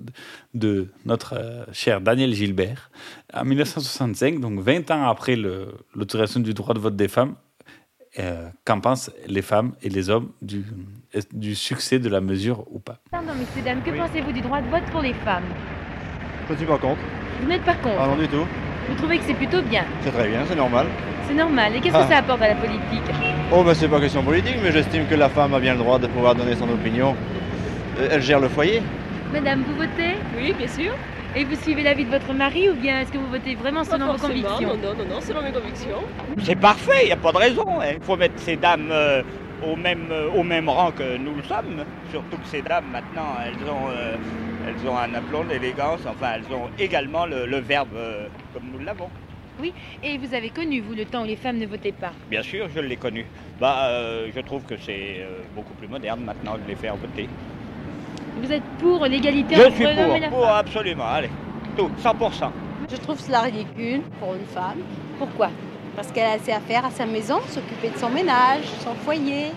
de 0.52 0.88
notre 1.04 1.34
euh, 1.36 1.64
cher 1.72 2.00
Daniel 2.00 2.32
Gilbert. 2.32 2.90
En 3.32 3.44
1965, 3.44 4.38
donc 4.40 4.60
20 4.60 4.90
ans 4.92 5.08
après 5.08 5.36
l'autorisation 5.36 6.40
du 6.40 6.54
droit 6.54 6.74
de 6.74 6.80
vote 6.80 6.96
des 6.96 7.08
femmes, 7.08 7.34
euh, 8.20 8.48
qu'en 8.64 8.78
pensent 8.80 9.10
les 9.26 9.42
femmes 9.42 9.72
et 9.82 9.88
les 9.88 10.10
hommes 10.10 10.30
du, 10.40 10.64
du 11.32 11.56
succès 11.56 11.98
de 11.98 12.08
la 12.08 12.20
mesure 12.20 12.64
ou 12.70 12.78
pas? 12.78 13.00
Pardon, 13.10 13.32
messieurs, 13.34 13.62
dames, 13.64 13.82
que 13.82 13.90
pensez-vous 13.90 14.30
du 14.30 14.40
droit 14.40 14.60
de 14.60 14.68
vote 14.68 14.84
pour 14.92 15.00
les 15.00 15.14
femmes? 15.14 15.42
Je 16.46 16.52
ne 16.52 16.58
suis 16.58 16.66
pas 16.66 16.78
contre. 16.78 17.00
Vous 17.40 17.48
n'êtes 17.48 17.62
pas 17.62 17.74
contre 17.74 17.96
Ah 18.00 18.06
non 18.06 18.16
du 18.16 18.28
tout. 18.28 18.46
Vous 18.88 18.94
trouvez 18.96 19.18
que 19.18 19.24
c'est 19.26 19.34
plutôt 19.34 19.62
bien 19.62 19.84
C'est 20.02 20.10
très 20.12 20.28
bien, 20.28 20.40
c'est 20.48 20.56
normal. 20.56 20.86
C'est 21.26 21.34
normal. 21.34 21.72
Et 21.76 21.80
qu'est-ce 21.80 21.96
Ah. 21.96 22.02
que 22.04 22.12
ça 22.12 22.18
apporte 22.18 22.42
à 22.42 22.48
la 22.48 22.54
politique? 22.54 23.02
Oh 23.52 23.62
ben 23.62 23.72
c'est 23.74 23.88
pas 23.88 24.00
question 24.00 24.22
politique, 24.22 24.56
mais 24.62 24.72
j'estime 24.72 25.06
que 25.06 25.14
la 25.14 25.28
femme 25.28 25.54
a 25.54 25.60
bien 25.60 25.72
le 25.72 25.78
droit 25.78 25.98
de 25.98 26.06
pouvoir 26.06 26.34
donner 26.34 26.54
son 26.54 26.68
opinion. 26.68 27.16
Euh, 27.98 28.08
Elle 28.12 28.22
gère 28.22 28.40
le 28.40 28.48
foyer. 28.48 28.82
Madame, 29.32 29.62
vous 29.66 29.74
votez? 29.76 30.14
Oui, 30.36 30.52
bien 30.56 30.68
sûr. 30.68 30.92
Et 31.36 31.44
vous 31.44 31.56
suivez 31.56 31.82
l'avis 31.82 32.04
de 32.04 32.10
votre 32.10 32.32
mari 32.32 32.68
ou 32.70 32.74
bien 32.74 33.00
est-ce 33.00 33.10
que 33.10 33.18
vous 33.18 33.26
votez 33.28 33.54
vraiment 33.56 33.82
selon 33.82 34.12
vos 34.12 34.18
convictions? 34.18 34.68
Non, 34.68 34.76
non, 34.76 34.94
non, 34.98 35.14
non, 35.16 35.20
selon 35.20 35.42
mes 35.42 35.50
convictions. 35.50 35.98
C'est 36.42 36.54
parfait, 36.58 37.00
il 37.02 37.06
n'y 37.06 37.12
a 37.12 37.16
pas 37.16 37.32
de 37.32 37.38
raison. 37.38 37.66
Il 37.82 38.02
faut 38.04 38.16
mettre 38.16 38.38
ces 38.38 38.54
dames 38.56 38.90
euh, 38.92 39.22
au, 39.66 39.74
même, 39.74 40.06
euh, 40.12 40.28
au 40.36 40.44
même 40.44 40.68
rang 40.68 40.92
que 40.92 41.16
nous 41.16 41.34
le 41.34 41.42
sommes. 41.42 41.82
Surtout 42.12 42.36
que 42.36 42.46
ces 42.46 42.62
dames, 42.62 42.84
maintenant, 42.92 43.34
elles 43.44 43.68
ont, 43.68 43.88
euh, 43.90 44.14
elles 44.66 44.88
ont 44.88 44.96
un 44.96 45.14
aplomb 45.14 45.44
d'élégance. 45.44 46.00
Enfin, 46.08 46.34
elles 46.36 46.54
ont 46.54 46.68
également 46.78 47.26
le, 47.26 47.46
le 47.46 47.58
verbe 47.58 47.94
euh, 47.96 48.26
comme 48.52 48.64
nous 48.72 48.84
l'avons. 48.84 49.08
Oui, 49.60 49.72
et 50.02 50.18
vous 50.18 50.34
avez 50.34 50.50
connu, 50.50 50.80
vous, 50.80 50.94
le 50.94 51.04
temps 51.04 51.22
où 51.22 51.26
les 51.26 51.36
femmes 51.36 51.58
ne 51.58 51.66
votaient 51.66 51.92
pas? 51.92 52.10
Bien 52.28 52.42
sûr, 52.42 52.66
je 52.74 52.80
l'ai 52.80 52.96
connu. 52.96 53.24
Bah, 53.60 53.86
euh, 53.88 54.28
je 54.34 54.40
trouve 54.40 54.64
que 54.64 54.74
c'est 54.76 55.18
euh, 55.20 55.42
beaucoup 55.54 55.74
plus 55.74 55.86
moderne 55.86 56.22
maintenant 56.24 56.54
de 56.54 56.66
les 56.66 56.74
faire 56.74 56.96
voter. 56.96 57.28
Vous 58.42 58.50
êtes 58.50 58.64
pour 58.80 59.04
l'égalité 59.06 59.54
entre 59.56 59.74
suis 59.74 59.84
l'homme 59.84 59.94
pour, 59.96 60.16
et 60.16 60.20
la 60.20 60.28
pour 60.28 60.48
absolument, 60.48 61.06
allez, 61.06 61.30
tout, 61.76 61.88
100%. 62.02 62.50
Je 62.90 62.96
trouve 62.96 63.20
cela 63.20 63.42
ridicule 63.42 64.00
pour 64.18 64.34
une 64.34 64.46
femme. 64.46 64.78
Pourquoi? 65.18 65.50
Parce 65.94 66.10
qu'elle 66.10 66.26
a 66.26 66.32
assez 66.32 66.50
à 66.50 66.58
faire 66.58 66.84
à 66.84 66.90
sa 66.90 67.06
maison, 67.06 67.40
s'occuper 67.46 67.90
de 67.90 67.96
son 67.96 68.10
ménage, 68.10 68.64
son 68.80 68.94
foyer. 68.94 69.52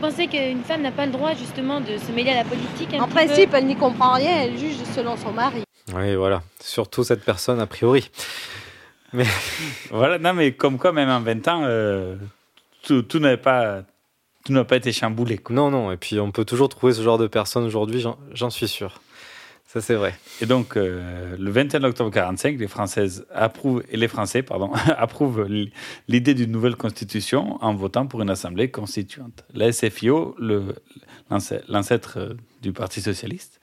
Vous 0.00 0.06
pensez 0.08 0.28
qu'une 0.28 0.62
femme 0.64 0.80
n'a 0.80 0.92
pas 0.92 1.04
le 1.04 1.12
droit 1.12 1.34
justement 1.34 1.78
de 1.80 1.98
se 1.98 2.10
mêler 2.10 2.30
à 2.30 2.36
la 2.36 2.44
politique 2.44 2.94
un 2.94 3.00
En 3.02 3.06
peu 3.06 3.12
principe, 3.16 3.52
elle 3.52 3.66
n'y 3.66 3.76
comprend 3.76 4.14
rien, 4.14 4.44
elle 4.44 4.56
juge 4.58 4.76
selon 4.96 5.14
son 5.18 5.30
mari. 5.30 5.62
Oui, 5.94 6.14
voilà. 6.14 6.42
Surtout 6.58 7.04
cette 7.04 7.22
personne, 7.22 7.60
a 7.60 7.66
priori. 7.66 8.10
Mais 9.12 9.26
Voilà, 9.90 10.18
non, 10.18 10.32
mais 10.32 10.52
comme 10.52 10.78
quoi, 10.78 10.92
même 10.92 11.10
en 11.10 11.20
20 11.20 11.48
ans, 11.48 11.60
euh, 11.64 12.16
tout, 12.82 13.02
tout 13.02 13.18
n'avait 13.18 13.36
pas, 13.36 13.82
tout 14.46 14.54
n'a 14.54 14.64
pas 14.64 14.76
été 14.76 14.90
chamboulé. 14.90 15.36
quoi. 15.36 15.54
non, 15.54 15.70
non. 15.70 15.92
Et 15.92 15.98
puis, 15.98 16.18
on 16.18 16.30
peut 16.30 16.46
toujours 16.46 16.70
trouver 16.70 16.94
ce 16.94 17.02
genre 17.02 17.18
de 17.18 17.26
personnes 17.26 17.64
aujourd'hui, 17.64 18.00
j'en- 18.00 18.16
j'en 18.32 18.48
suis 18.48 18.68
sûr. 18.68 19.02
Ça, 19.72 19.80
c'est 19.80 19.94
vrai. 19.94 20.14
Et 20.40 20.46
donc, 20.46 20.76
euh, 20.76 21.36
le 21.38 21.48
21 21.52 21.84
octobre 21.84 22.10
45, 22.10 22.58
les 22.58 22.66
Françaises 22.66 23.24
approuvent, 23.32 23.84
et 23.88 23.96
les 23.96 24.08
Français, 24.08 24.42
pardon, 24.42 24.72
approuvent 24.98 25.46
l'idée 26.08 26.34
d'une 26.34 26.50
nouvelle 26.50 26.74
constitution 26.74 27.56
en 27.62 27.72
votant 27.72 28.04
pour 28.08 28.20
une 28.20 28.30
assemblée 28.30 28.68
constituante. 28.72 29.44
La 29.54 29.70
SFIO, 29.70 30.34
le- 30.40 30.74
l'ancêtre 31.68 32.18
euh, 32.18 32.34
du 32.62 32.72
Parti 32.72 33.00
socialiste, 33.00 33.60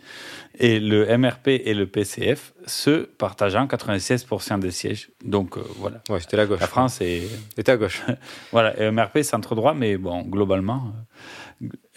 et 0.58 0.80
le 0.80 1.06
MRP 1.18 1.50
et 1.50 1.74
le 1.74 1.86
PCF, 1.86 2.54
se 2.66 3.04
partageant 3.04 3.66
96% 3.66 4.60
des 4.60 4.72
sièges. 4.72 5.10
Donc, 5.24 5.58
euh, 5.58 5.62
voilà. 5.78 6.02
Ouais, 6.10 6.20
c'était 6.20 6.38
la 6.38 6.46
gauche. 6.46 6.60
La 6.60 6.68
France 6.68 7.02
est... 7.02 7.28
était 7.58 7.72
à 7.72 7.78
gauche. 7.78 8.02
voilà, 8.52 8.80
et 8.80 8.90
MRP, 8.90 9.22
centre 9.22 9.56
droit, 9.56 9.74
mais 9.74 9.98
bon, 9.98 10.24
globalement, 10.24 10.94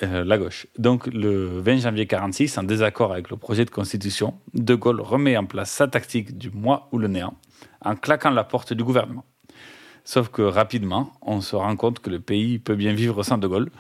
euh, 0.03 0.25
la 0.25 0.39
gauche. 0.39 0.67
Donc, 0.79 1.07
le 1.07 1.61
20 1.61 1.79
janvier 1.79 2.07
46, 2.07 2.59
en 2.59 2.63
désaccord 2.63 3.13
avec 3.13 3.31
le 3.31 3.37
projet 3.37 3.65
de 3.65 3.71
constitution, 3.71 4.35
De 4.55 4.75
Gaulle 4.75 5.01
remet 5.01 5.37
en 5.37 5.45
place 5.45 5.71
sa 5.71 5.87
tactique 5.87 6.37
du 6.37 6.51
moi 6.51 6.89
ou 6.93 6.99
le 6.99 7.09
néant, 7.09 7.35
en 7.85 7.97
claquant 7.97 8.31
la 8.31 8.45
porte 8.45 8.73
du 8.73 8.85
gouvernement. 8.85 9.25
Sauf 10.05 10.29
que 10.29 10.43
rapidement, 10.43 11.13
on 11.23 11.41
se 11.41 11.55
rend 11.55 11.77
compte 11.77 12.01
que 12.01 12.11
le 12.11 12.21
pays 12.21 12.59
peut 12.59 12.75
bien 12.75 12.93
vivre 12.93 13.23
sans 13.23 13.39
De 13.39 13.47
Gaulle. 13.47 13.71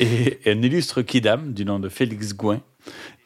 Et 0.00 0.38
un 0.46 0.62
illustre 0.62 1.02
kidam 1.02 1.52
du 1.52 1.64
nom 1.64 1.78
de 1.78 1.88
Félix 1.88 2.34
Gouin 2.34 2.60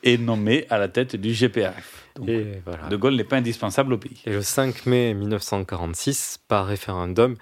est 0.03 0.19
nommé 0.19 0.67
à 0.71 0.79
la 0.79 0.89
tête 0.89 1.17
du 1.17 1.33
GPRF. 1.33 2.09
Donc, 2.17 2.29
Et 2.29 2.63
voilà. 2.65 2.89
De 2.89 2.97
Gaulle 2.97 3.17
n'est 3.17 3.25
pas 3.25 3.37
indispensable 3.37 3.93
au 3.93 3.99
pays. 3.99 4.23
Et 4.27 4.31
le 4.31 4.43
5 4.43 4.87
mai 4.87 5.15
1946, 5.15 6.41
par 6.49 6.67
référendum, 6.67 7.37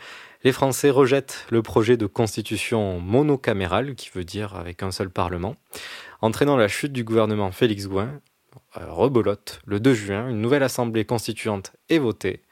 les 0.45 0.53
Français 0.53 0.91
rejettent 0.91 1.47
le 1.51 1.63
projet 1.63 1.97
de 1.97 2.07
constitution 2.07 3.01
monocamérale, 3.01 3.95
qui 3.95 4.11
veut 4.15 4.25
dire 4.25 4.55
avec 4.57 4.83
un 4.83 4.91
seul 4.91 5.11
Parlement, 5.11 5.57
entraînant 6.21 6.57
la 6.57 6.69
chute 6.69 6.93
du 6.93 7.05
gouvernement 7.05 7.51
Félix 7.51 7.89
Gouin. 7.89 8.21
Euh, 8.77 8.91
Rebolote, 8.91 9.61
le 9.67 9.81
2 9.81 9.95
juin, 9.95 10.29
une 10.29 10.41
nouvelle 10.41 10.63
assemblée 10.63 11.05
constituante 11.05 11.73
est 11.89 11.99
votée. 11.99 12.43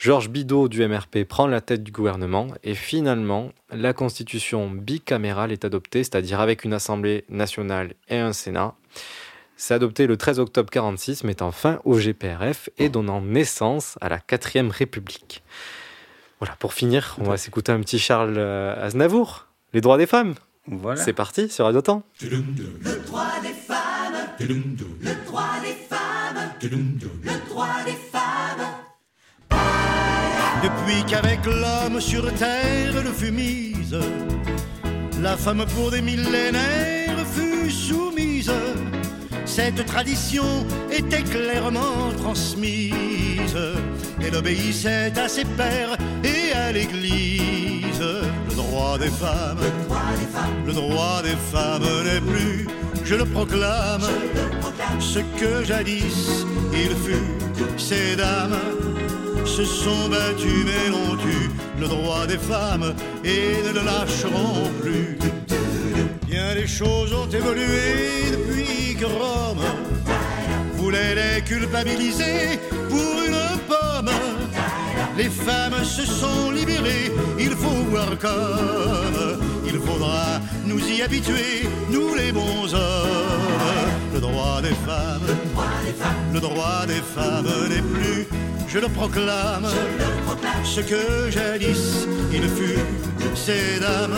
Georges 0.00 0.30
Bidault 0.30 0.68
du 0.68 0.88
MRP 0.88 1.24
prend 1.28 1.46
la 1.46 1.60
tête 1.60 1.82
du 1.82 1.92
gouvernement 1.92 2.46
et 2.64 2.74
finalement, 2.74 3.50
la 3.70 3.92
constitution 3.92 4.70
bicamérale 4.70 5.52
est 5.52 5.66
adoptée, 5.66 6.02
c'est-à-dire 6.04 6.40
avec 6.40 6.64
une 6.64 6.72
assemblée 6.72 7.26
nationale 7.28 7.92
et 8.08 8.16
un 8.16 8.32
Sénat. 8.32 8.72
C'est 9.56 9.74
adopté 9.74 10.06
le 10.06 10.16
13 10.16 10.38
octobre 10.40 10.70
46, 10.70 11.22
mettant 11.24 11.52
fin 11.52 11.80
au 11.84 11.98
GPRF 11.98 12.70
et 12.78 12.88
donnant 12.88 13.20
naissance 13.20 13.98
à 14.00 14.08
la 14.08 14.16
4ème 14.16 14.70
République. 14.70 15.42
Voilà, 16.38 16.56
pour 16.56 16.72
finir, 16.72 17.16
on 17.20 17.24
va 17.24 17.36
s'écouter 17.36 17.70
un 17.70 17.80
petit 17.80 17.98
Charles 17.98 18.38
euh, 18.38 18.82
Aznavour, 18.82 19.48
Les 19.74 19.82
droits 19.82 19.98
des 19.98 20.06
femmes. 20.06 20.32
Voilà. 20.66 20.98
C'est 20.98 21.12
parti 21.12 21.50
sur 21.50 21.66
Radio 21.66 21.82
Temps. 21.82 22.04
Le 22.22 22.38
droit 23.04 23.26
des 23.42 23.48
femmes, 23.48 24.14
le 24.38 25.26
droit 25.26 25.60
des 25.62 25.74
femmes, 25.74 26.52
le 26.62 27.46
droit 27.46 27.84
des 27.84 27.92
femmes. 27.92 28.09
Depuis 30.62 31.02
qu'avec 31.06 31.44
l'homme 31.46 32.00
sur 32.00 32.32
terre 32.34 33.02
le 33.02 33.10
fut 33.10 33.30
mise, 33.30 33.96
la 35.22 35.36
femme 35.36 35.64
pour 35.74 35.90
des 35.90 36.02
millénaires 36.02 37.24
fut 37.34 37.70
soumise. 37.70 38.52
Cette 39.46 39.86
tradition 39.86 40.44
était 40.90 41.22
clairement 41.22 42.12
transmise. 42.18 43.56
Elle 44.22 44.36
obéissait 44.36 45.12
à 45.18 45.28
ses 45.28 45.44
pères 45.44 45.96
et 46.22 46.52
à 46.52 46.72
l'Église. 46.72 48.02
Le 48.48 48.54
droit 48.54 48.98
des 48.98 49.10
femmes, 49.10 49.64
le 50.66 50.72
droit 50.74 51.22
des 51.22 51.36
femmes 51.50 51.88
n'est 52.04 52.20
plus, 52.20 52.68
je 53.04 53.14
le 53.14 53.24
proclame, 53.24 54.06
ce 54.98 55.20
que 55.38 55.64
jadis 55.64 56.44
il 56.72 56.94
fut. 56.96 57.76
Ces 57.78 58.16
dames 58.16 58.58
se 59.56 59.64
sont 59.64 60.08
battus 60.08 60.64
mais 60.64 60.90
l'ont 60.90 61.18
eu 61.26 61.50
le 61.80 61.88
droit 61.88 62.24
des 62.26 62.38
femmes 62.38 62.94
et 63.24 63.62
ne 63.66 63.72
le 63.72 63.84
lâcheront 63.84 64.70
plus. 64.80 65.18
Bien 66.28 66.54
les 66.54 66.68
choses 66.68 67.12
ont 67.12 67.28
évolué 67.28 68.30
depuis 68.30 68.94
que 68.94 69.06
Rome 69.06 69.66
voulait 70.74 71.14
les 71.14 71.42
culpabiliser 71.42 72.60
pour 72.88 73.14
une 73.26 73.42
pomme. 73.70 74.14
Les 75.16 75.28
femmes 75.28 75.84
se 75.84 76.04
sont 76.06 76.50
libérées, 76.52 77.10
il 77.38 77.50
faut 77.50 77.82
voir 77.90 78.10
comme 78.18 79.40
il 79.66 79.78
faudra 79.80 80.40
nous 80.64 80.80
y 80.88 81.02
habituer, 81.02 81.68
nous 81.90 82.14
les 82.14 82.30
bons 82.30 82.72
hommes. 82.72 83.90
Le 84.14 84.20
droit 84.20 84.60
des 84.62 84.76
femmes, 84.88 85.28
le 86.32 86.40
droit 86.40 86.86
des 86.86 87.02
femmes 87.16 87.50
n'est 87.68 87.86
plus, 87.96 88.26
je 88.72 88.78
le 88.78 88.88
proclame, 88.88 89.66
ce 90.64 90.80
que 90.80 91.28
jadis 91.30 92.06
il 92.32 92.42
fut, 92.42 92.78
ces 93.34 93.80
dames 93.80 94.16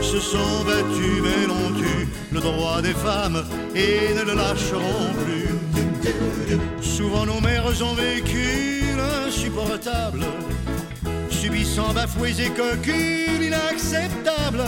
se 0.00 0.18
sont 0.18 0.64
battues 0.64 1.20
mais 1.22 1.46
l'ont 1.46 1.78
eu 1.78 2.08
le 2.32 2.40
droit 2.40 2.80
des 2.80 2.94
femmes 2.94 3.44
et 3.74 4.14
ne 4.14 4.22
le 4.22 4.34
lâcheront 4.34 5.12
plus. 5.24 6.50
Souvent 6.80 7.26
nos 7.26 7.40
mères 7.40 7.66
ont 7.82 7.94
vécu 7.94 8.82
l'insupportable, 8.96 10.24
subissant 11.28 11.92
bafoués 11.92 12.40
et 12.40 12.50
cocules 12.50 13.42
inacceptables. 13.42 14.64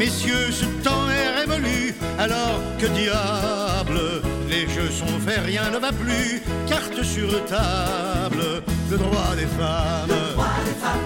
Messieurs, 0.00 0.50
ce 0.50 0.64
temps 0.82 1.10
est 1.10 1.40
révolu, 1.40 1.94
alors 2.18 2.58
que 2.78 2.86
diable, 2.86 4.00
les 4.48 4.66
jeux 4.66 4.90
sont 4.90 5.18
faits, 5.26 5.42
rien 5.44 5.68
ne 5.70 5.76
va 5.76 5.92
plus, 5.92 6.40
carte 6.66 7.02
sur 7.02 7.28
table, 7.44 8.62
le 8.90 8.96
droit 8.96 9.36
des 9.36 9.50
femmes, 9.60 10.16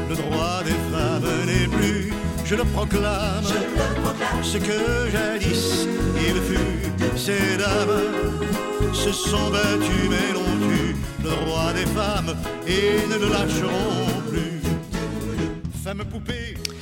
le 0.09 0.15
droit 0.15 0.63
des 0.63 0.79
femmes. 0.93 1.29
N'est 1.45 1.67
plus, 1.77 2.13
je 2.45 2.55
le 2.55 2.63
proclame, 2.63 3.43
ce 4.45 4.59
que 4.59 5.11
jadis 5.11 5.89
il 6.29 6.41
fut, 6.49 7.17
ces 7.17 7.57
dames 7.57 7.99
se 8.93 9.11
sont 9.11 9.51
battues 9.51 10.09
mais 10.09 10.33
l'ont 10.35 10.71
eu, 10.71 10.95
le 11.25 11.31
droit 11.31 11.73
des 11.73 11.87
femmes, 11.87 12.37
et 12.69 13.09
ne 13.11 13.19
le 13.19 13.29
lâcheront 13.29 14.23
plus. 14.31 14.45
Au 15.87 16.21
foyer. 16.25 16.74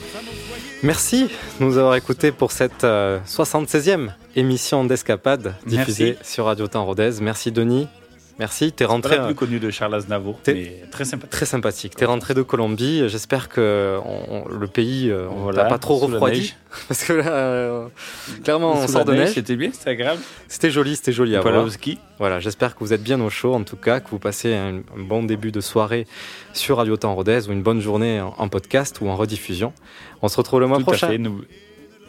Merci 0.83 1.28
de 1.61 1.64
nous 1.64 1.78
avoir 1.78 1.95
écoutés 1.95 2.33
pour 2.33 2.51
cette 2.51 2.83
euh, 2.83 3.20
76e 3.26 4.09
émission 4.35 4.85
d'Escapade 4.85 5.55
diffusée 5.64 6.16
Merci. 6.18 6.33
sur 6.35 6.47
Radio 6.47 6.66
Temps 6.66 6.85
Rodez. 6.85 7.12
Merci 7.20 7.53
Denis. 7.53 7.87
Merci, 8.39 8.72
t'es 8.72 8.85
Pas 8.87 8.93
rentré. 8.93 9.16
la 9.16 9.22
euh, 9.22 9.26
plus 9.26 9.35
connue 9.35 9.61
de 9.61 9.70
Charles 9.70 9.95
Aznavour, 9.95 10.41
mais 10.47 10.83
très 10.91 11.05
sympathique. 11.05 11.30
Très 11.30 11.47
sympathique. 11.47 11.95
T'es 11.97 12.07
rentré 12.07 12.35
de 12.35 12.43
Colombie. 12.43 13.09
J'espère 13.09 13.49
que 13.49 13.99
on- 14.05 14.45
on- 14.47 14.49
le 14.49 14.66
pays 14.66 15.11
euh, 15.11 15.28
on 15.30 15.43
Voilà, 15.43 15.64
pas 15.66 15.78
trop 15.78 16.01
la 16.01 16.14
refroidi. 16.14 16.55
Parce 16.89 17.05
que 17.05 17.12
là, 17.12 17.28
euh, 17.30 17.87
clairement, 18.43 18.72
on 18.72 18.87
Sous 18.87 18.93
sort 18.93 19.01
la 19.01 19.05
de 19.05 19.12
neige, 19.12 19.20
neige. 19.26 19.35
C'était 19.35 19.57
bien, 19.57 19.70
c'était 19.72 19.91
agréable. 19.91 20.20
C'était 20.49 20.70
joli, 20.70 20.97
c'était 20.97 21.12
joli 21.12 21.37
à 21.37 21.41
voir. 21.41 21.70
ski. 21.70 21.99
Voilà, 22.18 22.41
j'espère 22.41 22.74
que 22.74 22.80
vous 22.80 22.93
êtes 22.93 23.03
bien 23.03 23.20
au 23.20 23.28
chaud, 23.30 23.55
en 23.55 23.64
tout 23.64 23.76
cas, 23.76 24.01
que 24.01 24.09
vous 24.11 24.18
passez 24.18 24.55
un, 24.55 24.76
un 24.78 25.03
bon 25.03 25.22
début 25.22 25.53
de 25.53 25.61
soirée 25.61 26.07
sur 26.55 26.78
Radio 26.78 26.97
Temps 26.97 27.14
Rodez 27.14 27.49
ou 27.49 27.53
une 27.53 27.62
bonne 27.62 27.80
journée 27.80 28.20
en, 28.20 28.35
en 28.39 28.49
podcast 28.49 29.01
ou 29.03 29.09
en 29.09 29.16
rediffusion. 29.16 29.72
On 30.22 30.28
se 30.28 30.37
retrouve 30.39 30.61
le 30.61 30.66
mois 30.66 30.78
Tout 30.78 30.85
prochain. 30.85 31.09
à 31.09 31.11
fait. 31.11 31.20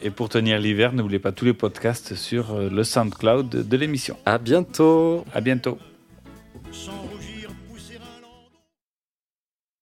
Et 0.01 0.09
pour 0.09 0.27
tenir 0.29 0.59
l'hiver, 0.59 0.93
n'oubliez 0.93 1.19
pas 1.19 1.31
tous 1.31 1.45
les 1.45 1.53
podcasts 1.53 2.15
sur 2.15 2.53
euh, 2.53 2.69
le 2.69 2.83
SoundCloud 2.83 3.49
de 3.67 3.77
l'émission. 3.77 4.17
À 4.25 4.37
bientôt. 4.37 5.23
À 5.33 5.39
bientôt. 5.41 5.77
Sans 6.73 7.02